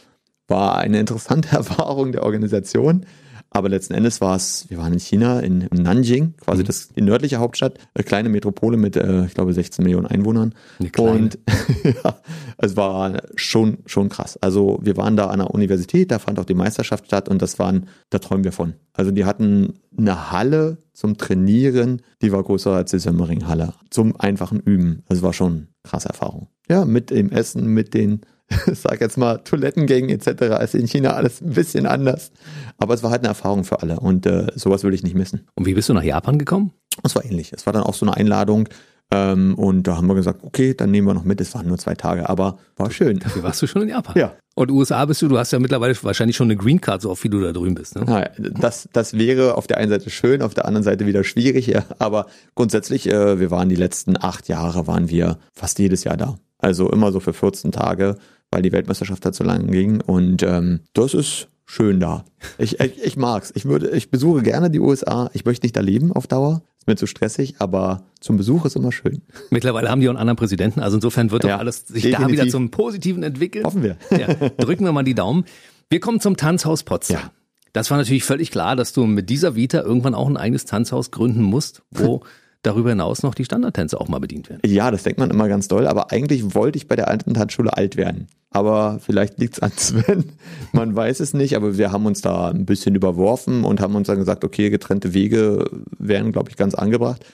war 0.48 0.78
eine 0.78 0.98
interessante 0.98 1.48
Erfahrung 1.56 2.12
der 2.12 2.24
Organisation. 2.24 3.04
Aber 3.50 3.68
letzten 3.70 3.94
Endes 3.94 4.20
war 4.20 4.36
es, 4.36 4.66
wir 4.68 4.76
waren 4.78 4.92
in 4.92 4.98
China, 4.98 5.40
in 5.40 5.68
Nanjing, 5.72 6.34
quasi 6.36 6.62
Mhm. 6.62 6.66
das, 6.66 6.88
die 6.88 7.00
nördliche 7.00 7.38
Hauptstadt, 7.38 7.78
eine 7.94 8.04
kleine 8.04 8.28
Metropole 8.28 8.76
mit, 8.76 8.94
äh, 8.96 9.24
ich 9.24 9.34
glaube, 9.34 9.54
16 9.54 9.82
Millionen 9.82 10.06
Einwohnern. 10.06 10.54
Und 10.98 11.38
ja, 12.04 12.20
es 12.58 12.76
war 12.76 13.22
schon, 13.36 13.78
schon 13.86 14.10
krass. 14.10 14.36
Also 14.42 14.78
wir 14.82 14.96
waren 14.98 15.16
da 15.16 15.28
an 15.28 15.38
der 15.38 15.50
Universität, 15.50 16.10
da 16.10 16.18
fand 16.18 16.38
auch 16.38 16.44
die 16.44 16.54
Meisterschaft 16.54 17.06
statt 17.06 17.28
und 17.28 17.40
das 17.40 17.58
waren, 17.58 17.86
da 18.10 18.18
träumen 18.18 18.44
wir 18.44 18.52
von. 18.52 18.74
Also 18.92 19.10
die 19.12 19.24
hatten 19.24 19.74
eine 19.96 20.30
Halle 20.30 20.78
zum 20.92 21.16
Trainieren, 21.16 22.02
die 22.20 22.32
war 22.32 22.42
größer 22.42 22.72
als 22.72 22.90
die 22.90 22.98
Sömmering-Halle, 22.98 23.72
zum 23.90 24.14
einfachen 24.20 24.60
Üben. 24.60 25.04
Also 25.08 25.22
war 25.22 25.32
schon 25.32 25.52
eine 25.52 25.66
krasse 25.84 26.08
Erfahrung. 26.08 26.48
Ja, 26.68 26.84
mit 26.84 27.10
dem 27.10 27.30
Essen, 27.30 27.66
mit 27.68 27.94
den, 27.94 28.20
sag 28.72 29.00
jetzt 29.00 29.18
mal, 29.18 29.38
Toilettengängen 29.38 30.10
etc. 30.10 30.62
ist 30.62 30.74
in 30.74 30.86
China 30.86 31.10
alles 31.12 31.40
ein 31.40 31.50
bisschen 31.50 31.86
anders. 31.86 32.30
Aber 32.78 32.94
es 32.94 33.02
war 33.02 33.10
halt 33.10 33.20
eine 33.20 33.28
Erfahrung 33.28 33.64
für 33.64 33.82
alle 33.82 34.00
und 34.00 34.26
äh, 34.26 34.46
sowas 34.54 34.82
würde 34.82 34.94
ich 34.94 35.02
nicht 35.02 35.14
missen. 35.14 35.46
Und 35.54 35.66
wie 35.66 35.74
bist 35.74 35.88
du 35.88 35.94
nach 35.94 36.02
Japan 36.02 36.38
gekommen? 36.38 36.72
Es 37.02 37.14
war 37.14 37.24
ähnlich. 37.24 37.52
Es 37.52 37.66
war 37.66 37.72
dann 37.72 37.82
auch 37.82 37.94
so 37.94 38.06
eine 38.06 38.16
Einladung. 38.16 38.68
Ähm, 39.10 39.54
und 39.54 39.84
da 39.84 39.96
haben 39.96 40.06
wir 40.06 40.14
gesagt, 40.14 40.42
okay, 40.42 40.74
dann 40.74 40.90
nehmen 40.90 41.06
wir 41.06 41.14
noch 41.14 41.24
mit. 41.24 41.40
Es 41.40 41.54
waren 41.54 41.66
nur 41.66 41.78
zwei 41.78 41.94
Tage, 41.94 42.28
aber 42.28 42.58
war 42.76 42.90
schön. 42.90 43.20
Wie 43.34 43.42
warst 43.42 43.62
du 43.62 43.66
schon 43.66 43.82
in 43.82 43.88
Japan? 43.88 44.14
Ja. 44.18 44.34
Und 44.54 44.70
USA 44.70 45.04
bist 45.06 45.22
du, 45.22 45.28
du 45.28 45.38
hast 45.38 45.52
ja 45.52 45.58
mittlerweile 45.58 45.94
wahrscheinlich 46.02 46.36
schon 46.36 46.48
eine 46.48 46.56
Green 46.56 46.80
Card, 46.80 47.00
so 47.00 47.10
oft 47.10 47.24
wie 47.24 47.30
du 47.30 47.40
da 47.40 47.52
drüben 47.52 47.74
bist. 47.74 47.94
Ne? 47.94 48.04
Ja, 48.06 48.28
das, 48.38 48.88
das 48.92 49.14
wäre 49.14 49.54
auf 49.54 49.66
der 49.66 49.78
einen 49.78 49.88
Seite 49.88 50.10
schön, 50.10 50.42
auf 50.42 50.52
der 50.52 50.66
anderen 50.66 50.82
Seite 50.82 51.06
wieder 51.06 51.24
schwierig. 51.24 51.68
Ja. 51.68 51.84
Aber 51.98 52.26
grundsätzlich, 52.54 53.08
äh, 53.08 53.40
wir 53.40 53.50
waren 53.50 53.68
die 53.68 53.76
letzten 53.76 54.22
acht 54.22 54.48
Jahre, 54.48 54.86
waren 54.86 55.08
wir 55.08 55.38
fast 55.54 55.78
jedes 55.78 56.04
Jahr 56.04 56.16
da. 56.16 56.36
Also 56.58 56.90
immer 56.90 57.12
so 57.12 57.20
für 57.20 57.32
14 57.32 57.72
Tage, 57.72 58.16
weil 58.50 58.62
die 58.62 58.72
Weltmeisterschaft 58.72 59.24
da 59.24 59.32
zu 59.32 59.44
lang 59.44 59.70
ging. 59.70 60.00
Und 60.00 60.42
ähm, 60.42 60.80
das 60.94 61.14
ist 61.14 61.48
schön 61.66 62.00
da. 62.00 62.24
Ich, 62.56 62.80
ich, 62.80 63.02
ich 63.02 63.16
mag's. 63.16 63.52
Ich 63.54 63.64
würde, 63.66 63.90
ich 63.90 64.10
besuche 64.10 64.42
gerne 64.42 64.70
die 64.70 64.80
USA. 64.80 65.30
Ich 65.34 65.44
möchte 65.44 65.66
nicht 65.66 65.76
da 65.76 65.80
leben 65.80 66.12
auf 66.12 66.26
Dauer. 66.26 66.62
Ist 66.78 66.86
mir 66.86 66.96
zu 66.96 67.06
stressig, 67.06 67.56
aber 67.58 68.04
zum 68.20 68.36
Besuch 68.38 68.64
ist 68.64 68.76
immer 68.76 68.92
schön. 68.92 69.20
Mittlerweile 69.50 69.90
haben 69.90 70.00
die 70.00 70.08
auch 70.08 70.12
einen 70.12 70.18
anderen 70.18 70.36
Präsidenten, 70.38 70.80
also 70.80 70.96
insofern 70.96 71.30
wird 71.30 71.44
doch 71.44 71.48
Ja, 71.48 71.58
alles 71.58 71.86
sich 71.88 72.04
da 72.04 72.10
definitiv. 72.10 72.32
wieder 72.40 72.48
zum 72.50 72.70
Positiven 72.70 73.22
entwickeln. 73.22 73.64
Hoffen 73.64 73.82
wir. 73.82 73.96
Ja, 74.10 74.32
drücken 74.56 74.84
wir 74.84 74.92
mal 74.92 75.02
die 75.02 75.14
Daumen. 75.14 75.44
Wir 75.90 76.00
kommen 76.00 76.20
zum 76.20 76.36
Tanzhaus 76.38 76.84
Potsdam. 76.84 77.18
Ja. 77.18 77.30
Das 77.74 77.90
war 77.90 77.98
natürlich 77.98 78.24
völlig 78.24 78.50
klar, 78.50 78.74
dass 78.76 78.94
du 78.94 79.04
mit 79.04 79.28
dieser 79.28 79.54
Vita 79.54 79.82
irgendwann 79.82 80.14
auch 80.14 80.26
ein 80.28 80.38
eigenes 80.38 80.64
Tanzhaus 80.64 81.10
gründen 81.10 81.42
musst, 81.42 81.82
wo 81.90 82.22
darüber 82.62 82.90
hinaus 82.90 83.22
noch 83.22 83.34
die 83.34 83.44
Standardtänze 83.44 84.00
auch 84.00 84.08
mal 84.08 84.18
bedient 84.18 84.48
werden. 84.48 84.60
Ja, 84.64 84.90
das 84.90 85.02
denkt 85.02 85.18
man 85.18 85.30
immer 85.30 85.48
ganz 85.48 85.68
doll, 85.68 85.86
aber 85.86 86.12
eigentlich 86.12 86.54
wollte 86.54 86.76
ich 86.76 86.88
bei 86.88 86.96
der 86.96 87.08
alten 87.08 87.34
Tanzschule 87.34 87.76
alt 87.76 87.96
werden. 87.96 88.26
Aber 88.50 88.98
vielleicht 89.00 89.38
liegt's 89.38 89.60
an 89.60 89.72
Sven, 89.76 90.24
man 90.72 90.94
weiß 90.94 91.20
es 91.20 91.34
nicht, 91.34 91.56
aber 91.56 91.78
wir 91.78 91.92
haben 91.92 92.06
uns 92.06 92.20
da 92.20 92.48
ein 92.48 92.66
bisschen 92.66 92.94
überworfen 92.94 93.64
und 93.64 93.80
haben 93.80 93.94
uns 93.94 94.06
dann 94.06 94.18
gesagt, 94.18 94.44
okay, 94.44 94.70
getrennte 94.70 95.14
Wege 95.14 95.70
wären, 95.98 96.32
glaube 96.32 96.50
ich, 96.50 96.56
ganz 96.56 96.74
angebracht. 96.74 97.24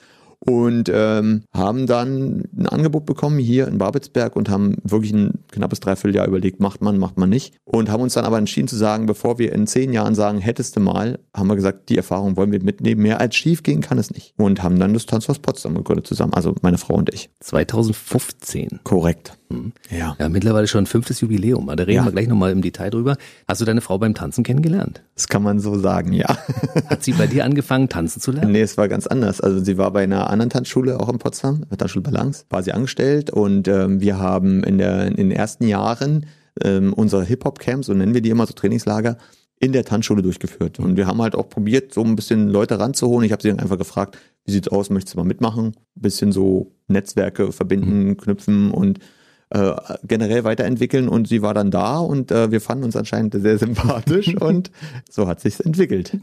Und 0.47 0.91
ähm, 0.93 1.45
haben 1.55 1.87
dann 1.87 2.45
ein 2.57 2.67
Angebot 2.67 3.07
bekommen 3.07 3.39
hier 3.39 3.67
in 3.67 3.79
Babelsberg 3.79 4.37
und 4.37 4.49
haben 4.51 4.77
wirklich 4.83 5.13
ein 5.13 5.45
knappes 5.51 5.81
Dreivierteljahr 5.81 6.27
überlegt, 6.27 6.61
macht 6.61 6.83
man, 6.83 6.99
macht 6.99 7.17
man 7.17 7.31
nicht. 7.31 7.55
Und 7.65 7.91
haben 7.91 8.03
uns 8.03 8.15
dann 8.15 8.27
aber 8.27 8.39
entschieden 8.39 8.69
zu 8.69 8.77
sagen, 8.77 9.07
bevor 9.07 9.39
wir 9.39 9.53
in 9.53 9.67
zehn 9.67 9.93
Jahren 9.93 10.15
sagen, 10.15 10.39
hättest 10.39 10.77
du 10.77 10.81
mal, 10.81 11.19
haben 11.35 11.49
wir 11.49 11.57
gesagt, 11.57 11.89
die 11.89 11.97
Erfahrung 11.97 12.37
wollen 12.37 12.53
wir 12.53 12.63
mitnehmen. 12.63 13.03
Mehr 13.03 13.21
als 13.21 13.37
schief 13.37 13.63
gehen 13.63 13.81
kann 13.81 13.99
es 13.99 14.11
nicht. 14.11 14.35
Und 14.37 14.63
haben 14.63 14.79
dann 14.79 14.93
das 14.93 15.07
Tanzhaus 15.07 15.39
Potsdam 15.39 15.75
gegründet 15.75 16.07
zusammen, 16.07 16.35
also 16.35 16.55
meine 16.63 16.79
Frau 16.79 16.95
und 16.95 17.13
ich. 17.13 17.31
2015. 17.41 18.81
Korrekt. 18.85 19.39
Ja. 19.91 20.17
Ja, 20.19 20.29
mittlerweile 20.29 20.67
schon 20.69 20.85
ein 20.85 20.87
fünftes 20.87 21.21
Jubiläum. 21.21 21.67
Da 21.67 21.75
reden 21.85 21.93
Ja. 21.93 22.05
wir 22.05 22.13
gleich 22.13 22.29
nochmal 22.29 22.53
im 22.53 22.63
Detail 22.63 22.91
drüber. 22.91 23.17
Hast 23.49 23.61
du 23.61 23.65
deine 23.65 23.81
Frau 23.81 23.99
beim 23.99 24.15
Tanzen 24.15 24.45
kennengelernt? 24.45 25.03
Das 25.15 25.29
kann 25.29 25.43
man 25.43 25.61
so 25.61 25.79
sagen, 25.79 26.13
ja. 26.13 26.37
Hat 26.89 27.03
sie 27.05 27.13
bei 27.13 27.27
dir 27.27 27.45
angefangen, 27.45 27.89
tanzen 27.89 28.21
zu 28.21 28.33
lernen? 28.33 28.53
nee, 28.53 28.61
es 28.63 28.77
war 28.77 28.89
ganz 28.89 29.07
anders. 29.07 29.41
Also 29.41 29.63
sie 29.63 29.79
war 29.79 29.91
bei 29.93 30.03
einer 30.05 30.31
anderen 30.31 30.51
Tanzschule, 30.51 31.01
auch 31.01 31.09
in 31.09 31.19
Potsdam, 31.19 31.65
bei 31.69 31.77
Tanzschule 31.77 32.03
Balance, 32.03 32.45
war 32.51 32.63
sie 32.63 32.73
angestellt 32.73 33.31
und 33.31 33.69
ähm, 33.69 34.01
wir 34.01 34.19
haben 34.19 34.63
in, 34.65 34.79
der, 34.79 35.07
in 35.07 35.17
den 35.17 35.31
ersten 35.31 35.67
Jahren 35.67 36.27
ähm, 36.63 36.93
unsere 36.93 37.25
Hip-Hop-Camps, 37.25 37.87
so 37.89 37.95
nennen 37.95 38.15
wir 38.15 38.21
die 38.21 38.31
immer, 38.31 38.47
so 38.47 38.53
Trainingslager, 38.55 39.17
in 39.59 39.73
der 39.73 39.85
Tanzschule 39.85 40.21
durchgeführt. 40.23 40.79
Und 40.79 40.97
wir 40.97 41.07
haben 41.07 41.23
halt 41.23 41.35
auch 41.35 41.49
probiert, 41.49 41.95
so 41.95 42.03
ein 42.03 42.17
bisschen 42.17 42.49
Leute 42.49 42.79
ranzuholen. 42.79 43.25
Ich 43.25 43.33
habe 43.33 43.41
sie 43.43 43.49
dann 43.49 43.61
einfach 43.61 43.79
gefragt, 43.79 44.19
wie 44.45 44.53
sieht's 44.53 44.69
aus, 44.69 44.91
möchtest 44.91 45.15
du 45.15 45.19
mal 45.19 45.25
mitmachen? 45.25 45.67
Ein 45.69 45.75
bisschen 46.03 46.33
so 46.33 46.73
Netzwerke 46.89 47.51
verbinden, 47.51 48.17
knüpfen 48.17 48.71
und 48.73 48.99
äh, 49.55 49.75
generell 50.03 50.43
weiterentwickeln 50.43 51.09
und 51.09 51.29
sie 51.29 51.41
war 51.41 51.55
dann 51.55 51.71
da 51.71 51.99
und 51.99 52.33
äh, 52.33 52.51
wir 52.51 52.61
fanden 52.61 52.85
uns 52.85 52.97
anscheinend 52.97 53.35
sehr 53.41 53.57
sympathisch 53.57 54.35
und 54.41 54.73
so 55.09 55.29
hat 55.29 55.41
sich's 55.41 55.61
entwickelt. 55.61 56.19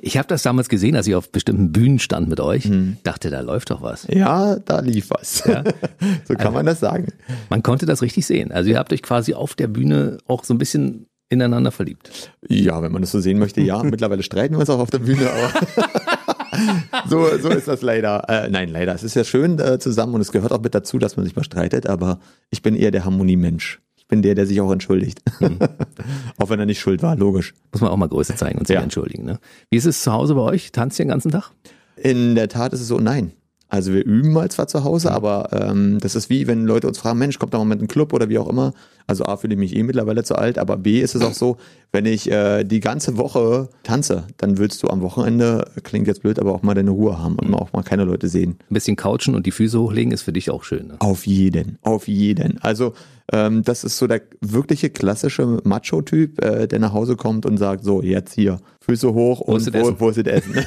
Ich 0.00 0.16
habe 0.16 0.26
das 0.26 0.42
damals 0.42 0.68
gesehen, 0.68 0.96
als 0.96 1.06
ich 1.06 1.14
auf 1.14 1.30
bestimmten 1.30 1.70
Bühnen 1.70 1.98
stand 1.98 2.28
mit 2.28 2.40
euch. 2.40 2.68
Dachte, 3.02 3.30
da 3.30 3.40
läuft 3.40 3.70
doch 3.70 3.82
was. 3.82 4.06
Ja, 4.08 4.56
da 4.56 4.80
lief 4.80 5.10
was. 5.10 5.44
so 6.24 6.34
kann 6.34 6.54
man 6.54 6.64
das 6.64 6.80
sagen. 6.80 7.08
Man 7.50 7.62
konnte 7.62 7.84
das 7.84 8.00
richtig 8.00 8.26
sehen. 8.26 8.52
Also 8.52 8.70
ihr 8.70 8.78
habt 8.78 8.92
euch 8.92 9.02
quasi 9.02 9.34
auf 9.34 9.54
der 9.54 9.68
Bühne 9.68 10.16
auch 10.26 10.44
so 10.44 10.54
ein 10.54 10.58
bisschen 10.58 11.06
ineinander 11.28 11.72
verliebt. 11.72 12.32
Ja, 12.48 12.82
wenn 12.82 12.90
man 12.90 13.02
das 13.02 13.10
so 13.10 13.20
sehen 13.20 13.38
möchte, 13.38 13.60
ja. 13.60 13.82
Mittlerweile 13.82 14.22
streiten 14.22 14.54
wir 14.54 14.60
uns 14.60 14.70
auch 14.70 14.80
auf 14.80 14.90
der 14.90 14.98
Bühne, 14.98 15.28
aber 15.30 16.31
so, 17.08 17.26
so 17.38 17.48
ist 17.48 17.68
das 17.68 17.82
leider. 17.82 18.28
Äh, 18.28 18.50
nein, 18.50 18.68
leider. 18.68 18.94
Es 18.94 19.02
ist 19.02 19.14
ja 19.14 19.24
schön 19.24 19.58
äh, 19.58 19.78
zusammen 19.78 20.14
und 20.14 20.20
es 20.20 20.32
gehört 20.32 20.52
auch 20.52 20.60
mit 20.60 20.74
dazu, 20.74 20.98
dass 20.98 21.16
man 21.16 21.24
sich 21.24 21.34
mal 21.36 21.44
streitet, 21.44 21.86
aber 21.86 22.20
ich 22.50 22.62
bin 22.62 22.74
eher 22.76 22.90
der 22.90 23.04
Harmoniemensch. 23.04 23.80
Ich 23.96 24.06
bin 24.08 24.22
der, 24.22 24.34
der 24.34 24.46
sich 24.46 24.60
auch 24.60 24.70
entschuldigt. 24.70 25.22
auch 26.38 26.50
wenn 26.50 26.60
er 26.60 26.66
nicht 26.66 26.80
schuld 26.80 27.02
war, 27.02 27.16
logisch. 27.16 27.54
Muss 27.72 27.80
man 27.80 27.90
auch 27.90 27.96
mal 27.96 28.08
Größe 28.08 28.34
zeigen 28.34 28.58
und 28.58 28.66
sich 28.66 28.74
Ja. 28.74 28.82
entschuldigen. 28.82 29.24
Ne? 29.24 29.38
Wie 29.70 29.76
ist 29.76 29.86
es 29.86 30.02
zu 30.02 30.12
Hause 30.12 30.34
bei 30.34 30.42
euch? 30.42 30.72
Tanzt 30.72 30.98
ihr 30.98 31.04
den 31.06 31.10
ganzen 31.10 31.30
Tag? 31.30 31.50
In 31.96 32.34
der 32.34 32.48
Tat 32.48 32.72
ist 32.72 32.80
es 32.80 32.88
so, 32.88 32.98
nein. 32.98 33.32
Also 33.72 33.94
wir 33.94 34.04
üben 34.04 34.34
mal 34.34 34.50
zwar 34.50 34.66
zu 34.66 34.84
Hause, 34.84 35.12
aber 35.12 35.48
ähm, 35.50 35.96
das 35.98 36.14
ist 36.14 36.28
wie, 36.28 36.46
wenn 36.46 36.66
Leute 36.66 36.86
uns 36.86 36.98
fragen, 36.98 37.18
Mensch, 37.18 37.38
kommt 37.38 37.54
da 37.54 37.58
mal 37.58 37.64
mit 37.64 37.78
einem 37.78 37.88
Club 37.88 38.12
oder 38.12 38.28
wie 38.28 38.36
auch 38.36 38.50
immer. 38.50 38.74
Also 39.06 39.24
A, 39.24 39.38
fühle 39.38 39.54
ich 39.54 39.58
mich 39.58 39.74
eh 39.74 39.82
mittlerweile 39.82 40.24
zu 40.24 40.36
alt, 40.36 40.58
aber 40.58 40.76
B, 40.76 41.00
ist 41.00 41.14
es 41.14 41.22
auch 41.22 41.32
so, 41.32 41.56
wenn 41.90 42.04
ich 42.04 42.30
äh, 42.30 42.64
die 42.64 42.80
ganze 42.80 43.16
Woche 43.16 43.70
tanze, 43.82 44.24
dann 44.36 44.58
willst 44.58 44.82
du 44.82 44.88
am 44.88 45.00
Wochenende, 45.00 45.64
klingt 45.84 46.06
jetzt 46.06 46.20
blöd, 46.20 46.38
aber 46.38 46.52
auch 46.52 46.62
mal 46.62 46.74
deine 46.74 46.90
Ruhe 46.90 47.18
haben 47.18 47.36
und 47.36 47.54
auch 47.54 47.72
mal 47.72 47.82
keine 47.82 48.04
Leute 48.04 48.28
sehen. 48.28 48.58
Ein 48.70 48.74
bisschen 48.74 48.96
couchen 48.96 49.34
und 49.34 49.46
die 49.46 49.52
Füße 49.52 49.80
hochlegen 49.80 50.12
ist 50.12 50.20
für 50.20 50.34
dich 50.34 50.50
auch 50.50 50.64
schön. 50.64 50.88
Ne? 50.88 50.96
Auf 50.98 51.26
jeden, 51.26 51.78
auf 51.80 52.08
jeden. 52.08 52.58
Also 52.60 52.92
ähm, 53.32 53.62
das 53.62 53.84
ist 53.84 53.96
so 53.96 54.06
der 54.06 54.20
wirkliche 54.42 54.90
klassische 54.90 55.60
Macho-Typ, 55.64 56.44
äh, 56.44 56.68
der 56.68 56.78
nach 56.78 56.92
Hause 56.92 57.16
kommt 57.16 57.46
und 57.46 57.56
sagt, 57.56 57.84
so, 57.84 58.02
jetzt 58.02 58.34
hier, 58.34 58.60
Füße 58.80 59.14
hoch 59.14 59.40
und 59.40 59.72
wo, 59.72 59.98
wo 59.98 60.10
ist 60.10 60.18
das 60.18 60.26
Essen? 60.26 60.56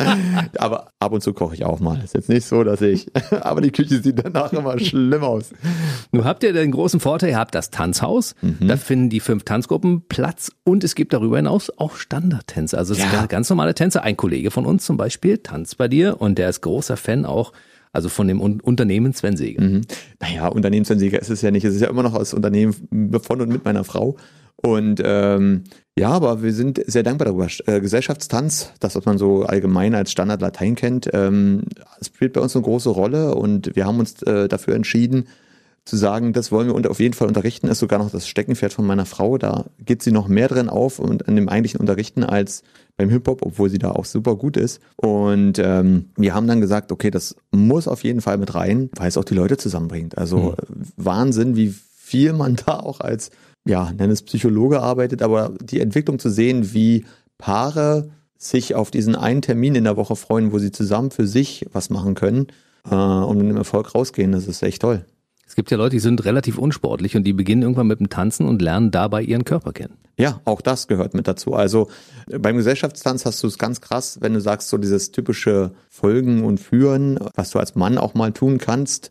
aber 0.58 0.92
ab 0.98 1.12
und 1.12 1.22
zu 1.22 1.32
koche 1.32 1.54
ich 1.54 1.64
auch 1.64 1.80
mal. 1.80 2.00
Ist 2.02 2.14
jetzt 2.14 2.28
nicht 2.28 2.46
so, 2.46 2.64
dass 2.64 2.80
ich, 2.82 3.08
aber 3.40 3.60
die 3.60 3.70
Küche 3.70 4.00
sieht 4.02 4.24
danach 4.24 4.52
immer 4.52 4.78
schlimm 4.78 5.22
aus. 5.22 5.50
Nun 6.12 6.24
habt 6.24 6.42
ihr 6.42 6.52
den 6.52 6.70
großen 6.70 7.00
Vorteil, 7.00 7.30
ihr 7.30 7.38
habt 7.38 7.54
das 7.54 7.70
Tanzhaus, 7.70 8.34
Mhm. 8.42 8.68
da 8.68 8.76
finden 8.76 9.10
die 9.10 9.20
fünf 9.20 9.44
Tanzgruppen 9.44 10.02
Platz 10.08 10.52
und 10.64 10.84
es 10.84 10.94
gibt 10.94 11.12
darüber 11.12 11.36
hinaus 11.36 11.70
auch 11.78 11.96
Standardtänze. 11.96 12.76
Also 12.78 12.92
es 12.94 13.00
Ja. 13.00 13.10
sind 13.10 13.28
ganz 13.28 13.50
normale 13.50 13.74
Tänze. 13.74 14.02
Ein 14.02 14.16
Kollege 14.16 14.50
von 14.50 14.66
uns 14.66 14.84
zum 14.84 14.96
Beispiel 14.96 15.38
tanzt 15.38 15.76
bei 15.78 15.88
dir 15.88 16.20
und 16.20 16.38
der 16.38 16.48
ist 16.48 16.60
großer 16.62 16.96
Fan 16.96 17.24
auch, 17.24 17.52
also 17.92 18.08
von 18.08 18.28
dem 18.28 18.40
Un 18.40 18.60
Unternehmen 18.60 19.12
Sven 19.12 19.36
Seger. 19.36 19.62
Mhm. 19.62 19.82
Naja, 20.20 20.46
Unternehmensanleger 20.48 21.18
ist 21.20 21.30
es 21.30 21.42
ja 21.42 21.50
nicht. 21.50 21.64
Es 21.64 21.74
ist 21.74 21.80
ja 21.80 21.88
immer 21.88 22.02
noch 22.02 22.16
das 22.16 22.34
Unternehmen 22.34 22.74
von 23.22 23.40
und 23.40 23.48
mit 23.48 23.64
meiner 23.64 23.84
Frau. 23.84 24.16
Und 24.62 25.00
ähm, 25.04 25.64
ja, 25.98 26.10
aber 26.10 26.42
wir 26.42 26.52
sind 26.52 26.80
sehr 26.86 27.02
dankbar 27.02 27.26
darüber. 27.26 27.48
Äh, 27.66 27.80
Gesellschaftstanz, 27.80 28.72
das, 28.80 28.94
was 28.94 29.04
man 29.04 29.18
so 29.18 29.44
allgemein 29.44 29.94
als 29.94 30.12
Standard 30.12 30.40
Latein 30.40 30.74
kennt, 30.74 31.08
ähm, 31.12 31.62
spielt 32.02 32.34
bei 32.34 32.40
uns 32.40 32.54
eine 32.54 32.64
große 32.64 32.90
Rolle 32.90 33.34
und 33.34 33.74
wir 33.74 33.86
haben 33.86 33.98
uns 33.98 34.22
äh, 34.22 34.48
dafür 34.48 34.74
entschieden, 34.74 35.26
zu 35.84 35.96
sagen, 35.96 36.32
das 36.32 36.52
wollen 36.52 36.68
wir 36.68 36.74
unter, 36.74 36.90
auf 36.90 37.00
jeden 37.00 37.14
Fall 37.14 37.28
unterrichten, 37.28 37.68
ist 37.68 37.78
sogar 37.78 37.98
noch 37.98 38.10
das 38.10 38.28
Steckenpferd 38.28 38.72
von 38.72 38.86
meiner 38.86 39.06
Frau. 39.06 39.38
Da 39.38 39.66
geht 39.84 40.02
sie 40.02 40.12
noch 40.12 40.28
mehr 40.28 40.48
drin 40.48 40.68
auf 40.68 40.98
und 40.98 41.26
an 41.26 41.36
dem 41.36 41.48
eigentlichen 41.48 41.80
Unterrichten 41.80 42.22
als 42.22 42.62
beim 42.96 43.08
Hip-Hop, 43.08 43.42
obwohl 43.42 43.70
sie 43.70 43.78
da 43.78 43.90
auch 43.90 44.04
super 44.04 44.36
gut 44.36 44.56
ist. 44.56 44.80
Und 44.96 45.58
ähm, 45.58 46.10
wir 46.16 46.34
haben 46.34 46.46
dann 46.46 46.60
gesagt, 46.60 46.92
okay, 46.92 47.10
das 47.10 47.34
muss 47.50 47.88
auf 47.88 48.04
jeden 48.04 48.20
Fall 48.20 48.38
mit 48.38 48.54
rein, 48.54 48.90
weil 48.96 49.08
es 49.08 49.16
auch 49.16 49.24
die 49.24 49.34
Leute 49.34 49.56
zusammenbringt. 49.56 50.18
Also 50.18 50.52
äh, 50.52 50.62
Wahnsinn, 50.96 51.56
wie 51.56 51.74
viel 51.96 52.34
man 52.34 52.56
da 52.66 52.78
auch 52.80 53.00
als, 53.00 53.30
ja, 53.66 53.92
nenn 53.92 54.10
es 54.10 54.22
Psychologe 54.22 54.80
arbeitet, 54.80 55.22
aber 55.22 55.52
die 55.60 55.80
Entwicklung 55.80 56.18
zu 56.18 56.30
sehen, 56.30 56.72
wie 56.72 57.04
Paare 57.38 58.10
sich 58.38 58.74
auf 58.74 58.90
diesen 58.90 59.14
einen 59.14 59.42
Termin 59.42 59.74
in 59.74 59.84
der 59.84 59.96
Woche 59.96 60.16
freuen, 60.16 60.52
wo 60.52 60.58
sie 60.58 60.72
zusammen 60.72 61.10
für 61.10 61.26
sich 61.26 61.66
was 61.72 61.90
machen 61.90 62.14
können 62.14 62.46
äh, 62.90 62.94
und 62.94 63.36
mit 63.36 63.46
einem 63.46 63.58
Erfolg 63.58 63.94
rausgehen, 63.94 64.32
das 64.32 64.46
ist 64.46 64.62
echt 64.62 64.82
toll. 64.82 65.04
Es 65.46 65.56
gibt 65.56 65.72
ja 65.72 65.76
Leute, 65.76 65.96
die 65.96 66.00
sind 66.00 66.24
relativ 66.24 66.58
unsportlich 66.58 67.16
und 67.16 67.24
die 67.24 67.32
beginnen 67.32 67.62
irgendwann 67.62 67.88
mit 67.88 67.98
dem 67.98 68.08
Tanzen 68.08 68.46
und 68.46 68.62
lernen 68.62 68.92
dabei 68.92 69.20
ihren 69.20 69.44
Körper 69.44 69.72
kennen. 69.72 69.94
Ja, 70.16 70.40
auch 70.44 70.60
das 70.60 70.86
gehört 70.86 71.12
mit 71.12 71.26
dazu. 71.26 71.54
Also 71.54 71.88
beim 72.28 72.56
Gesellschaftstanz 72.56 73.26
hast 73.26 73.42
du 73.42 73.48
es 73.48 73.58
ganz 73.58 73.80
krass, 73.80 74.18
wenn 74.20 74.32
du 74.32 74.40
sagst, 74.40 74.68
so 74.68 74.78
dieses 74.78 75.10
typische 75.10 75.72
Folgen 75.88 76.44
und 76.44 76.60
Führen, 76.60 77.18
was 77.34 77.50
du 77.50 77.58
als 77.58 77.74
Mann 77.74 77.98
auch 77.98 78.14
mal 78.14 78.30
tun 78.32 78.58
kannst. 78.58 79.10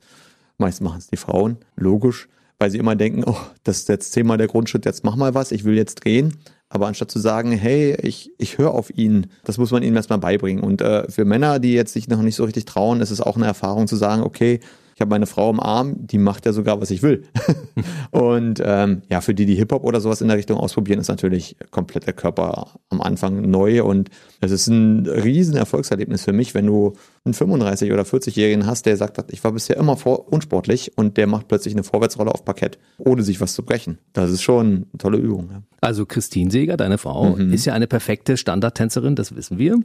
Meist 0.57 0.81
machen 0.81 0.99
es 0.99 1.07
die 1.07 1.17
Frauen, 1.17 1.57
logisch, 1.75 2.29
weil 2.59 2.69
sie 2.69 2.77
immer 2.77 2.95
denken, 2.95 3.23
oh, 3.25 3.37
das 3.63 3.79
ist 3.79 3.89
jetzt 3.89 4.11
zehnmal 4.11 4.37
der 4.37 4.47
Grundschritt, 4.47 4.85
jetzt 4.85 5.03
mach 5.03 5.15
mal 5.15 5.33
was, 5.33 5.51
ich 5.51 5.63
will 5.63 5.75
jetzt 5.75 6.03
drehen. 6.03 6.37
Aber 6.71 6.85
anstatt 6.85 7.09
zu 7.09 7.17
sagen, 7.17 7.51
hey, 7.51 7.97
ich, 8.03 8.31
ich 8.37 8.59
höre 8.59 8.71
auf 8.71 8.95
ihn, 8.95 9.27
das 9.43 9.57
muss 9.57 9.71
man 9.71 9.81
ihm 9.81 9.95
erstmal 9.95 10.19
beibringen. 10.19 10.63
Und 10.63 10.81
äh, 10.81 11.09
für 11.09 11.25
Männer, 11.25 11.57
die 11.57 11.73
jetzt 11.73 11.93
sich 11.93 12.07
noch 12.07 12.21
nicht 12.21 12.35
so 12.35 12.43
richtig 12.43 12.65
trauen, 12.65 13.01
ist 13.01 13.09
es 13.09 13.21
auch 13.21 13.37
eine 13.37 13.47
Erfahrung 13.47 13.87
zu 13.87 13.95
sagen, 13.95 14.21
okay, 14.21 14.59
ich 14.99 15.01
habe 15.01 15.11
meine 15.11 15.27
Frau 15.27 15.49
im 15.49 15.61
Arm, 15.61 15.95
die 15.97 16.17
macht 16.17 16.45
ja 16.45 16.51
sogar, 16.51 16.81
was 16.81 16.91
ich 16.91 17.01
will. 17.01 17.23
und 18.11 18.61
ähm, 18.61 19.01
ja, 19.09 19.21
für 19.21 19.33
die, 19.33 19.45
die 19.45 19.55
Hip-Hop 19.55 19.85
oder 19.85 20.01
sowas 20.01 20.19
in 20.19 20.27
der 20.27 20.35
Richtung 20.35 20.57
ausprobieren, 20.57 20.99
ist 20.99 21.07
natürlich 21.07 21.55
komplett 21.71 22.05
der 22.05 22.11
Körper 22.11 22.71
am 22.89 22.99
Anfang 22.99 23.49
neu. 23.49 23.81
Und 23.85 24.09
es 24.41 24.51
ist 24.51 24.67
ein 24.67 25.07
riesen 25.07 25.55
Erfolgserlebnis 25.55 26.25
für 26.25 26.33
mich, 26.33 26.53
wenn 26.53 26.65
du 26.65 26.97
einen 27.23 27.33
35- 27.33 27.93
oder 27.93 28.03
40-Jährigen 28.03 28.65
hast, 28.65 28.87
der 28.87 28.97
sagt, 28.97 29.31
ich 29.31 29.41
war 29.41 29.53
bisher 29.53 29.77
immer 29.77 29.95
vor 29.95 30.33
unsportlich 30.33 30.97
und 30.97 31.15
der 31.15 31.27
macht 31.27 31.47
plötzlich 31.47 31.73
eine 31.73 31.83
Vorwärtsrolle 31.83 32.33
auf 32.33 32.43
Parkett, 32.43 32.77
ohne 32.97 33.23
sich 33.23 33.39
was 33.39 33.53
zu 33.53 33.63
brechen. 33.63 33.99
Das 34.11 34.29
ist 34.31 34.41
schon 34.41 34.65
eine 34.67 34.97
tolle 34.97 35.17
Übung. 35.17 35.49
Ja. 35.49 35.61
Also 35.79 36.05
Christine 36.05 36.51
Seeger, 36.51 36.75
deine 36.75 36.97
Frau, 36.97 37.37
mhm. 37.37 37.53
ist 37.53 37.63
ja 37.63 37.73
eine 37.73 37.87
perfekte 37.87 38.35
Standardtänzerin, 38.35 39.15
das 39.15 39.33
wissen 39.33 39.57
wir. 39.57 39.79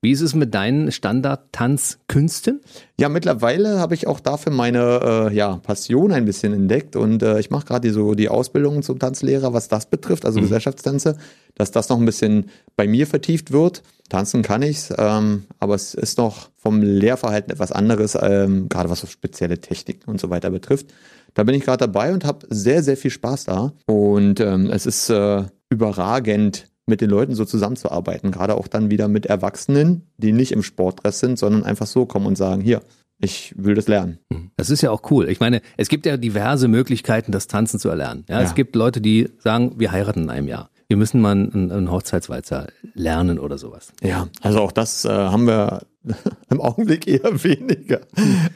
Wie 0.00 0.12
ist 0.12 0.20
es 0.20 0.32
mit 0.32 0.54
deinen 0.54 0.92
Standard-Tanzkünsten? 0.92 2.60
Ja, 3.00 3.08
mittlerweile 3.08 3.80
habe 3.80 3.96
ich 3.96 4.06
auch 4.06 4.20
dafür 4.20 4.52
meine 4.52 5.28
äh, 5.30 5.34
ja, 5.34 5.56
Passion 5.56 6.12
ein 6.12 6.24
bisschen 6.24 6.52
entdeckt 6.52 6.94
und 6.94 7.20
äh, 7.24 7.40
ich 7.40 7.50
mache 7.50 7.66
gerade 7.66 7.92
so 7.92 8.14
die 8.14 8.28
Ausbildung 8.28 8.82
zum 8.84 9.00
Tanzlehrer, 9.00 9.52
was 9.52 9.66
das 9.66 9.86
betrifft, 9.86 10.24
also 10.24 10.38
mhm. 10.38 10.44
Gesellschaftstänze, 10.44 11.16
dass 11.56 11.72
das 11.72 11.88
noch 11.88 11.98
ein 11.98 12.06
bisschen 12.06 12.48
bei 12.76 12.86
mir 12.86 13.08
vertieft 13.08 13.50
wird. 13.50 13.82
Tanzen 14.08 14.42
kann 14.42 14.62
ich's, 14.62 14.94
ähm, 14.96 15.46
aber 15.58 15.74
es 15.74 15.94
ist 15.94 16.16
noch 16.16 16.50
vom 16.54 16.80
Lehrverhalten 16.80 17.50
etwas 17.50 17.72
anderes, 17.72 18.16
ähm, 18.20 18.68
gerade 18.68 18.90
was 18.90 19.00
so 19.00 19.08
spezielle 19.08 19.60
Techniken 19.60 20.08
und 20.08 20.20
so 20.20 20.30
weiter 20.30 20.50
betrifft. 20.50 20.86
Da 21.34 21.42
bin 21.42 21.56
ich 21.56 21.64
gerade 21.64 21.86
dabei 21.86 22.12
und 22.12 22.24
habe 22.24 22.46
sehr, 22.50 22.84
sehr 22.84 22.96
viel 22.96 23.10
Spaß 23.10 23.44
da. 23.44 23.72
Und 23.86 24.38
ähm, 24.38 24.70
es 24.70 24.86
ist 24.86 25.10
äh, 25.10 25.42
überragend, 25.70 26.67
mit 26.88 27.00
den 27.00 27.10
Leuten 27.10 27.34
so 27.34 27.44
zusammenzuarbeiten, 27.44 28.30
gerade 28.30 28.56
auch 28.56 28.68
dann 28.68 28.90
wieder 28.90 29.08
mit 29.08 29.26
Erwachsenen, 29.26 30.02
die 30.16 30.32
nicht 30.32 30.52
im 30.52 30.62
Sportdress 30.62 31.20
sind, 31.20 31.38
sondern 31.38 31.64
einfach 31.64 31.86
so 31.86 32.06
kommen 32.06 32.26
und 32.26 32.36
sagen, 32.36 32.62
hier, 32.62 32.82
ich 33.20 33.54
will 33.56 33.74
das 33.74 33.88
lernen. 33.88 34.18
Das 34.56 34.70
ist 34.70 34.82
ja 34.82 34.90
auch 34.90 35.10
cool. 35.10 35.28
Ich 35.28 35.40
meine, 35.40 35.60
es 35.76 35.88
gibt 35.88 36.06
ja 36.06 36.16
diverse 36.16 36.68
Möglichkeiten, 36.68 37.32
das 37.32 37.46
Tanzen 37.46 37.78
zu 37.80 37.88
erlernen. 37.88 38.24
Ja, 38.28 38.40
ja. 38.40 38.46
Es 38.46 38.54
gibt 38.54 38.76
Leute, 38.76 39.00
die 39.00 39.28
sagen, 39.38 39.74
wir 39.76 39.92
heiraten 39.92 40.24
in 40.24 40.30
einem 40.30 40.48
Jahr. 40.48 40.70
Wir 40.88 40.96
müssen 40.96 41.20
mal 41.20 41.32
einen, 41.32 41.70
einen 41.70 41.90
Hochzeitswalzer 41.90 42.68
lernen 42.94 43.38
oder 43.38 43.58
sowas. 43.58 43.92
Ja, 44.02 44.28
also 44.40 44.60
auch 44.60 44.72
das 44.72 45.04
äh, 45.04 45.10
haben 45.10 45.46
wir 45.46 45.82
Im 46.50 46.60
Augenblick 46.60 47.06
eher 47.06 47.44
weniger. 47.44 48.00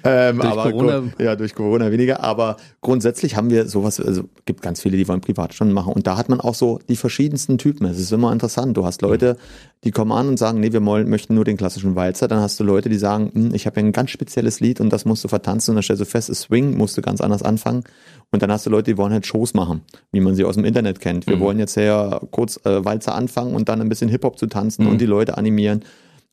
Ähm, 0.05 0.39
durch 0.39 0.51
aber 0.51 0.73
Corona. 0.73 1.03
Ja, 1.19 1.37
durch 1.37 1.55
Corona 1.55 1.93
weniger. 1.93 2.25
Aber 2.25 2.57
grundsätzlich 2.81 3.37
haben 3.37 3.51
wir 3.51 3.69
sowas, 3.69 4.01
also 4.01 4.25
gibt 4.47 4.61
ganz 4.61 4.81
viele, 4.81 4.97
die 4.97 5.07
wollen 5.07 5.21
Privatstunden 5.21 5.73
machen. 5.73 5.93
Und 5.93 6.09
da 6.09 6.17
hat 6.17 6.29
man 6.29 6.41
auch 6.41 6.57
so 6.57 6.81
die 6.89 6.97
verschiedensten 6.97 7.57
Typen. 7.57 7.87
Es 7.87 8.01
ist 8.01 8.11
immer 8.11 8.33
interessant. 8.33 8.77
Du 8.77 8.85
hast 8.85 9.01
Leute, 9.01 9.37
die 9.85 9.93
kommen 9.93 10.11
an 10.11 10.27
und 10.27 10.39
sagen, 10.39 10.59
nee, 10.59 10.73
wir 10.73 10.81
möchten 10.81 11.37
nur 11.37 11.45
den 11.45 11.57
klassischen 11.57 11.95
Walzer. 11.95 12.27
Dann 12.27 12.41
hast 12.41 12.59
du 12.59 12.65
Leute, 12.65 12.89
die 12.89 12.99
sagen, 12.99 13.31
hm, 13.33 13.55
ich 13.55 13.67
habe 13.67 13.81
ja 13.81 13.87
ein 13.87 13.93
ganz 13.93 14.11
spezielles 14.11 14.59
Lied 14.59 14.81
und 14.81 14.93
das 14.93 15.05
musst 15.05 15.23
du 15.23 15.29
vertanzen. 15.29 15.71
Und 15.71 15.77
dann 15.77 15.83
stellst 15.85 16.01
du 16.01 16.07
fest, 16.07 16.31
ist 16.31 16.41
Swing, 16.43 16.77
musst 16.77 16.97
du 16.97 17.03
ganz 17.03 17.21
anders 17.21 17.45
anfangen. 17.45 17.85
Und 18.33 18.43
dann 18.43 18.51
hast 18.51 18.65
du 18.65 18.71
Leute, 18.71 18.91
die 18.91 18.97
wollen 18.97 19.13
halt 19.13 19.27
Shows 19.27 19.53
machen, 19.53 19.83
wie 20.11 20.21
man 20.21 20.35
sie 20.35 20.45
aus 20.45 20.55
dem 20.55 20.65
Internet 20.65 21.01
kennt. 21.01 21.27
Wir 21.27 21.37
mhm. 21.37 21.41
wollen 21.41 21.59
jetzt 21.59 21.77
ja 21.77 22.19
kurz 22.31 22.59
äh, 22.65 22.83
Walzer 22.85 23.15
anfangen 23.15 23.55
und 23.55 23.69
dann 23.69 23.81
ein 23.81 23.91
bisschen 23.91 24.09
Hip-Hop 24.09 24.39
zu 24.39 24.47
tanzen 24.47 24.85
mhm. 24.85 24.93
und 24.93 25.01
die 25.01 25.07
Leute 25.07 25.37
animieren. 25.37 25.85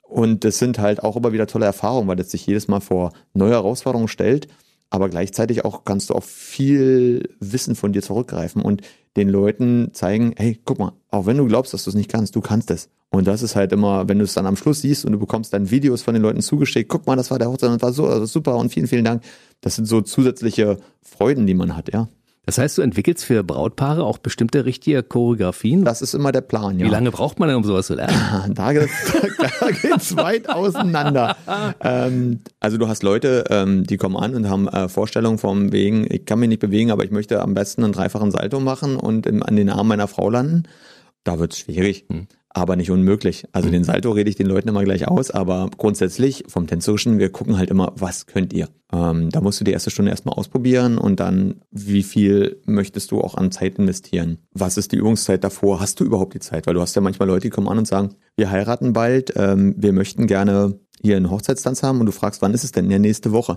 Und 0.01 0.43
das 0.45 0.57
sind 0.57 0.79
halt 0.79 1.03
auch 1.03 1.17
immer 1.17 1.33
wieder 1.33 1.45
tolle 1.45 1.65
Erfahrungen, 1.65 2.07
weil 2.07 2.15
das 2.15 2.31
sich 2.31 2.47
jedes 2.47 2.67
Mal 2.67 2.79
vor 2.79 3.12
neue 3.33 3.51
Herausforderungen 3.51 4.07
stellt. 4.07 4.47
Aber 4.89 5.10
gleichzeitig 5.10 5.65
auch 5.65 5.86
kannst 5.86 6.10
du 6.10 6.15
auf 6.15 6.25
viel 6.25 7.30
Wissen 7.39 7.75
von 7.75 7.93
dir 7.93 8.02
zurückgreifen 8.02 8.62
und 8.62 8.82
den 9.17 9.30
Leuten 9.30 9.89
zeigen, 9.93 10.34
hey, 10.38 10.60
guck 10.65 10.80
mal, 10.80 10.93
auch 11.10 11.25
wenn 11.25 11.38
du 11.38 11.45
glaubst, 11.45 11.73
dass 11.73 11.84
du 11.84 11.91
es 11.91 11.95
nicht 11.95 12.10
kannst, 12.10 12.36
du 12.36 12.41
kannst 12.41 12.71
es. 12.71 12.89
Und 13.12 13.28
das 13.28 13.41
ist 13.41 13.56
halt 13.56 13.71
immer, 13.71 14.08
wenn 14.08 14.19
du 14.19 14.23
es 14.23 14.34
dann 14.34 14.45
am 14.45 14.56
Schluss 14.56 14.82
siehst 14.82 15.06
und 15.06 15.12
du 15.12 15.19
bekommst 15.19 15.54
dann 15.54 15.71
Videos 15.71 16.04
von 16.04 16.13
den 16.13 16.23
Leuten 16.23 16.41
zugeschickt, 16.41 16.89
guck 16.89 17.08
mal, 17.08 17.15
das 17.15 17.32
war 17.32 17.39
der 17.39 17.49
Hochzeit 17.49 17.71
und 17.71 17.82
war 17.82 17.91
so 17.91 18.08
also 18.08 18.25
super 18.25 18.56
und 18.58 18.71
vielen, 18.71 18.88
vielen 18.88 19.06
Dank. 19.06 19.23
Das 19.62 19.75
sind 19.75 19.86
so 19.86 20.02
zusätzliche 20.02 20.78
Freuden, 21.02 21.47
die 21.47 21.56
man 21.56 21.75
hat, 21.75 21.91
ja. 21.91 22.08
Das 22.49 22.57
heißt, 22.57 22.79
du 22.79 22.81
entwickelst 22.81 23.25
für 23.25 23.43
Brautpaare 23.43 24.03
auch 24.03 24.17
bestimmte 24.17 24.65
richtige 24.65 25.03
Choreografien? 25.03 25.85
Das 25.85 26.01
ist 26.01 26.15
immer 26.15 26.31
der 26.31 26.41
Plan, 26.41 26.79
ja. 26.79 26.88
Wie 26.88 26.89
lange 26.89 27.12
braucht 27.12 27.38
man 27.38 27.47
denn, 27.47 27.57
um 27.57 27.63
sowas 27.63 27.85
zu 27.85 27.93
lernen? 27.93 28.15
da, 28.55 28.73
da, 28.73 28.88
da 29.59 29.69
geht's 29.69 30.17
weit 30.17 30.49
auseinander. 30.49 31.38
ähm, 31.79 32.39
also 32.59 32.79
du 32.79 32.88
hast 32.88 33.03
Leute, 33.03 33.43
ähm, 33.51 33.83
die 33.83 33.97
kommen 33.97 34.15
an 34.15 34.33
und 34.33 34.49
haben 34.49 34.67
äh, 34.67 34.89
Vorstellungen 34.89 35.38
vom 35.38 35.71
wegen, 35.71 36.07
ich 36.09 36.25
kann 36.25 36.39
mich 36.39 36.49
nicht 36.49 36.59
bewegen, 36.59 36.89
aber 36.89 37.03
ich 37.03 37.12
möchte 37.12 37.39
am 37.39 37.53
besten 37.53 37.83
einen 37.83 37.93
dreifachen 37.93 38.31
Salto 38.31 38.59
machen 38.59 38.95
und 38.95 39.27
im, 39.27 39.43
an 39.43 39.55
den 39.55 39.69
Arm 39.69 39.88
meiner 39.88 40.07
Frau 40.07 40.31
landen. 40.31 40.63
Da 41.23 41.38
wird's 41.38 41.59
schwierig. 41.59 42.05
Hm 42.09 42.25
aber 42.49 42.75
nicht 42.75 42.91
unmöglich. 42.91 43.45
Also 43.51 43.67
mhm. 43.67 43.73
den 43.73 43.83
Salto 43.83 44.12
rede 44.12 44.29
ich 44.29 44.35
den 44.35 44.47
Leuten 44.47 44.69
immer 44.69 44.83
gleich 44.83 45.07
aus, 45.07 45.31
aber 45.31 45.69
grundsätzlich 45.77 46.45
vom 46.47 46.67
Tänzerischen, 46.67 47.19
wir 47.19 47.29
gucken 47.31 47.57
halt 47.57 47.69
immer, 47.69 47.93
was 47.95 48.25
könnt 48.25 48.53
ihr? 48.53 48.69
Ähm, 48.91 49.29
da 49.29 49.41
musst 49.41 49.59
du 49.59 49.63
die 49.63 49.71
erste 49.71 49.91
Stunde 49.91 50.12
erstmal 50.12 50.35
ausprobieren 50.35 50.97
und 50.97 51.19
dann, 51.19 51.62
wie 51.71 52.03
viel 52.03 52.59
möchtest 52.65 53.12
du 53.12 53.21
auch 53.21 53.35
an 53.35 53.51
Zeit 53.51 53.77
investieren? 53.77 54.39
Was 54.53 54.77
ist 54.77 54.91
die 54.91 54.97
Übungszeit 54.97 55.43
davor? 55.43 55.79
Hast 55.79 55.99
du 55.99 56.03
überhaupt 56.03 56.33
die 56.33 56.39
Zeit? 56.39 56.65
Weil 56.65 56.73
du 56.73 56.81
hast 56.81 56.95
ja 56.95 57.01
manchmal 57.01 57.27
Leute, 57.27 57.41
die 57.41 57.49
kommen 57.51 57.67
an 57.67 57.77
und 57.77 57.88
sagen, 57.88 58.15
wir 58.35 58.49
heiraten 58.49 58.93
bald, 58.93 59.33
ähm, 59.35 59.75
wir 59.77 59.93
möchten 59.93 60.25
gerne 60.25 60.79
hier 61.01 61.17
einen 61.17 61.29
Hochzeitstanz 61.29 61.83
haben 61.83 61.99
und 61.99 62.07
du 62.07 62.12
fragst, 62.12 62.41
wann 62.41 62.53
ist 62.53 62.63
es 62.63 62.71
denn? 62.71 62.89
Ja, 62.89 62.99
nächste 62.99 63.31
Woche. 63.31 63.55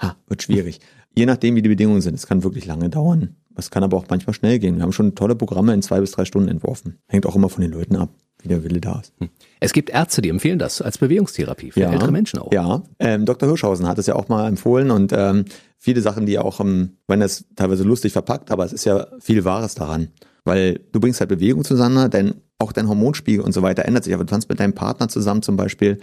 Ha, 0.00 0.16
wird 0.28 0.42
schwierig. 0.42 0.80
Je 1.16 1.26
nachdem, 1.26 1.54
wie 1.54 1.62
die 1.62 1.68
Bedingungen 1.68 2.00
sind. 2.00 2.14
Es 2.14 2.26
kann 2.26 2.42
wirklich 2.42 2.66
lange 2.66 2.90
dauern. 2.90 3.36
Es 3.56 3.70
kann 3.70 3.84
aber 3.84 3.96
auch 3.96 4.06
manchmal 4.08 4.34
schnell 4.34 4.58
gehen. 4.58 4.76
Wir 4.76 4.82
haben 4.82 4.92
schon 4.92 5.14
tolle 5.14 5.36
Programme 5.36 5.74
in 5.74 5.82
zwei 5.82 6.00
bis 6.00 6.12
drei 6.12 6.24
Stunden 6.24 6.48
entworfen. 6.48 6.98
Hängt 7.06 7.26
auch 7.26 7.36
immer 7.36 7.48
von 7.48 7.62
den 7.62 7.72
Leuten 7.72 7.96
ab 7.96 8.10
wie 8.44 8.48
der 8.48 8.62
Wille 8.62 8.80
da 8.80 9.00
ist. 9.00 9.12
Hm. 9.18 9.30
Es 9.58 9.72
gibt 9.72 9.90
Ärzte, 9.90 10.22
die 10.22 10.28
empfehlen 10.28 10.58
das 10.58 10.82
als 10.82 10.98
Bewegungstherapie 10.98 11.72
für 11.72 11.80
ja, 11.80 11.90
ältere 11.90 12.12
Menschen 12.12 12.38
auch. 12.38 12.52
Ja, 12.52 12.82
ähm, 12.98 13.24
Dr. 13.24 13.48
Hirschhausen 13.48 13.88
hat 13.88 13.98
es 13.98 14.06
ja 14.06 14.14
auch 14.14 14.28
mal 14.28 14.46
empfohlen 14.46 14.90
und 14.90 15.12
ähm, 15.16 15.46
viele 15.78 16.02
Sachen, 16.02 16.26
die 16.26 16.38
auch, 16.38 16.60
ähm, 16.60 16.98
wenn 17.08 17.22
es 17.22 17.46
teilweise 17.56 17.84
lustig 17.84 18.12
verpackt, 18.12 18.50
aber 18.50 18.64
es 18.64 18.72
ist 18.72 18.84
ja 18.84 19.06
viel 19.18 19.44
Wahres 19.44 19.74
daran. 19.74 20.08
Weil 20.44 20.80
du 20.92 21.00
bringst 21.00 21.20
halt 21.20 21.30
Bewegung 21.30 21.64
zusammen, 21.64 22.10
denn 22.10 22.34
auch 22.58 22.72
dein 22.72 22.86
Hormonspiegel 22.86 23.42
und 23.42 23.52
so 23.52 23.62
weiter 23.62 23.86
ändert 23.86 24.04
sich. 24.04 24.12
Aber 24.12 24.24
du 24.24 24.30
tanzt 24.30 24.50
mit 24.50 24.60
deinem 24.60 24.74
Partner 24.74 25.08
zusammen 25.08 25.40
zum 25.40 25.56
Beispiel, 25.56 26.00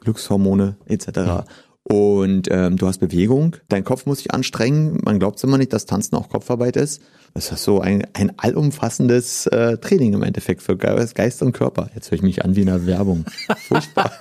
Glückshormone 0.00 0.76
etc. 0.86 1.08
Ja. 1.16 1.44
Und 1.84 2.48
ähm, 2.50 2.76
du 2.76 2.86
hast 2.86 2.98
Bewegung, 2.98 3.56
dein 3.68 3.84
Kopf 3.84 4.06
muss 4.06 4.18
sich 4.18 4.32
anstrengen. 4.32 5.00
Man 5.04 5.18
glaubt 5.18 5.42
immer 5.42 5.58
nicht, 5.58 5.72
dass 5.72 5.84
Tanzen 5.84 6.16
auch 6.16 6.28
Kopfarbeit 6.28 6.76
ist. 6.76 7.02
Das 7.34 7.50
ist 7.50 7.64
so 7.64 7.80
ein, 7.80 8.06
ein 8.12 8.32
allumfassendes 8.38 9.46
äh, 9.46 9.78
Training 9.78 10.12
im 10.12 10.22
Endeffekt 10.22 10.62
für 10.62 10.76
Geist 10.76 11.42
und 11.42 11.52
Körper. 11.52 11.90
Jetzt 11.94 12.10
höre 12.10 12.16
ich 12.16 12.22
mich 12.22 12.44
an 12.44 12.54
wie 12.56 12.62
in 12.62 12.68
einer 12.68 12.86
Werbung. 12.86 13.24
Furchtbar. 13.68 14.12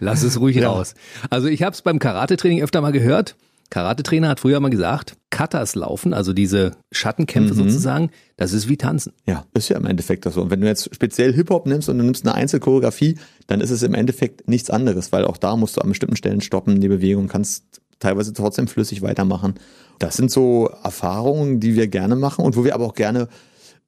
Lass 0.00 0.22
es 0.22 0.40
ruhig 0.40 0.56
ja. 0.56 0.70
raus. 0.70 0.94
Also 1.28 1.48
ich 1.48 1.62
habe 1.62 1.74
es 1.74 1.82
beim 1.82 1.98
Karate-Training 1.98 2.62
öfter 2.62 2.80
mal 2.80 2.92
gehört. 2.92 3.36
Karate-Trainer 3.72 4.28
hat 4.28 4.40
früher 4.40 4.60
mal 4.60 4.68
gesagt, 4.68 5.16
Katas 5.30 5.74
laufen, 5.74 6.12
also 6.12 6.34
diese 6.34 6.72
Schattenkämpfe 6.92 7.54
mhm. 7.54 7.70
sozusagen, 7.70 8.10
das 8.36 8.52
ist 8.52 8.68
wie 8.68 8.76
tanzen. 8.76 9.14
Ja, 9.26 9.46
ist 9.54 9.70
ja 9.70 9.78
im 9.78 9.86
Endeffekt 9.86 10.26
das 10.26 10.34
so. 10.34 10.42
Und 10.42 10.50
wenn 10.50 10.60
du 10.60 10.66
jetzt 10.66 10.94
speziell 10.94 11.32
Hip-Hop 11.32 11.66
nimmst 11.66 11.88
und 11.88 11.96
du 11.96 12.04
nimmst 12.04 12.26
eine 12.26 12.34
Einzelchoreografie, 12.34 13.18
dann 13.46 13.62
ist 13.62 13.70
es 13.70 13.82
im 13.82 13.94
Endeffekt 13.94 14.46
nichts 14.46 14.68
anderes, 14.68 15.10
weil 15.10 15.24
auch 15.24 15.38
da 15.38 15.56
musst 15.56 15.78
du 15.78 15.80
an 15.80 15.88
bestimmten 15.88 16.16
Stellen 16.16 16.42
stoppen, 16.42 16.82
die 16.82 16.88
Bewegung, 16.88 17.28
kannst 17.28 17.80
teilweise 17.98 18.34
trotzdem 18.34 18.68
flüssig 18.68 19.00
weitermachen. 19.00 19.54
Das 19.98 20.18
sind 20.18 20.30
so 20.30 20.68
Erfahrungen, 20.84 21.58
die 21.58 21.74
wir 21.74 21.88
gerne 21.88 22.14
machen 22.14 22.44
und 22.44 22.58
wo 22.58 22.64
wir 22.64 22.74
aber 22.74 22.84
auch 22.84 22.94
gerne 22.94 23.28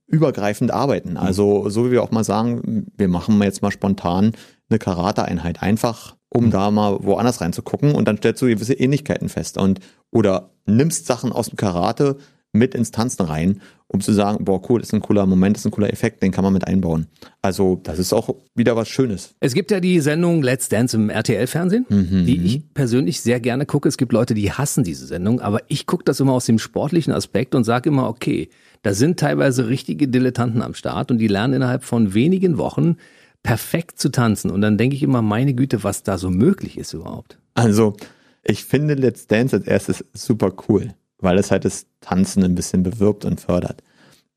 übergreifend 0.06 0.70
arbeiten. 0.70 1.10
Mhm. 1.10 1.16
Also 1.18 1.68
so 1.68 1.84
wie 1.84 1.90
wir 1.90 2.02
auch 2.02 2.10
mal 2.10 2.24
sagen, 2.24 2.86
wir 2.96 3.08
machen 3.08 3.42
jetzt 3.42 3.60
mal 3.60 3.70
spontan 3.70 4.32
eine 4.70 4.78
Karate-Einheit 4.78 5.62
einfach 5.62 6.16
um 6.34 6.46
mhm. 6.46 6.50
da 6.50 6.70
mal 6.70 6.98
woanders 7.02 7.40
reinzugucken 7.40 7.94
und 7.94 8.06
dann 8.06 8.18
stellst 8.18 8.42
du 8.42 8.46
gewisse 8.46 8.74
Ähnlichkeiten 8.74 9.28
fest 9.28 9.56
und 9.58 9.80
oder 10.10 10.50
nimmst 10.66 11.06
Sachen 11.06 11.32
aus 11.32 11.48
dem 11.48 11.56
Karate 11.56 12.16
mit 12.54 12.74
ins 12.74 12.92
Tanzen 12.92 13.22
rein, 13.22 13.60
um 13.88 14.00
zu 14.00 14.12
sagen, 14.12 14.44
boah, 14.44 14.62
cool, 14.70 14.80
ist 14.80 14.94
ein 14.94 15.00
cooler 15.00 15.26
Moment, 15.26 15.56
ist 15.56 15.64
ein 15.64 15.72
cooler 15.72 15.92
Effekt, 15.92 16.22
den 16.22 16.30
kann 16.30 16.44
man 16.44 16.52
mit 16.52 16.66
einbauen. 16.66 17.08
Also, 17.42 17.80
das 17.82 17.98
ist 17.98 18.12
auch 18.12 18.32
wieder 18.54 18.76
was 18.76 18.88
Schönes. 18.88 19.34
Es 19.40 19.54
gibt 19.54 19.72
ja 19.72 19.80
die 19.80 20.00
Sendung 20.00 20.42
Let's 20.42 20.68
Dance 20.68 20.96
im 20.96 21.10
RTL-Fernsehen, 21.10 21.84
mhm. 21.88 22.24
die 22.26 22.40
ich 22.44 22.74
persönlich 22.74 23.20
sehr 23.20 23.40
gerne 23.40 23.66
gucke. 23.66 23.88
Es 23.88 23.96
gibt 23.96 24.12
Leute, 24.12 24.34
die 24.34 24.52
hassen 24.52 24.84
diese 24.84 25.06
Sendung, 25.06 25.40
aber 25.40 25.62
ich 25.66 25.86
gucke 25.86 26.04
das 26.04 26.20
immer 26.20 26.32
aus 26.32 26.46
dem 26.46 26.60
sportlichen 26.60 27.12
Aspekt 27.12 27.56
und 27.56 27.64
sage 27.64 27.88
immer, 27.90 28.08
okay, 28.08 28.48
da 28.82 28.94
sind 28.94 29.18
teilweise 29.18 29.68
richtige 29.68 30.06
Dilettanten 30.06 30.62
am 30.62 30.74
Start 30.74 31.10
und 31.10 31.18
die 31.18 31.28
lernen 31.28 31.54
innerhalb 31.54 31.82
von 31.82 32.14
wenigen 32.14 32.56
Wochen 32.56 32.96
perfekt 33.44 34.00
zu 34.00 34.08
tanzen. 34.08 34.50
Und 34.50 34.60
dann 34.62 34.76
denke 34.76 34.96
ich 34.96 35.04
immer, 35.04 35.22
meine 35.22 35.54
Güte, 35.54 35.84
was 35.84 36.02
da 36.02 36.18
so 36.18 36.30
möglich 36.30 36.76
ist 36.76 36.92
überhaupt. 36.94 37.38
Also, 37.54 37.96
ich 38.42 38.64
finde 38.64 38.94
Let's 38.94 39.28
Dance 39.28 39.54
als 39.54 39.66
erstes 39.68 40.04
super 40.12 40.52
cool. 40.68 40.94
weil 41.18 41.38
es 41.38 41.50
halt 41.50 41.64
das 41.64 41.86
Tanzen 42.00 42.44
ein 42.44 42.54
bisschen 42.54 42.82
bewirbt 42.82 43.24
und 43.24 43.40
fördert. 43.40 43.82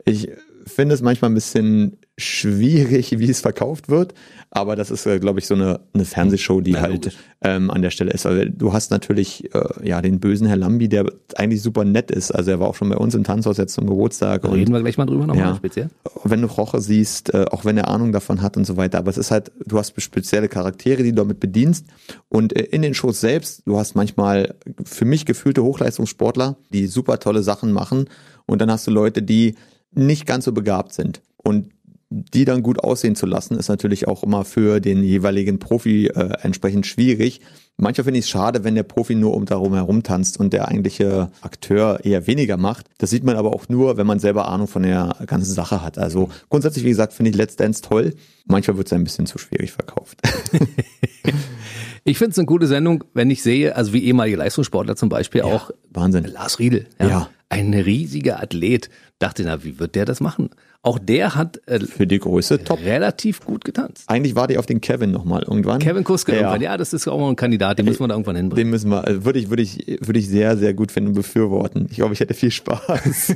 Ich 0.06 0.30
finde 0.66 0.96
es 0.96 1.02
manchmal 1.02 1.32
ein 1.32 1.36
bisschen 1.36 1.98
schwierig, 2.18 3.20
wie 3.20 3.30
es 3.30 3.42
verkauft 3.42 3.90
wird, 3.90 4.14
aber 4.50 4.76
das 4.76 4.90
ist, 4.90 5.06
äh, 5.06 5.20
glaube 5.20 5.40
ich, 5.40 5.46
so 5.46 5.54
eine, 5.54 5.82
eine 5.94 6.04
Fernsehshow, 6.06 6.62
die 6.62 6.72
Na, 6.72 6.82
halt 6.82 7.16
ähm, 7.42 7.70
an 7.70 7.82
der 7.84 7.92
Stelle 7.92 8.12
ist. 8.12 8.26
Also 8.26 8.46
du 8.50 8.74
hast 8.74 8.90
natürlich 8.90 9.54
äh, 9.54 9.88
ja 9.88 10.02
den 10.02 10.20
bösen 10.20 10.48
Herr 10.48 10.58
Lambi, 10.58 10.90
der 10.90 11.06
eigentlich 11.36 11.62
super 11.62 11.86
nett 11.86 12.10
ist. 12.10 12.32
Also 12.32 12.52
er 12.52 12.60
war 12.60 12.68
auch 12.68 12.76
schon 12.76 12.90
bei 12.90 12.98
uns 12.98 13.14
im 13.14 13.24
Tanzhaus 13.24 13.58
jetzt 13.58 13.74
zum 13.74 13.86
Geburtstag. 13.86 14.42
Da 14.42 14.50
reden 14.50 14.74
wir 14.74 14.82
gleich 14.82 14.98
mal 14.98 15.06
drüber 15.06 15.28
nochmal 15.28 15.50
Ja. 15.50 15.56
speziell. 15.56 15.90
wenn 16.24 16.42
du 16.42 16.48
Roche 16.48 16.82
siehst, 16.82 17.34
äh, 17.34 17.46
auch 17.52 17.66
wenn 17.66 17.78
er 17.78 17.88
Ahnung 17.88 18.12
davon 18.12 18.42
hat 18.42 18.58
und 18.58 18.66
so 18.66 18.78
weiter. 18.78 18.98
Aber 18.98 19.12
es 19.12 19.18
ist 19.18 19.30
halt, 19.30 19.52
du 19.66 19.78
hast 19.78 19.94
spezielle 20.02 20.48
Charaktere, 20.48 21.04
die 21.04 21.12
du 21.12 21.18
damit 21.18 21.40
bedienst. 21.40 21.86
Und 22.30 22.56
äh, 22.56 22.64
in 22.64 22.82
den 22.82 22.96
Shows 22.96 23.22
selbst, 23.22 23.62
du 23.66 23.78
hast 23.78 23.96
manchmal 23.96 24.56
für 24.86 25.06
mich 25.06 25.26
gefühlte 25.26 25.62
Hochleistungssportler, 25.64 26.58
die 26.72 26.88
super 26.88 27.20
tolle 27.20 27.44
Sachen 27.44 27.72
machen. 27.72 28.10
Und 28.48 28.60
dann 28.62 28.72
hast 28.72 28.88
du 28.88 28.92
Leute, 28.92 29.22
die 29.22 29.56
nicht 29.92 30.26
ganz 30.26 30.46
so 30.46 30.52
begabt 30.52 30.94
sind. 30.94 31.22
Und 31.38 31.70
die 32.10 32.46
dann 32.46 32.64
gut 32.64 32.80
aussehen 32.80 33.16
zu 33.16 33.26
lassen, 33.26 33.58
ist 33.58 33.68
natürlich 33.68 34.08
auch 34.08 34.24
immer 34.24 34.46
für 34.46 34.80
den 34.80 35.04
jeweiligen 35.04 35.60
Profi 35.60 36.08
äh, 36.08 36.38
entsprechend 36.42 36.88
schwierig. 36.88 37.42
Manchmal 37.76 38.06
finde 38.06 38.20
ich 38.20 38.26
es 38.26 38.30
schade, 38.30 38.64
wenn 38.64 38.76
der 38.76 38.84
Profi 38.84 39.14
nur 39.14 39.34
um 39.34 39.46
darum 39.46 39.74
herum 39.74 40.04
tanzt 40.04 40.40
und 40.40 40.54
der 40.54 40.68
eigentliche 40.68 41.30
Akteur 41.42 42.00
eher 42.04 42.26
weniger 42.26 42.58
macht. 42.58 42.88
Das 42.98 43.10
sieht 43.10 43.24
man 43.24 43.36
aber 43.36 43.54
auch 43.54 43.70
nur, 43.70 43.98
wenn 43.98 44.08
man 44.08 44.20
selber 44.20 44.48
Ahnung 44.48 44.68
von 44.68 44.84
der 44.84 45.16
ganzen 45.28 45.54
Sache 45.54 45.82
hat. 45.82 45.98
Also 45.98 46.30
grundsätzlich, 46.50 46.86
wie 46.86 46.90
gesagt, 46.90 47.14
finde 47.14 47.32
ich 47.32 47.38
Let's 47.38 47.56
Dance 47.56 47.82
toll. 47.82 48.16
Manchmal 48.46 48.78
wird 48.78 48.88
es 48.88 48.94
ein 48.94 49.04
bisschen 49.04 49.26
zu 49.26 49.38
schwierig 49.38 49.72
verkauft. 49.72 50.20
Ich 52.08 52.18
finde 52.18 52.32
es 52.32 52.38
eine 52.40 52.46
gute 52.46 52.68
Sendung, 52.68 53.04
wenn 53.14 53.30
ich 53.30 53.44
sehe, 53.44 53.76
also 53.76 53.92
wie 53.92 54.02
ehemalige 54.06 54.38
Leistungssportler 54.38 54.96
zum 54.96 55.10
Beispiel 55.10 55.42
auch 55.42 55.72
Wahnsinn. 55.90 56.24
Lars 56.24 56.58
Riedel. 56.58 56.88
Ja. 57.02 57.30
Ein 57.50 57.74
riesiger 57.74 58.42
Athlet. 58.42 58.90
Dachte, 59.20 59.44
na, 59.44 59.66
wie 59.66 59.78
wird 59.78 59.96
der 59.96 60.06
das 60.06 60.22
machen? 60.22 60.52
Auch 60.84 61.00
der 61.00 61.36
hat 61.36 61.60
äh, 61.68 61.80
Für 61.82 62.08
die 62.08 62.20
Größe 62.20 62.64
top. 62.64 62.80
relativ 62.84 63.44
gut 63.44 63.66
getanzt. 63.66 64.04
Eigentlich 64.08 64.36
warte 64.36 64.54
ich 64.54 64.60
auf 64.60 64.66
den 64.66 64.80
Kevin 64.80 65.12
nochmal 65.12 65.44
irgendwann. 65.44 65.80
Kevin 65.80 66.04
Kuske 66.06 66.32
Ja. 66.32 66.38
irgendwann. 66.40 66.62
Ja, 66.62 66.78
das 66.78 66.94
ist 66.94 67.08
auch 67.08 67.20
mal 67.20 67.30
ein 67.30 67.36
Kandidat, 67.36 67.78
den 67.80 67.86
müssen 67.86 68.00
wir 68.02 68.08
da 68.08 68.14
irgendwann 68.14 68.36
hinbringen. 68.38 68.66
Den 68.68 68.70
müssen 68.70 68.90
wir, 68.90 69.04
also 69.06 69.26
würde 69.26 69.40
ich, 69.40 69.50
würde 69.50 69.64
ich, 69.64 69.86
würde 70.02 70.20
ich 70.20 70.28
sehr, 70.30 70.56
sehr 70.58 70.74
gut 70.74 70.92
finden 70.92 71.10
und 71.10 71.16
befürworten. 71.16 71.88
Ich 71.90 71.98
glaube, 71.98 72.14
ich 72.14 72.20
hätte 72.22 72.34
viel 72.34 72.52
Spaß. 72.52 73.36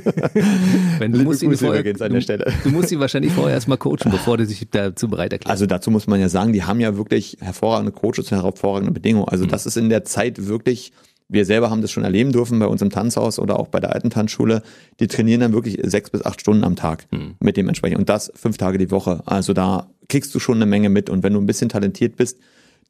Wenn, 0.98 1.12
du, 1.12 1.18
Liebe 1.18 1.24
musst 1.30 1.42
ihn 1.42 1.54
vorher, 1.56 1.80
übrigens 1.80 2.00
an 2.00 2.08
du, 2.08 2.14
der 2.14 2.20
Stelle. 2.22 2.52
du 2.64 2.70
musst 2.70 2.90
ihn 2.92 3.00
wahrscheinlich 3.00 3.32
vorher 3.32 3.54
erstmal 3.54 3.78
coachen, 3.78 4.10
bevor 4.10 4.36
der 4.36 4.46
sich 4.46 4.66
dazu 4.70 5.08
bereit 5.08 5.32
erklärt. 5.32 5.50
Also 5.50 5.66
dazu 5.66 5.90
muss 5.90 6.06
man 6.06 6.20
ja 6.20 6.28
sagen, 6.28 6.52
die 6.52 6.64
haben 6.64 6.80
ja 6.80 6.96
wirklich 6.96 7.36
hervorragende 7.40 7.92
Coaches 7.92 8.30
und 8.32 8.42
hervorragende 8.42 8.92
Bedingungen. 8.92 9.28
Also 9.28 9.46
das 9.46 9.66
ist 9.66 9.76
in 9.76 9.88
der 9.90 10.04
Zeit 10.04 10.46
wirklich, 10.46 10.92
wir 11.32 11.44
selber 11.44 11.70
haben 11.70 11.82
das 11.82 11.90
schon 11.90 12.04
erleben 12.04 12.32
dürfen 12.32 12.58
bei 12.58 12.66
uns 12.66 12.82
im 12.82 12.90
Tanzhaus 12.90 13.38
oder 13.38 13.58
auch 13.58 13.68
bei 13.68 13.80
der 13.80 13.94
alten 13.94 14.10
Tanzschule. 14.10 14.62
Die 15.00 15.06
trainieren 15.06 15.40
dann 15.40 15.52
wirklich 15.52 15.78
sechs 15.82 16.10
bis 16.10 16.24
acht 16.24 16.40
Stunden 16.40 16.64
am 16.64 16.76
Tag 16.76 17.06
mit 17.40 17.56
dem 17.56 17.68
entsprechend. 17.68 17.98
Und 17.98 18.08
das 18.08 18.32
fünf 18.34 18.58
Tage 18.58 18.78
die 18.78 18.90
Woche. 18.90 19.22
Also 19.26 19.52
da 19.52 19.88
kriegst 20.08 20.34
du 20.34 20.38
schon 20.38 20.56
eine 20.56 20.66
Menge 20.66 20.88
mit. 20.90 21.10
Und 21.10 21.22
wenn 21.22 21.32
du 21.32 21.40
ein 21.40 21.46
bisschen 21.46 21.68
talentiert 21.68 22.16
bist, 22.16 22.38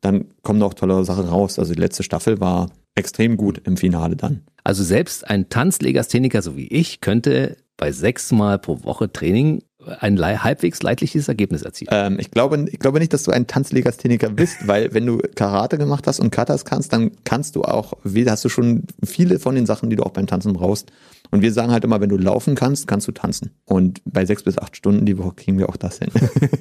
dann 0.00 0.26
kommen 0.42 0.60
da 0.60 0.66
auch 0.66 0.74
tolle 0.74 1.04
Sachen 1.04 1.26
raus. 1.26 1.58
Also 1.58 1.72
die 1.72 1.80
letzte 1.80 2.02
Staffel 2.02 2.40
war 2.40 2.70
extrem 2.94 3.36
gut 3.36 3.62
im 3.64 3.76
Finale 3.76 4.16
dann. 4.16 4.42
Also 4.64 4.82
selbst 4.82 5.28
ein 5.28 5.48
Tanzlegastheniker 5.48 6.42
so 6.42 6.56
wie 6.56 6.66
ich 6.66 7.00
könnte 7.00 7.56
bei 7.76 7.92
sechsmal 7.92 8.58
pro 8.58 8.84
Woche 8.84 9.12
Training 9.12 9.62
ein 10.00 10.18
halbwegs 10.20 10.82
leidliches 10.82 11.28
Ergebnis 11.28 11.62
erzielen. 11.62 11.88
Ähm, 11.92 12.18
ich, 12.18 12.30
glaube, 12.30 12.66
ich 12.70 12.78
glaube 12.78 12.98
nicht, 12.98 13.12
dass 13.12 13.22
du 13.24 13.30
ein 13.30 13.46
Tanzlegastheniker 13.46 14.30
bist, 14.30 14.56
weil 14.66 14.92
wenn 14.94 15.06
du 15.06 15.18
Karate 15.34 15.78
gemacht 15.78 16.06
hast 16.06 16.20
und 16.20 16.30
Katas 16.30 16.64
kannst, 16.64 16.92
dann 16.92 17.10
kannst 17.24 17.56
du 17.56 17.62
auch, 17.64 17.94
wie- 18.04 18.28
hast 18.28 18.44
du 18.44 18.48
schon 18.48 18.84
viele 19.04 19.38
von 19.38 19.54
den 19.54 19.66
Sachen, 19.66 19.90
die 19.90 19.96
du 19.96 20.04
auch 20.04 20.10
beim 20.12 20.26
Tanzen 20.26 20.52
brauchst. 20.52 20.90
Und 21.32 21.40
wir 21.40 21.52
sagen 21.52 21.72
halt 21.72 21.82
immer, 21.82 22.00
wenn 22.00 22.10
du 22.10 22.18
laufen 22.18 22.54
kannst, 22.54 22.86
kannst 22.86 23.08
du 23.08 23.12
tanzen. 23.12 23.50
Und 23.64 24.02
bei 24.04 24.26
sechs 24.26 24.42
bis 24.42 24.58
acht 24.58 24.76
Stunden 24.76 25.06
die 25.06 25.16
Woche 25.16 25.32
kriegen 25.34 25.58
wir 25.58 25.70
auch 25.70 25.78
das 25.78 25.98
hin. 25.98 26.10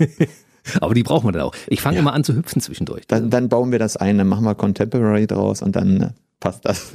Aber 0.80 0.93
die 0.93 1.03
braucht 1.03 1.26
man 1.26 1.34
dann 1.34 1.43
auch. 1.43 1.53
Ich 1.67 1.82
fange 1.82 1.99
immer 1.99 2.13
an 2.13 2.24
zu 2.24 2.36
hüpfen 2.36 2.61
zwischendurch. 2.61 3.05
Dann, 3.07 3.30
dann 3.30 3.49
bauen 3.49 3.72
wir 3.72 3.80
das 3.80 3.97
ein, 3.97 4.17
dann 4.17 4.28
machen 4.28 4.45
wir 4.45 4.55
Contemporary 4.55 5.28
draus 5.28 5.61
und 5.61 5.76
dann 5.76 6.01
äh, 6.01 6.09
passt 6.39 6.63
das. 6.63 6.91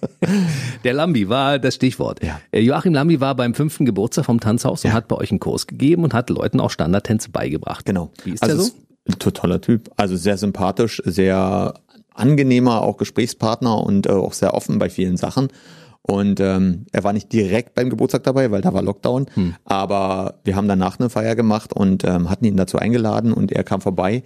Der 0.84 0.92
Lambi 0.92 1.28
war 1.28 1.60
das 1.60 1.76
Stichwort. 1.76 2.24
Ja. 2.24 2.40
Äh, 2.50 2.60
Joachim 2.62 2.94
Lambi 2.94 3.20
war 3.20 3.36
beim 3.36 3.54
fünften 3.54 3.84
Geburtstag 3.84 4.24
vom 4.24 4.40
Tanzhaus 4.40 4.84
und 4.84 4.92
hat 4.92 5.06
bei 5.06 5.16
euch 5.16 5.30
einen 5.30 5.40
Kurs 5.40 5.68
gegeben 5.68 6.02
und 6.02 6.14
hat 6.14 6.30
Leuten 6.30 6.58
auch 6.58 6.70
Standardtänze 6.70 7.30
beigebracht. 7.30 7.86
Genau. 7.86 8.10
Wie 8.24 8.32
ist 8.32 8.42
also 8.42 8.56
der 8.56 8.64
so? 8.64 8.70
ist 8.70 8.76
Ein 9.06 9.18
totaler 9.20 9.60
Typ. 9.60 9.90
Also 9.96 10.16
sehr 10.16 10.36
sympathisch, 10.36 11.00
sehr 11.04 11.74
angenehmer, 12.12 12.82
auch 12.82 12.96
Gesprächspartner 12.96 13.84
und 13.84 14.06
äh, 14.06 14.10
auch 14.10 14.32
sehr 14.32 14.54
offen 14.54 14.78
bei 14.78 14.90
vielen 14.90 15.16
Sachen. 15.16 15.48
Und 16.06 16.38
ähm, 16.38 16.84
er 16.92 17.02
war 17.02 17.14
nicht 17.14 17.32
direkt 17.32 17.74
beim 17.74 17.88
Geburtstag 17.88 18.24
dabei, 18.24 18.50
weil 18.50 18.60
da 18.60 18.74
war 18.74 18.82
Lockdown. 18.82 19.26
Hm. 19.34 19.54
Aber 19.64 20.34
wir 20.44 20.54
haben 20.54 20.68
danach 20.68 20.98
eine 20.98 21.08
Feier 21.08 21.34
gemacht 21.34 21.72
und 21.72 22.04
ähm, 22.04 22.28
hatten 22.28 22.44
ihn 22.44 22.58
dazu 22.58 22.78
eingeladen 22.78 23.32
und 23.32 23.50
er 23.52 23.64
kam 23.64 23.80
vorbei. 23.80 24.22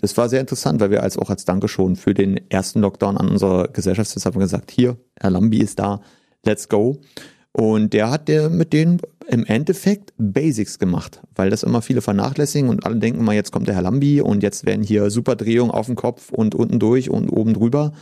Das 0.00 0.14
war 0.18 0.28
sehr 0.28 0.40
interessant, 0.40 0.80
weil 0.80 0.90
wir 0.90 1.02
als 1.02 1.16
auch 1.16 1.30
als 1.30 1.46
Dankeschön 1.46 1.96
für 1.96 2.12
den 2.12 2.38
ersten 2.50 2.80
Lockdown 2.80 3.16
an 3.16 3.28
unserer 3.28 3.68
Gesellschaft 3.68 4.14
haben 4.24 4.38
gesagt, 4.38 4.70
hier, 4.70 4.98
Herr 5.18 5.30
Lambi 5.30 5.60
ist 5.60 5.78
da, 5.78 6.02
let's 6.44 6.68
go. 6.68 7.00
Und 7.52 7.94
der 7.94 8.10
hat 8.10 8.28
der 8.28 8.50
mit 8.50 8.72
denen 8.72 9.00
im 9.28 9.46
Endeffekt 9.46 10.12
Basics 10.18 10.78
gemacht, 10.78 11.22
weil 11.34 11.48
das 11.48 11.62
immer 11.62 11.80
viele 11.80 12.02
vernachlässigen 12.02 12.68
und 12.68 12.84
alle 12.84 12.96
denken 12.96 13.24
mal, 13.24 13.34
jetzt 13.34 13.52
kommt 13.52 13.68
der 13.68 13.74
Herr 13.76 13.82
Lambi 13.82 14.20
und 14.20 14.42
jetzt 14.42 14.66
werden 14.66 14.82
hier 14.82 15.08
super 15.10 15.36
Drehungen 15.36 15.70
auf 15.70 15.86
dem 15.86 15.94
Kopf 15.94 16.30
und 16.32 16.54
unten 16.54 16.78
durch 16.78 17.08
und 17.08 17.30
oben 17.30 17.54
drüber, 17.54 17.92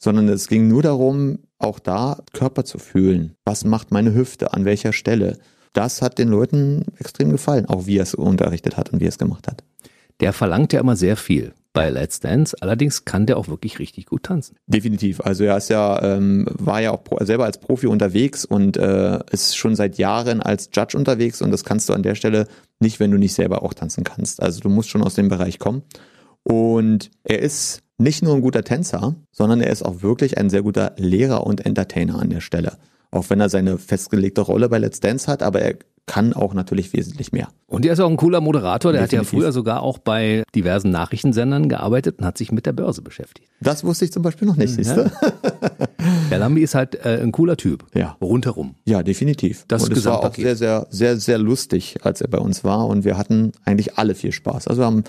sondern 0.00 0.28
es 0.28 0.48
ging 0.48 0.66
nur 0.66 0.82
darum, 0.82 1.38
auch 1.58 1.78
da 1.78 2.18
Körper 2.32 2.64
zu 2.64 2.78
fühlen. 2.78 3.36
Was 3.44 3.64
macht 3.64 3.92
meine 3.92 4.14
Hüfte? 4.14 4.52
An 4.54 4.64
welcher 4.64 4.92
Stelle? 4.92 5.38
Das 5.72 6.02
hat 6.02 6.18
den 6.18 6.28
Leuten 6.28 6.86
extrem 6.98 7.30
gefallen, 7.30 7.66
auch 7.66 7.86
wie 7.86 7.98
er 7.98 8.02
es 8.02 8.14
unterrichtet 8.14 8.76
hat 8.76 8.90
und 8.90 9.00
wie 9.00 9.04
er 9.04 9.10
es 9.10 9.18
gemacht 9.18 9.46
hat. 9.46 9.62
Der 10.18 10.32
verlangt 10.32 10.72
ja 10.72 10.80
immer 10.80 10.96
sehr 10.96 11.16
viel 11.16 11.52
bei 11.72 11.88
Let's 11.88 12.18
Dance. 12.18 12.56
Allerdings 12.60 13.04
kann 13.04 13.26
der 13.26 13.36
auch 13.36 13.48
wirklich 13.48 13.78
richtig 13.78 14.06
gut 14.06 14.24
tanzen. 14.24 14.56
Definitiv. 14.66 15.20
Also 15.20 15.44
er 15.44 15.56
ist 15.56 15.70
ja, 15.70 16.02
ähm, 16.02 16.46
war 16.58 16.80
ja 16.80 16.90
auch 16.90 17.02
selber 17.20 17.44
als 17.44 17.58
Profi 17.58 17.86
unterwegs 17.86 18.44
und 18.44 18.76
äh, 18.76 19.20
ist 19.30 19.56
schon 19.56 19.76
seit 19.76 19.98
Jahren 19.98 20.42
als 20.42 20.70
Judge 20.72 20.96
unterwegs 20.96 21.40
und 21.42 21.52
das 21.52 21.64
kannst 21.64 21.88
du 21.88 21.92
an 21.92 22.02
der 22.02 22.16
Stelle 22.16 22.48
nicht, 22.80 22.98
wenn 22.98 23.10
du 23.10 23.18
nicht 23.18 23.34
selber 23.34 23.62
auch 23.62 23.74
tanzen 23.74 24.02
kannst. 24.02 24.42
Also 24.42 24.60
du 24.60 24.68
musst 24.68 24.88
schon 24.88 25.02
aus 25.02 25.14
dem 25.14 25.28
Bereich 25.28 25.58
kommen. 25.58 25.82
Und 26.42 27.10
er 27.22 27.40
ist 27.40 27.82
nicht 28.00 28.22
nur 28.22 28.34
ein 28.34 28.40
guter 28.40 28.64
Tänzer, 28.64 29.14
sondern 29.30 29.60
er 29.60 29.70
ist 29.70 29.82
auch 29.82 30.02
wirklich 30.02 30.38
ein 30.38 30.50
sehr 30.50 30.62
guter 30.62 30.92
Lehrer 30.96 31.46
und 31.46 31.64
Entertainer 31.64 32.18
an 32.20 32.30
der 32.30 32.40
Stelle. 32.40 32.78
Auch 33.10 33.28
wenn 33.28 33.40
er 33.40 33.48
seine 33.48 33.78
festgelegte 33.78 34.40
Rolle 34.40 34.68
bei 34.68 34.78
Let's 34.78 35.00
Dance 35.00 35.30
hat, 35.30 35.42
aber 35.42 35.60
er 35.60 35.76
kann 36.06 36.32
auch 36.32 36.54
natürlich 36.54 36.92
wesentlich 36.92 37.30
mehr. 37.30 37.48
Und 37.66 37.86
er 37.86 37.92
ist 37.92 38.00
auch 38.00 38.10
ein 38.10 38.16
cooler 38.16 38.40
Moderator. 38.40 38.90
Der 38.90 39.02
hat 39.02 39.12
Definitiv. 39.12 39.32
ja 39.32 39.38
früher 39.38 39.52
sogar 39.52 39.82
auch 39.82 39.98
bei 39.98 40.42
diversen 40.56 40.90
Nachrichtensendern 40.90 41.68
gearbeitet 41.68 42.18
und 42.18 42.24
hat 42.24 42.36
sich 42.36 42.50
mit 42.50 42.66
der 42.66 42.72
Börse 42.72 43.02
beschäftigt. 43.02 43.48
Das 43.60 43.84
wusste 43.84 44.06
ich 44.06 44.12
zum 44.12 44.22
Beispiel 44.22 44.48
noch 44.48 44.56
nicht, 44.56 44.74
siehst 44.74 44.96
du? 44.96 45.10
Der 46.30 46.38
Lambi 46.38 46.62
ist 46.62 46.74
halt 46.74 46.96
äh, 47.04 47.20
ein 47.22 47.30
cooler 47.30 47.56
Typ. 47.56 47.84
Ja. 47.94 48.16
Rundherum. 48.20 48.74
Ja, 48.86 49.02
definitiv. 49.02 49.64
Das 49.68 49.84
und 49.84 49.96
es 49.96 50.04
war 50.04 50.24
auch 50.24 50.34
sehr, 50.34 50.56
sehr, 50.56 50.86
sehr, 50.90 51.16
sehr 51.16 51.38
lustig, 51.38 51.98
als 52.02 52.20
er 52.20 52.28
bei 52.28 52.38
uns 52.38 52.64
war 52.64 52.86
und 52.86 53.04
wir 53.04 53.16
hatten 53.16 53.52
eigentlich 53.64 53.98
alle 53.98 54.14
viel 54.14 54.32
Spaß. 54.32 54.66
Also 54.66 54.82
wir 54.82 54.86
haben 54.86 55.04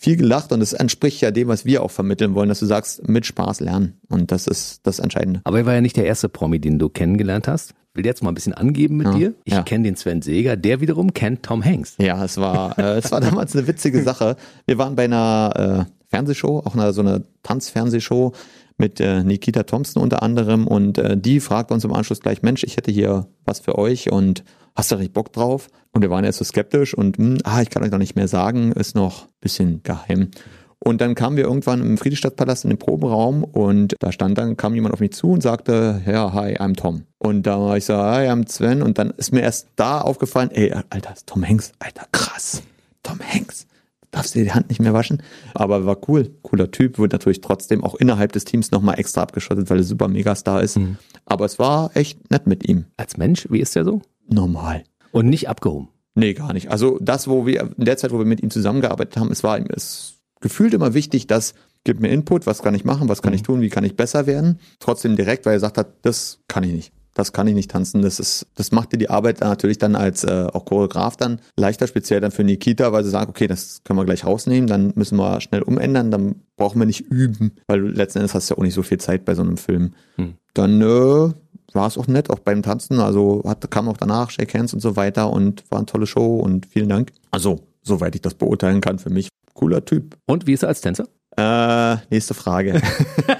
viel 0.00 0.16
gelacht 0.16 0.52
und 0.52 0.60
es 0.60 0.72
entspricht 0.72 1.20
ja 1.22 1.32
dem, 1.32 1.48
was 1.48 1.64
wir 1.64 1.82
auch 1.82 1.90
vermitteln 1.90 2.36
wollen, 2.36 2.48
dass 2.48 2.60
du 2.60 2.66
sagst, 2.66 3.08
mit 3.08 3.26
Spaß 3.26 3.58
lernen. 3.58 4.00
Und 4.08 4.30
das 4.30 4.46
ist 4.46 4.86
das 4.86 5.00
Entscheidende. 5.00 5.40
Aber 5.42 5.58
er 5.58 5.66
war 5.66 5.74
ja 5.74 5.80
nicht 5.80 5.96
der 5.96 6.06
erste 6.06 6.28
Promi, 6.28 6.60
den 6.60 6.78
du 6.78 6.88
kennengelernt 6.88 7.48
hast. 7.48 7.74
Will 7.94 8.06
jetzt 8.06 8.22
mal 8.22 8.30
ein 8.30 8.34
bisschen 8.34 8.54
angeben 8.54 8.98
mit 8.98 9.08
Ja, 9.08 9.14
dir. 9.14 9.34
Ich 9.42 9.54
ja. 9.54 9.62
kenne 9.64 9.82
den 9.82 9.96
Sven 9.96 10.22
Seger, 10.22 10.56
der 10.56 10.80
wiederum 10.80 11.14
kennt 11.14 11.42
Tom 11.42 11.64
Hanks. 11.64 11.96
Ja, 11.98 12.24
es 12.24 12.36
war, 12.36 12.78
äh, 12.78 12.98
es 12.98 13.10
war 13.10 13.20
damals 13.20 13.56
eine 13.56 13.66
witzige 13.66 14.04
Sache. 14.04 14.36
Wir 14.66 14.78
waren 14.78 14.94
bei 14.94 15.04
einer 15.04 15.86
äh, 15.88 15.92
Fernsehshow, 16.06 16.60
auch 16.64 16.74
einer, 16.74 16.92
so 16.92 17.00
einer 17.00 17.22
Tanzfernsehshow 17.42 18.34
mit 18.76 19.00
äh, 19.00 19.24
Nikita 19.24 19.64
Thompson 19.64 20.00
unter 20.00 20.22
anderem 20.22 20.68
und 20.68 20.98
äh, 20.98 21.16
die 21.16 21.40
fragte 21.40 21.74
uns 21.74 21.84
im 21.84 21.92
Anschluss 21.92 22.20
gleich, 22.20 22.42
Mensch, 22.42 22.62
ich 22.62 22.76
hätte 22.76 22.92
hier 22.92 23.26
was 23.44 23.58
für 23.58 23.76
euch 23.76 24.12
und 24.12 24.44
hast 24.78 24.92
du 24.92 24.94
da 24.94 25.00
nicht 25.00 25.12
Bock 25.12 25.32
drauf? 25.32 25.68
Und 25.92 26.02
wir 26.02 26.10
waren 26.10 26.24
erst 26.24 26.38
so 26.38 26.44
skeptisch 26.44 26.94
und 26.94 27.18
hm, 27.18 27.38
ah, 27.42 27.60
ich 27.60 27.68
kann 27.68 27.82
euch 27.82 27.90
noch 27.90 27.98
nicht 27.98 28.14
mehr 28.14 28.28
sagen, 28.28 28.72
ist 28.72 28.94
noch 28.94 29.24
ein 29.24 29.40
bisschen 29.40 29.82
geheim. 29.82 30.30
Und 30.78 31.00
dann 31.00 31.16
kamen 31.16 31.36
wir 31.36 31.44
irgendwann 31.44 31.80
im 31.80 31.98
Friedrichstadtpalast 31.98 32.64
in 32.64 32.70
den 32.70 32.78
Probenraum 32.78 33.42
und 33.42 33.96
da 33.98 34.12
stand 34.12 34.38
dann, 34.38 34.56
kam 34.56 34.76
jemand 34.76 34.94
auf 34.94 35.00
mich 35.00 35.12
zu 35.12 35.32
und 35.32 35.42
sagte, 35.42 36.02
ja, 36.06 36.32
hi, 36.32 36.56
I'm 36.56 36.76
Tom. 36.76 37.02
Und 37.18 37.42
da 37.42 37.58
war 37.60 37.76
ich 37.76 37.86
so, 37.86 37.94
hi, 37.94 38.28
I'm 38.28 38.48
Sven. 38.48 38.82
Und 38.82 38.98
dann 38.98 39.10
ist 39.10 39.32
mir 39.32 39.40
erst 39.40 39.66
da 39.74 40.00
aufgefallen, 40.00 40.52
ey, 40.52 40.72
Alter, 40.90 41.12
ist 41.12 41.26
Tom 41.26 41.46
Hanks, 41.46 41.72
Alter, 41.80 42.06
krass. 42.12 42.62
Tom 43.02 43.18
Hanks. 43.20 43.66
Darfst 44.12 44.34
du 44.34 44.38
dir 44.38 44.44
die 44.46 44.52
Hand 44.52 44.68
nicht 44.68 44.80
mehr 44.80 44.94
waschen? 44.94 45.20
Aber 45.54 45.84
war 45.84 45.98
cool, 46.08 46.30
cooler 46.42 46.70
Typ, 46.70 46.98
wurde 46.98 47.16
natürlich 47.16 47.40
trotzdem 47.40 47.82
auch 47.82 47.96
innerhalb 47.96 48.32
des 48.32 48.44
Teams 48.44 48.70
nochmal 48.70 48.98
extra 49.00 49.22
abgeschottet, 49.22 49.68
weil 49.68 49.78
er 49.78 49.84
super 49.84 50.06
Megastar 50.06 50.62
ist. 50.62 50.78
Aber 51.26 51.44
es 51.44 51.58
war 51.58 51.90
echt 51.94 52.30
nett 52.30 52.46
mit 52.46 52.68
ihm. 52.68 52.84
Als 52.96 53.16
Mensch, 53.16 53.48
wie 53.50 53.60
ist 53.60 53.74
der 53.74 53.84
so? 53.84 54.00
Normal. 54.28 54.84
Und 55.12 55.28
nicht 55.28 55.48
abgehoben. 55.48 55.88
Nee, 56.14 56.34
gar 56.34 56.52
nicht. 56.52 56.70
Also 56.70 56.98
das, 57.00 57.28
wo 57.28 57.46
wir, 57.46 57.70
in 57.76 57.84
der 57.84 57.96
Zeit, 57.96 58.12
wo 58.12 58.18
wir 58.18 58.24
mit 58.24 58.42
ihm 58.42 58.50
zusammengearbeitet 58.50 59.16
haben, 59.16 59.30
es 59.30 59.44
war 59.44 59.58
ihm 59.58 59.66
es 59.74 60.14
gefühlt 60.40 60.74
immer 60.74 60.94
wichtig, 60.94 61.26
dass 61.26 61.54
gib 61.84 62.00
mir 62.00 62.08
Input, 62.08 62.46
was 62.46 62.62
kann 62.62 62.74
ich 62.74 62.84
machen, 62.84 63.08
was 63.08 63.22
kann 63.22 63.32
ich 63.32 63.42
tun, 63.42 63.60
wie 63.60 63.70
kann 63.70 63.84
ich 63.84 63.96
besser 63.96 64.26
werden. 64.26 64.58
Trotzdem 64.80 65.16
direkt, 65.16 65.46
weil 65.46 65.52
er 65.52 65.56
gesagt 65.56 65.78
hat, 65.78 65.94
das 66.02 66.40
kann 66.48 66.64
ich 66.64 66.72
nicht. 66.72 66.92
das 67.18 67.32
kann 67.32 67.48
ich 67.48 67.54
nicht 67.54 67.70
tanzen. 67.70 68.00
Das 68.02 68.20
ist, 68.20 68.46
das 68.54 68.70
macht 68.70 68.92
dir 68.92 68.98
die 68.98 69.10
Arbeit 69.10 69.40
natürlich 69.40 69.78
dann 69.78 69.96
als 69.96 70.22
äh, 70.22 70.46
auch 70.52 70.64
Choreograf 70.64 71.16
dann 71.16 71.40
leichter, 71.56 71.86
speziell 71.88 72.20
dann 72.20 72.30
für 72.30 72.44
Nikita, 72.44 72.92
weil 72.92 73.04
sie 73.04 73.10
sagen, 73.10 73.30
okay, 73.30 73.48
das 73.48 73.82
können 73.84 73.98
wir 73.98 74.04
gleich 74.04 74.24
rausnehmen, 74.24 74.68
dann 74.68 74.92
müssen 74.94 75.18
wir 75.18 75.40
schnell 75.40 75.62
umändern, 75.62 76.10
dann 76.10 76.36
brauchen 76.56 76.78
wir 76.78 76.86
nicht 76.86 77.00
üben, 77.00 77.52
weil 77.66 77.80
du 77.80 77.88
letzten 77.88 78.18
Endes 78.18 78.34
hast 78.34 78.48
du 78.48 78.54
ja 78.54 78.58
auch 78.58 78.62
nicht 78.62 78.74
so 78.74 78.82
viel 78.82 78.98
Zeit 78.98 79.24
bei 79.24 79.34
so 79.34 79.42
einem 79.42 79.56
Film. 79.56 79.94
Hm. 80.16 80.34
Dann 80.54 80.80
äh, 80.80 81.32
war 81.72 81.86
es 81.86 81.98
auch 81.98 82.06
nett, 82.06 82.30
auch 82.30 82.38
beim 82.38 82.62
Tanzen. 82.62 83.00
Also 83.00 83.42
hat, 83.46 83.70
kam 83.70 83.88
auch 83.88 83.96
danach 83.96 84.30
Shake 84.30 84.54
Hands 84.54 84.72
und 84.72 84.80
so 84.80 84.96
weiter 84.96 85.30
und 85.30 85.64
war 85.70 85.78
eine 85.78 85.86
tolle 85.86 86.06
Show 86.06 86.38
und 86.38 86.66
vielen 86.66 86.88
Dank. 86.88 87.12
Also, 87.30 87.60
soweit 87.82 88.14
ich 88.14 88.22
das 88.22 88.34
beurteilen 88.34 88.80
kann, 88.80 88.98
für 88.98 89.10
mich 89.10 89.28
cooler 89.54 89.84
Typ. 89.84 90.16
Und 90.26 90.46
wie 90.46 90.52
ist 90.52 90.62
er 90.62 90.68
als 90.68 90.80
Tänzer? 90.80 91.08
Äh, 91.36 91.96
nächste 92.10 92.34
Frage. 92.34 92.80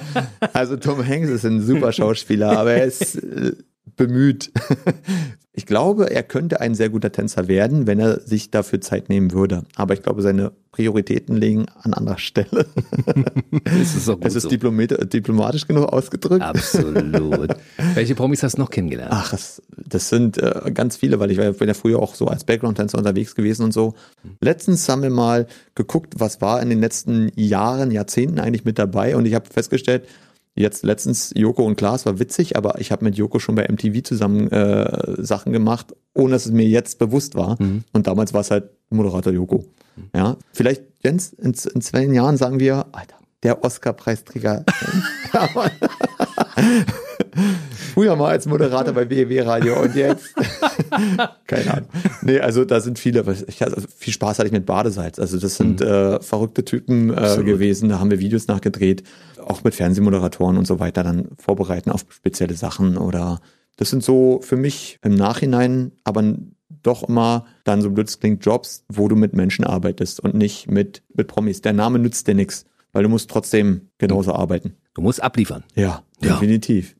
also 0.52 0.76
Tom 0.76 1.04
Hanks 1.06 1.30
ist 1.30 1.44
ein 1.44 1.60
super 1.60 1.92
Schauspieler, 1.92 2.56
aber 2.58 2.72
er 2.72 2.84
ist 2.84 3.16
äh, 3.16 3.52
bemüht. 3.96 4.52
Ich 5.58 5.66
glaube, 5.66 6.08
er 6.08 6.22
könnte 6.22 6.60
ein 6.60 6.76
sehr 6.76 6.88
guter 6.88 7.10
Tänzer 7.10 7.48
werden, 7.48 7.88
wenn 7.88 7.98
er 7.98 8.20
sich 8.20 8.52
dafür 8.52 8.80
Zeit 8.80 9.08
nehmen 9.08 9.32
würde. 9.32 9.64
Aber 9.74 9.92
ich 9.92 10.04
glaube, 10.04 10.22
seine 10.22 10.52
Prioritäten 10.70 11.36
liegen 11.36 11.66
an 11.82 11.94
anderer 11.94 12.18
Stelle. 12.18 12.64
es 13.64 13.96
ist, 13.96 14.08
es 14.20 14.34
ist 14.36 14.42
so. 14.44 14.48
diplomatisch 14.50 15.66
genug 15.66 15.92
ausgedrückt. 15.92 16.44
Absolut. 16.44 17.56
Welche 17.94 18.14
Promis 18.14 18.44
hast 18.44 18.56
du 18.56 18.60
noch 18.60 18.70
kennengelernt? 18.70 19.10
Ach, 19.12 19.32
das, 19.32 19.60
das 19.76 20.08
sind 20.08 20.38
äh, 20.38 20.70
ganz 20.72 20.96
viele, 20.96 21.18
weil 21.18 21.32
ich 21.32 21.38
bin 21.38 21.66
ja 21.66 21.74
früher 21.74 21.98
auch 21.98 22.14
so 22.14 22.28
als 22.28 22.44
Background-Tänzer 22.44 22.96
unterwegs 22.96 23.34
gewesen 23.34 23.64
und 23.64 23.72
so. 23.72 23.94
Letztens 24.40 24.88
haben 24.88 25.02
wir 25.02 25.10
mal 25.10 25.48
geguckt, 25.74 26.14
was 26.18 26.40
war 26.40 26.62
in 26.62 26.70
den 26.70 26.78
letzten 26.78 27.32
Jahren, 27.34 27.90
Jahrzehnten 27.90 28.38
eigentlich 28.38 28.64
mit 28.64 28.78
dabei 28.78 29.16
und 29.16 29.26
ich 29.26 29.34
habe 29.34 29.46
festgestellt, 29.50 30.04
Jetzt 30.58 30.84
letztens 30.84 31.32
Joko 31.36 31.64
und 31.64 31.76
Klaas 31.76 32.04
war 32.04 32.18
witzig, 32.18 32.56
aber 32.56 32.80
ich 32.80 32.90
habe 32.90 33.04
mit 33.04 33.16
Joko 33.16 33.38
schon 33.38 33.54
bei 33.54 33.68
MTV 33.70 34.02
zusammen 34.02 34.50
äh, 34.50 35.14
Sachen 35.22 35.52
gemacht, 35.52 35.94
ohne 36.14 36.32
dass 36.32 36.46
es 36.46 36.52
mir 36.52 36.66
jetzt 36.66 36.98
bewusst 36.98 37.36
war. 37.36 37.62
Mhm. 37.62 37.84
Und 37.92 38.08
damals 38.08 38.34
war 38.34 38.40
es 38.40 38.50
halt 38.50 38.70
Moderator 38.90 39.32
Joko. 39.32 39.64
Mhm. 39.94 40.10
Ja, 40.14 40.36
vielleicht 40.52 40.82
Jens 41.04 41.32
in, 41.32 41.54
in 41.74 41.80
zwei 41.80 42.04
Jahren 42.06 42.36
sagen 42.36 42.58
wir, 42.58 42.86
Alter, 42.90 43.14
der 43.44 43.62
Oscar-Preisträger. 43.62 44.64
Früher 47.94 48.16
mal 48.16 48.30
als 48.30 48.46
Moderator 48.46 48.94
bei 48.94 49.08
WW 49.08 49.40
Radio 49.40 49.80
und 49.82 49.94
jetzt. 49.94 50.34
Keine 51.46 51.74
Ahnung. 51.74 51.88
Nee, 52.22 52.40
also 52.40 52.64
da 52.64 52.80
sind 52.80 52.98
viele, 52.98 53.24
ich, 53.46 53.62
also 53.62 53.82
viel 53.96 54.12
Spaß 54.12 54.38
hatte 54.38 54.46
ich 54.46 54.52
mit 54.52 54.66
Badesalz. 54.66 55.18
Also 55.18 55.38
das 55.38 55.56
sind 55.56 55.80
mhm. 55.80 55.86
äh, 55.86 56.20
verrückte 56.20 56.64
Typen 56.64 57.10
äh, 57.10 57.42
gewesen. 57.42 57.88
Da 57.88 57.98
haben 57.98 58.10
wir 58.10 58.20
Videos 58.20 58.46
nachgedreht, 58.46 59.02
auch 59.44 59.64
mit 59.64 59.74
Fernsehmoderatoren 59.74 60.56
und 60.56 60.66
so 60.66 60.80
weiter, 60.80 61.02
dann 61.02 61.28
vorbereiten 61.38 61.90
auf 61.90 62.04
spezielle 62.10 62.54
Sachen 62.54 62.96
oder 62.96 63.40
das 63.76 63.90
sind 63.90 64.02
so 64.02 64.40
für 64.42 64.56
mich 64.56 64.98
im 65.02 65.14
Nachhinein, 65.14 65.92
aber 66.04 66.34
doch 66.82 67.08
immer 67.08 67.46
dann 67.64 67.80
so 67.80 67.90
blöd 67.90 68.14
klingt 68.20 68.44
Jobs, 68.44 68.84
wo 68.88 69.08
du 69.08 69.16
mit 69.16 69.34
Menschen 69.34 69.64
arbeitest 69.64 70.20
und 70.20 70.34
nicht 70.34 70.68
mit, 70.68 71.02
mit 71.14 71.28
Promis. 71.28 71.62
Der 71.62 71.72
Name 71.72 71.98
nützt 71.98 72.26
dir 72.26 72.34
nichts 72.34 72.66
weil 72.92 73.02
du 73.02 73.08
musst 73.08 73.30
trotzdem 73.30 73.90
genauso 73.98 74.34
arbeiten. 74.34 74.76
Du 74.94 75.02
musst 75.02 75.22
abliefern. 75.22 75.64
Ja, 75.74 76.02
ja. 76.22 76.34
definitiv. 76.34 76.94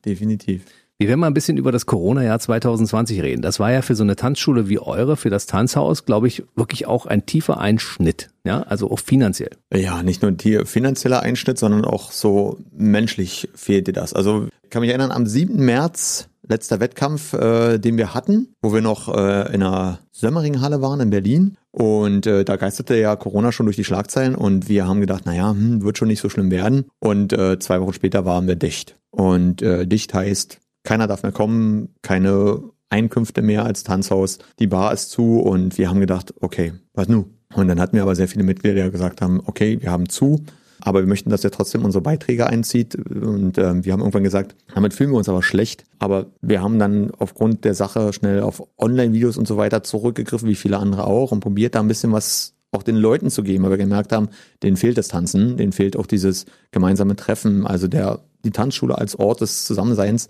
Wir 1.01 1.07
werden 1.07 1.21
mal 1.21 1.27
ein 1.27 1.33
bisschen 1.33 1.55
über 1.55 1.71
das 1.71 1.85
Corona-Jahr 1.85 2.39
2020 2.39 3.21
reden. 3.21 3.41
Das 3.41 3.57
war 3.57 3.71
ja 3.71 3.81
für 3.81 3.95
so 3.95 4.03
eine 4.03 4.17
Tanzschule 4.17 4.67
wie 4.67 4.79
eure, 4.79 5.15
für 5.15 5.29
das 5.29 5.45
Tanzhaus, 5.45 6.03
glaube 6.03 6.27
ich, 6.27 6.43
wirklich 6.55 6.87
auch 6.87 7.05
ein 7.05 7.25
tiefer 7.25 7.57
Einschnitt. 7.57 8.31
Ja, 8.43 8.63
also 8.63 8.91
auch 8.91 8.99
finanziell. 8.99 9.51
Ja, 9.73 10.03
nicht 10.03 10.21
nur 10.21 10.31
ein 10.31 10.65
finanzieller 10.65 11.21
Einschnitt, 11.21 11.57
sondern 11.57 11.85
auch 11.85 12.11
so 12.11 12.57
menschlich 12.77 13.47
fehlte 13.55 13.93
das. 13.93 14.13
Also 14.13 14.49
ich 14.63 14.69
kann 14.69 14.81
mich 14.81 14.89
erinnern, 14.89 15.11
am 15.11 15.25
7. 15.25 15.63
März 15.63 16.28
letzter 16.49 16.79
Wettkampf, 16.79 17.33
äh, 17.33 17.77
den 17.77 17.97
wir 17.97 18.13
hatten, 18.13 18.55
wo 18.61 18.73
wir 18.73 18.81
noch 18.81 19.07
äh, 19.07 19.53
in 19.53 19.63
einer 19.63 19.99
Sömmeringhalle 20.11 20.81
waren 20.81 20.99
in 20.99 21.09
Berlin. 21.09 21.57
Und 21.71 22.25
äh, 22.25 22.43
da 22.43 22.55
geisterte 22.55 22.95
ja 22.95 23.15
Corona 23.15 23.51
schon 23.51 23.67
durch 23.67 23.75
die 23.75 23.83
Schlagzeilen 23.83 24.35
und 24.35 24.67
wir 24.67 24.87
haben 24.87 24.99
gedacht, 24.99 25.25
naja, 25.25 25.51
hm, 25.51 25.83
wird 25.83 25.97
schon 25.97 26.07
nicht 26.07 26.21
so 26.21 26.29
schlimm 26.29 26.51
werden. 26.51 26.85
Und 26.99 27.31
äh, 27.31 27.59
zwei 27.59 27.79
Wochen 27.79 27.93
später 27.93 28.25
waren 28.25 28.47
wir 28.47 28.55
dicht. 28.55 28.95
Und 29.11 29.61
äh, 29.61 29.85
dicht 29.87 30.13
heißt, 30.13 30.59
keiner 30.83 31.07
darf 31.07 31.23
mehr 31.23 31.31
kommen, 31.31 31.93
keine 32.01 32.63
Einkünfte 32.89 33.41
mehr 33.41 33.65
als 33.65 33.83
Tanzhaus. 33.83 34.39
Die 34.57 34.67
Bar 34.67 34.93
ist 34.93 35.11
zu 35.11 35.39
und 35.39 35.77
wir 35.77 35.89
haben 35.89 35.99
gedacht, 35.99 36.33
okay, 36.41 36.73
was 36.93 37.07
nu? 37.07 37.25
Und 37.53 37.67
dann 37.67 37.79
hatten 37.79 37.95
wir 37.95 38.03
aber 38.03 38.15
sehr 38.15 38.27
viele 38.27 38.43
Mitglieder, 38.43 38.85
die 38.85 38.91
gesagt 38.91 39.21
haben, 39.21 39.41
okay, 39.45 39.81
wir 39.81 39.91
haben 39.91 40.09
zu. 40.09 40.43
Aber 40.81 41.01
wir 41.01 41.07
möchten, 41.07 41.29
dass 41.29 41.43
er 41.43 41.51
trotzdem 41.51 41.85
unsere 41.85 42.01
Beiträge 42.01 42.47
einzieht. 42.47 42.95
Und 42.95 43.57
äh, 43.57 43.83
wir 43.83 43.93
haben 43.93 43.99
irgendwann 43.99 44.23
gesagt, 44.23 44.55
damit 44.73 44.93
fühlen 44.93 45.11
wir 45.11 45.17
uns 45.17 45.29
aber 45.29 45.43
schlecht. 45.43 45.83
Aber 45.99 46.27
wir 46.41 46.61
haben 46.61 46.79
dann 46.79 47.11
aufgrund 47.17 47.65
der 47.65 47.73
Sache 47.73 48.13
schnell 48.13 48.41
auf 48.41 48.63
Online-Videos 48.77 49.37
und 49.37 49.47
so 49.47 49.57
weiter 49.57 49.83
zurückgegriffen, 49.83 50.47
wie 50.47 50.55
viele 50.55 50.77
andere 50.77 51.05
auch, 51.05 51.31
und 51.31 51.41
probiert 51.41 51.75
da 51.75 51.79
ein 51.79 51.87
bisschen 51.87 52.11
was 52.11 52.53
auch 52.71 52.83
den 52.83 52.95
Leuten 52.95 53.29
zu 53.31 53.43
geben, 53.43 53.63
weil 53.63 53.71
wir 53.71 53.77
gemerkt 53.77 54.11
haben, 54.11 54.29
denen 54.61 54.77
fehlt 54.77 54.97
das 54.97 55.07
Tanzen, 55.07 55.57
denen 55.57 55.71
fehlt 55.71 55.97
auch 55.97 56.05
dieses 56.05 56.45
gemeinsame 56.71 57.15
Treffen, 57.15 57.65
also 57.65 57.87
der, 57.87 58.19
die 58.45 58.51
Tanzschule 58.51 58.97
als 58.97 59.17
Ort 59.17 59.41
des 59.41 59.65
Zusammenseins. 59.65 60.27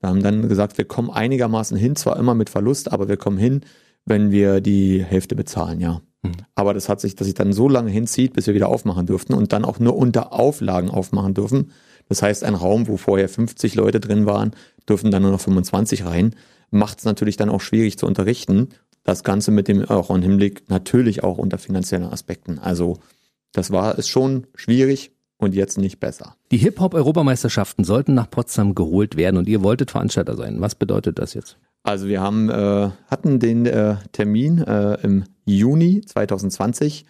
Wir 0.00 0.08
haben 0.08 0.22
dann 0.22 0.48
gesagt, 0.48 0.78
wir 0.78 0.84
kommen 0.84 1.10
einigermaßen 1.10 1.76
hin, 1.76 1.96
zwar 1.96 2.16
immer 2.16 2.34
mit 2.34 2.48
Verlust, 2.48 2.92
aber 2.92 3.08
wir 3.08 3.16
kommen 3.16 3.38
hin, 3.38 3.62
wenn 4.04 4.30
wir 4.30 4.60
die 4.60 5.02
Hälfte 5.04 5.34
bezahlen, 5.34 5.80
ja. 5.80 6.00
Mhm. 6.22 6.32
Aber 6.54 6.74
das 6.74 6.88
hat 6.88 7.00
sich, 7.00 7.14
dass 7.14 7.26
sich 7.26 7.34
dann 7.34 7.52
so 7.52 7.68
lange 7.68 7.90
hinzieht, 7.90 8.34
bis 8.34 8.46
wir 8.46 8.54
wieder 8.54 8.68
aufmachen 8.68 9.06
durften 9.06 9.34
und 9.34 9.52
dann 9.52 9.64
auch 9.64 9.78
nur 9.78 9.96
unter 9.96 10.32
Auflagen 10.32 10.90
aufmachen 10.90 11.34
dürfen. 11.34 11.72
Das 12.08 12.22
heißt, 12.22 12.44
ein 12.44 12.54
Raum, 12.54 12.88
wo 12.88 12.96
vorher 12.96 13.28
50 13.28 13.74
Leute 13.74 14.00
drin 14.00 14.26
waren, 14.26 14.52
dürfen 14.88 15.10
dann 15.10 15.22
nur 15.22 15.30
noch 15.30 15.40
25 15.40 16.04
rein. 16.04 16.34
Macht 16.70 16.98
es 16.98 17.04
natürlich 17.04 17.36
dann 17.36 17.50
auch 17.50 17.60
schwierig 17.60 17.98
zu 17.98 18.06
unterrichten. 18.06 18.68
Das 19.04 19.24
Ganze 19.24 19.50
mit 19.50 19.68
dem 19.68 19.84
auch 19.84 20.10
im 20.10 20.22
Hinblick 20.22 20.68
natürlich 20.68 21.22
auch 21.22 21.38
unter 21.38 21.58
finanziellen 21.58 22.06
Aspekten. 22.06 22.58
Also 22.58 22.98
das 23.52 23.70
war 23.70 23.98
es 23.98 24.08
schon 24.08 24.46
schwierig 24.54 25.12
und 25.38 25.54
jetzt 25.54 25.78
nicht 25.78 26.00
besser. 26.00 26.36
Die 26.50 26.58
Hip-Hop-Europameisterschaften 26.58 27.84
sollten 27.84 28.14
nach 28.14 28.30
Potsdam 28.30 28.74
geholt 28.74 29.16
werden 29.16 29.36
und 29.36 29.48
ihr 29.48 29.62
wolltet 29.62 29.90
Veranstalter 29.90 30.36
sein. 30.36 30.60
Was 30.60 30.74
bedeutet 30.74 31.18
das 31.18 31.34
jetzt? 31.34 31.56
Also 31.82 32.08
wir 32.08 32.20
haben 32.20 32.50
äh, 32.50 32.90
hatten 33.10 33.38
den 33.38 33.66
äh, 33.66 33.96
Termin 34.12 34.58
äh, 34.58 34.94
im 35.02 35.24
Juni 35.44 36.02
2020. 36.02 37.06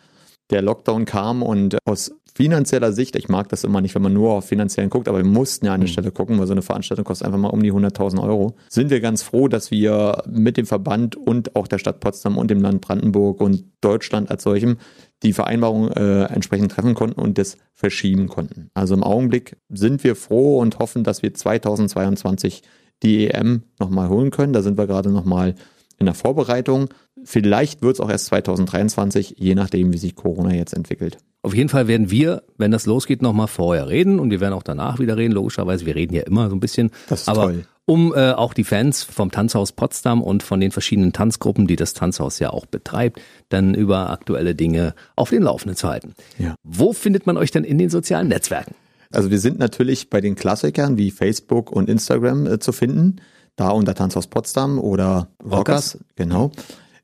Der 0.51 0.62
Lockdown 0.62 1.05
kam 1.05 1.43
und 1.43 1.79
aus 1.85 2.12
finanzieller 2.35 2.93
Sicht, 2.93 3.16
ich 3.16 3.29
mag 3.29 3.49
das 3.49 3.64
immer 3.64 3.81
nicht, 3.81 3.95
wenn 3.95 4.03
man 4.03 4.12
nur 4.12 4.33
auf 4.33 4.47
finanziellen 4.47 4.91
guckt, 4.91 5.09
aber 5.09 5.18
wir 5.18 5.25
mussten 5.25 5.66
ja 5.66 5.75
an 5.75 5.81
der 5.81 5.89
mhm. 5.89 5.93
Stelle 5.93 6.11
gucken, 6.11 6.39
weil 6.39 6.47
so 6.47 6.53
eine 6.53 6.62
Veranstaltung 6.62 7.05
kostet 7.05 7.27
einfach 7.27 7.39
mal 7.39 7.49
um 7.49 7.62
die 7.62 7.73
100.000 7.73 8.23
Euro. 8.23 8.57
Sind 8.68 8.91
wir 8.91 9.01
ganz 9.01 9.23
froh, 9.23 9.49
dass 9.49 9.71
wir 9.71 10.23
mit 10.29 10.57
dem 10.57 10.66
Verband 10.66 11.16
und 11.16 11.57
auch 11.57 11.66
der 11.66 11.79
Stadt 11.79 12.01
Potsdam 12.01 12.39
und 12.39 12.51
dem 12.51 12.62
Land 12.62 12.81
Brandenburg 12.81 13.41
und 13.41 13.64
Deutschland 13.81 14.31
als 14.31 14.45
solchem 14.45 14.79
die 15.23 15.33
Vereinbarung 15.33 15.91
äh, 15.91 16.25
entsprechend 16.25 16.73
treffen 16.73 16.95
konnten 16.95 17.21
und 17.21 17.37
das 17.37 17.59
verschieben 17.75 18.29
konnten. 18.29 18.71
Also 18.75 18.95
im 18.95 19.03
Augenblick 19.03 19.57
sind 19.68 20.03
wir 20.03 20.16
froh 20.16 20.61
und 20.61 20.79
hoffen, 20.79 21.05
dass 21.05 21.23
wir 21.23 21.35
2022 21.35 22.62
die 23.03 23.28
EM 23.28 23.62
nochmal 23.78 24.09
holen 24.09 24.30
können. 24.30 24.53
Da 24.53 24.62
sind 24.62 24.78
wir 24.78 24.86
gerade 24.86 25.11
nochmal 25.11 25.55
in 25.98 26.07
der 26.07 26.14
Vorbereitung. 26.14 26.88
Vielleicht 27.24 27.82
wird 27.82 27.94
es 27.94 28.01
auch 28.01 28.11
erst 28.11 28.26
2023, 28.26 29.36
je 29.38 29.55
nachdem, 29.55 29.92
wie 29.92 29.98
sich 29.98 30.16
Corona 30.16 30.55
jetzt 30.55 30.74
entwickelt. 30.74 31.18
Auf 31.42 31.55
jeden 31.55 31.68
Fall 31.68 31.88
werden 31.88 32.11
wir, 32.11 32.42
wenn 32.59 32.70
das 32.70 32.86
losgeht, 32.86 33.22
nochmal 33.22 33.46
vorher 33.46 33.88
reden 33.88 34.18
und 34.18 34.30
wir 34.30 34.40
werden 34.40 34.55
auch 34.55 34.62
danach 34.62 34.98
wieder 34.98 35.16
reden, 35.16 35.32
logischerweise. 35.32 35.86
Wir 35.86 35.94
reden 35.94 36.14
ja 36.14 36.22
immer 36.22 36.51
so 36.51 36.57
ein 36.57 36.61
bisschen. 36.61 36.90
Das 37.09 37.22
ist 37.22 37.28
aber 37.28 37.44
toll. 37.44 37.64
Um 37.86 38.14
äh, 38.14 38.32
auch 38.32 38.55
die 38.55 38.62
Fans 38.62 39.03
vom 39.03 39.32
Tanzhaus 39.32 39.72
Potsdam 39.72 40.22
und 40.22 40.44
von 40.44 40.61
den 40.61 40.70
verschiedenen 40.70 41.12
Tanzgruppen, 41.12 41.66
die 41.66 41.74
das 41.74 41.92
Tanzhaus 41.92 42.38
ja 42.38 42.51
auch 42.51 42.66
betreibt, 42.66 43.20
dann 43.48 43.74
über 43.74 44.11
aktuelle 44.11 44.55
Dinge 44.55 44.94
auf 45.16 45.30
den 45.30 45.42
Laufenden 45.42 45.76
zu 45.76 45.88
halten. 45.88 46.14
Ja. 46.38 46.55
Wo 46.62 46.92
findet 46.92 47.26
man 47.26 47.36
euch 47.36 47.51
denn 47.51 47.64
in 47.64 47.78
den 47.78 47.90
sozialen 47.90 48.28
Netzwerken? 48.28 48.76
Also 49.12 49.30
wir 49.30 49.38
sind 49.38 49.58
natürlich 49.58 50.11
bei 50.11 50.20
den 50.20 50.36
Klassikern 50.36 50.96
wie 50.96 51.11
Facebook 51.11 51.72
und 51.72 51.88
Instagram 51.88 52.46
äh, 52.46 52.58
zu 52.58 52.72
finden. 52.72 53.16
Da 53.56 53.70
unter 53.70 53.94
Tanzhaus 53.94 54.28
Potsdam 54.28 54.78
oder 54.78 55.28
Rockers, 55.42 55.94
Rockers. 55.94 55.98
genau. 56.16 56.52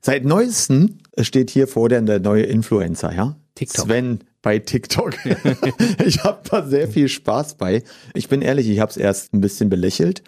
Seit 0.01 0.23
neuestem 0.23 0.99
steht 1.19 1.49
hier 1.49 1.67
vor 1.67 1.89
der, 1.89 2.01
der 2.01 2.19
neue 2.19 2.43
Influencer, 2.43 3.13
ja? 3.13 3.35
TikTok. 3.55 3.85
Sven 3.85 4.19
bei 4.41 4.59
TikTok. 4.59 5.13
ich 6.05 6.23
habe 6.23 6.39
da 6.49 6.65
sehr 6.65 6.87
viel 6.87 7.09
Spaß 7.09 7.55
bei. 7.55 7.83
Ich 8.13 8.29
bin 8.29 8.41
ehrlich, 8.41 8.69
ich 8.69 8.79
habe 8.79 8.91
es 8.91 8.97
erst 8.97 9.33
ein 9.33 9.41
bisschen 9.41 9.69
belächelt. 9.69 10.23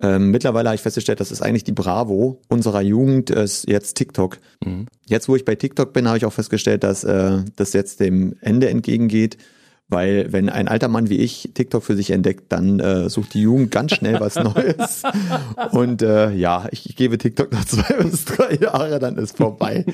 Ähm, 0.00 0.32
mittlerweile 0.32 0.68
habe 0.68 0.74
ich 0.74 0.82
festgestellt, 0.82 1.20
das 1.20 1.30
ist 1.30 1.42
eigentlich 1.42 1.64
die 1.64 1.72
Bravo 1.72 2.40
unserer 2.48 2.82
Jugend, 2.82 3.30
ist 3.30 3.68
jetzt 3.68 3.94
TikTok. 3.94 4.38
Mhm. 4.64 4.86
Jetzt, 5.06 5.28
wo 5.28 5.36
ich 5.36 5.44
bei 5.44 5.54
TikTok 5.54 5.92
bin, 5.92 6.08
habe 6.08 6.18
ich 6.18 6.26
auch 6.26 6.32
festgestellt, 6.32 6.82
dass 6.82 7.04
äh, 7.04 7.38
das 7.56 7.72
jetzt 7.72 8.00
dem 8.00 8.34
Ende 8.40 8.68
entgegengeht 8.68 9.38
Weil 9.92 10.32
wenn 10.32 10.48
ein 10.48 10.68
alter 10.68 10.88
Mann 10.88 11.10
wie 11.10 11.18
ich 11.18 11.50
TikTok 11.54 11.84
für 11.84 11.94
sich 11.94 12.10
entdeckt, 12.10 12.44
dann 12.48 12.80
äh, 12.80 13.10
sucht 13.10 13.34
die 13.34 13.42
Jugend 13.42 13.70
ganz 13.70 13.92
schnell 13.92 14.18
was 14.20 14.34
Neues. 14.36 15.02
Und 15.72 16.00
äh, 16.00 16.32
ja, 16.32 16.66
ich, 16.70 16.88
ich 16.88 16.96
gebe 16.96 17.18
TikTok 17.18 17.52
noch 17.52 17.64
zwei 17.66 17.94
bis 18.02 18.24
drei 18.24 18.54
Jahre, 18.54 18.98
dann 18.98 19.18
ist 19.18 19.36
vorbei. 19.36 19.84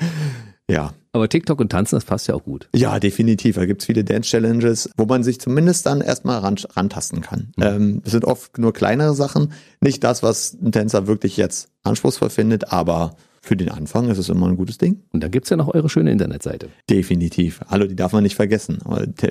Ja. 0.69 0.93
Aber 1.11 1.27
TikTok 1.27 1.59
und 1.59 1.71
Tanzen, 1.71 1.95
das 1.95 2.05
passt 2.05 2.27
ja 2.27 2.35
auch 2.35 2.43
gut. 2.43 2.69
Ja, 2.73 2.99
definitiv. 2.99 3.55
Da 3.55 3.65
gibt's 3.65 3.85
viele 3.85 4.03
Dance-Challenges, 4.03 4.91
wo 4.95 5.05
man 5.05 5.23
sich 5.23 5.41
zumindest 5.41 5.85
dann 5.85 6.01
erstmal 6.01 6.39
ran, 6.39 6.55
rantasten 6.75 7.21
kann. 7.21 7.51
Mhm. 7.57 7.63
Ähm, 7.63 8.01
das 8.03 8.11
sind 8.11 8.25
oft 8.25 8.57
nur 8.57 8.71
kleinere 8.71 9.15
Sachen. 9.15 9.51
Nicht 9.81 10.03
das, 10.03 10.23
was 10.23 10.53
ein 10.53 10.71
Tänzer 10.71 11.07
wirklich 11.07 11.35
jetzt 11.35 11.69
anspruchsvoll 11.83 12.29
findet, 12.29 12.71
aber 12.71 13.15
für 13.41 13.55
den 13.55 13.69
Anfang 13.69 14.09
ist 14.09 14.17
es 14.17 14.27
immer 14.29 14.47
ein 14.47 14.57
gutes 14.57 14.77
Ding. 14.77 15.01
Und 15.11 15.23
dann 15.23 15.31
gibt's 15.31 15.49
ja 15.49 15.57
noch 15.57 15.73
eure 15.73 15.89
schöne 15.89 16.11
Internetseite. 16.11 16.69
Definitiv. 16.89 17.61
Hallo, 17.67 17.87
die 17.87 17.95
darf 17.95 18.13
man 18.13 18.23
nicht 18.23 18.35
vergessen. 18.35 18.79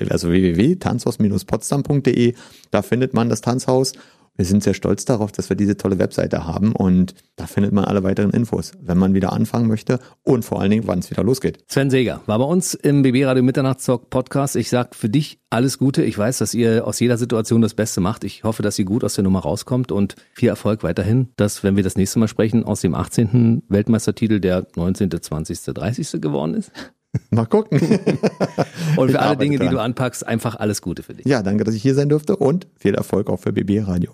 Also 0.09 0.29
www.tanzhaus-potsdam.de, 0.29 2.33
da 2.71 2.81
findet 2.81 3.13
man 3.13 3.29
das 3.29 3.41
Tanzhaus 3.41 3.93
wir 4.39 4.45
sind 4.45 4.63
sehr 4.63 4.73
stolz 4.73 5.03
darauf, 5.03 5.33
dass 5.33 5.49
wir 5.49 5.57
diese 5.57 5.75
tolle 5.75 5.99
Webseite 5.99 6.47
haben 6.47 6.71
und 6.71 7.13
da 7.35 7.45
findet 7.45 7.73
man 7.73 7.83
alle 7.83 8.03
weiteren 8.03 8.31
Infos, 8.31 8.71
wenn 8.79 8.97
man 8.97 9.13
wieder 9.13 9.33
anfangen 9.33 9.67
möchte 9.67 9.99
und 10.23 10.45
vor 10.45 10.61
allen 10.61 10.71
Dingen, 10.71 10.87
wann 10.87 10.99
es 10.99 11.11
wieder 11.11 11.25
losgeht. 11.25 11.65
Sven 11.67 11.89
Seger 11.89 12.21
war 12.25 12.39
bei 12.39 12.45
uns 12.45 12.73
im 12.73 13.01
BB 13.01 13.25
Radio 13.25 13.43
Mitternachtstalk 13.43 14.09
Podcast. 14.09 14.55
Ich 14.55 14.69
sag 14.69 14.95
für 14.95 15.09
dich 15.09 15.41
alles 15.49 15.77
Gute. 15.77 16.03
Ich 16.03 16.17
weiß, 16.17 16.37
dass 16.37 16.53
ihr 16.53 16.87
aus 16.87 17.01
jeder 17.01 17.17
Situation 17.17 17.61
das 17.61 17.73
Beste 17.73 17.99
macht. 17.99 18.23
Ich 18.23 18.45
hoffe, 18.45 18.63
dass 18.63 18.79
ihr 18.79 18.85
gut 18.85 19.03
aus 19.03 19.15
der 19.15 19.25
Nummer 19.25 19.41
rauskommt 19.41 19.91
und 19.91 20.15
viel 20.31 20.47
Erfolg 20.47 20.83
weiterhin, 20.83 21.27
dass, 21.35 21.61
wenn 21.65 21.75
wir 21.75 21.83
das 21.83 21.97
nächste 21.97 22.19
Mal 22.19 22.29
sprechen, 22.29 22.63
aus 22.63 22.79
dem 22.79 22.95
18. 22.95 23.63
Weltmeistertitel 23.67 24.39
der 24.39 24.67
19., 24.73 25.11
20., 25.21 25.59
30. 25.65 26.21
geworden 26.21 26.53
ist. 26.53 26.71
Mal 27.29 27.45
gucken. 27.45 27.81
und 28.95 29.11
für 29.11 29.19
alle 29.19 29.35
Dinge, 29.35 29.57
dran. 29.57 29.67
die 29.67 29.73
du 29.73 29.81
anpackst, 29.81 30.25
einfach 30.25 30.55
alles 30.55 30.81
Gute 30.81 31.03
für 31.03 31.13
dich. 31.13 31.25
Ja, 31.25 31.43
danke, 31.43 31.65
dass 31.65 31.75
ich 31.75 31.81
hier 31.81 31.95
sein 31.95 32.07
durfte 32.07 32.37
und 32.37 32.67
viel 32.77 32.95
Erfolg 32.95 33.29
auch 33.29 33.39
für 33.41 33.51
BB 33.51 33.85
Radio. 33.85 34.13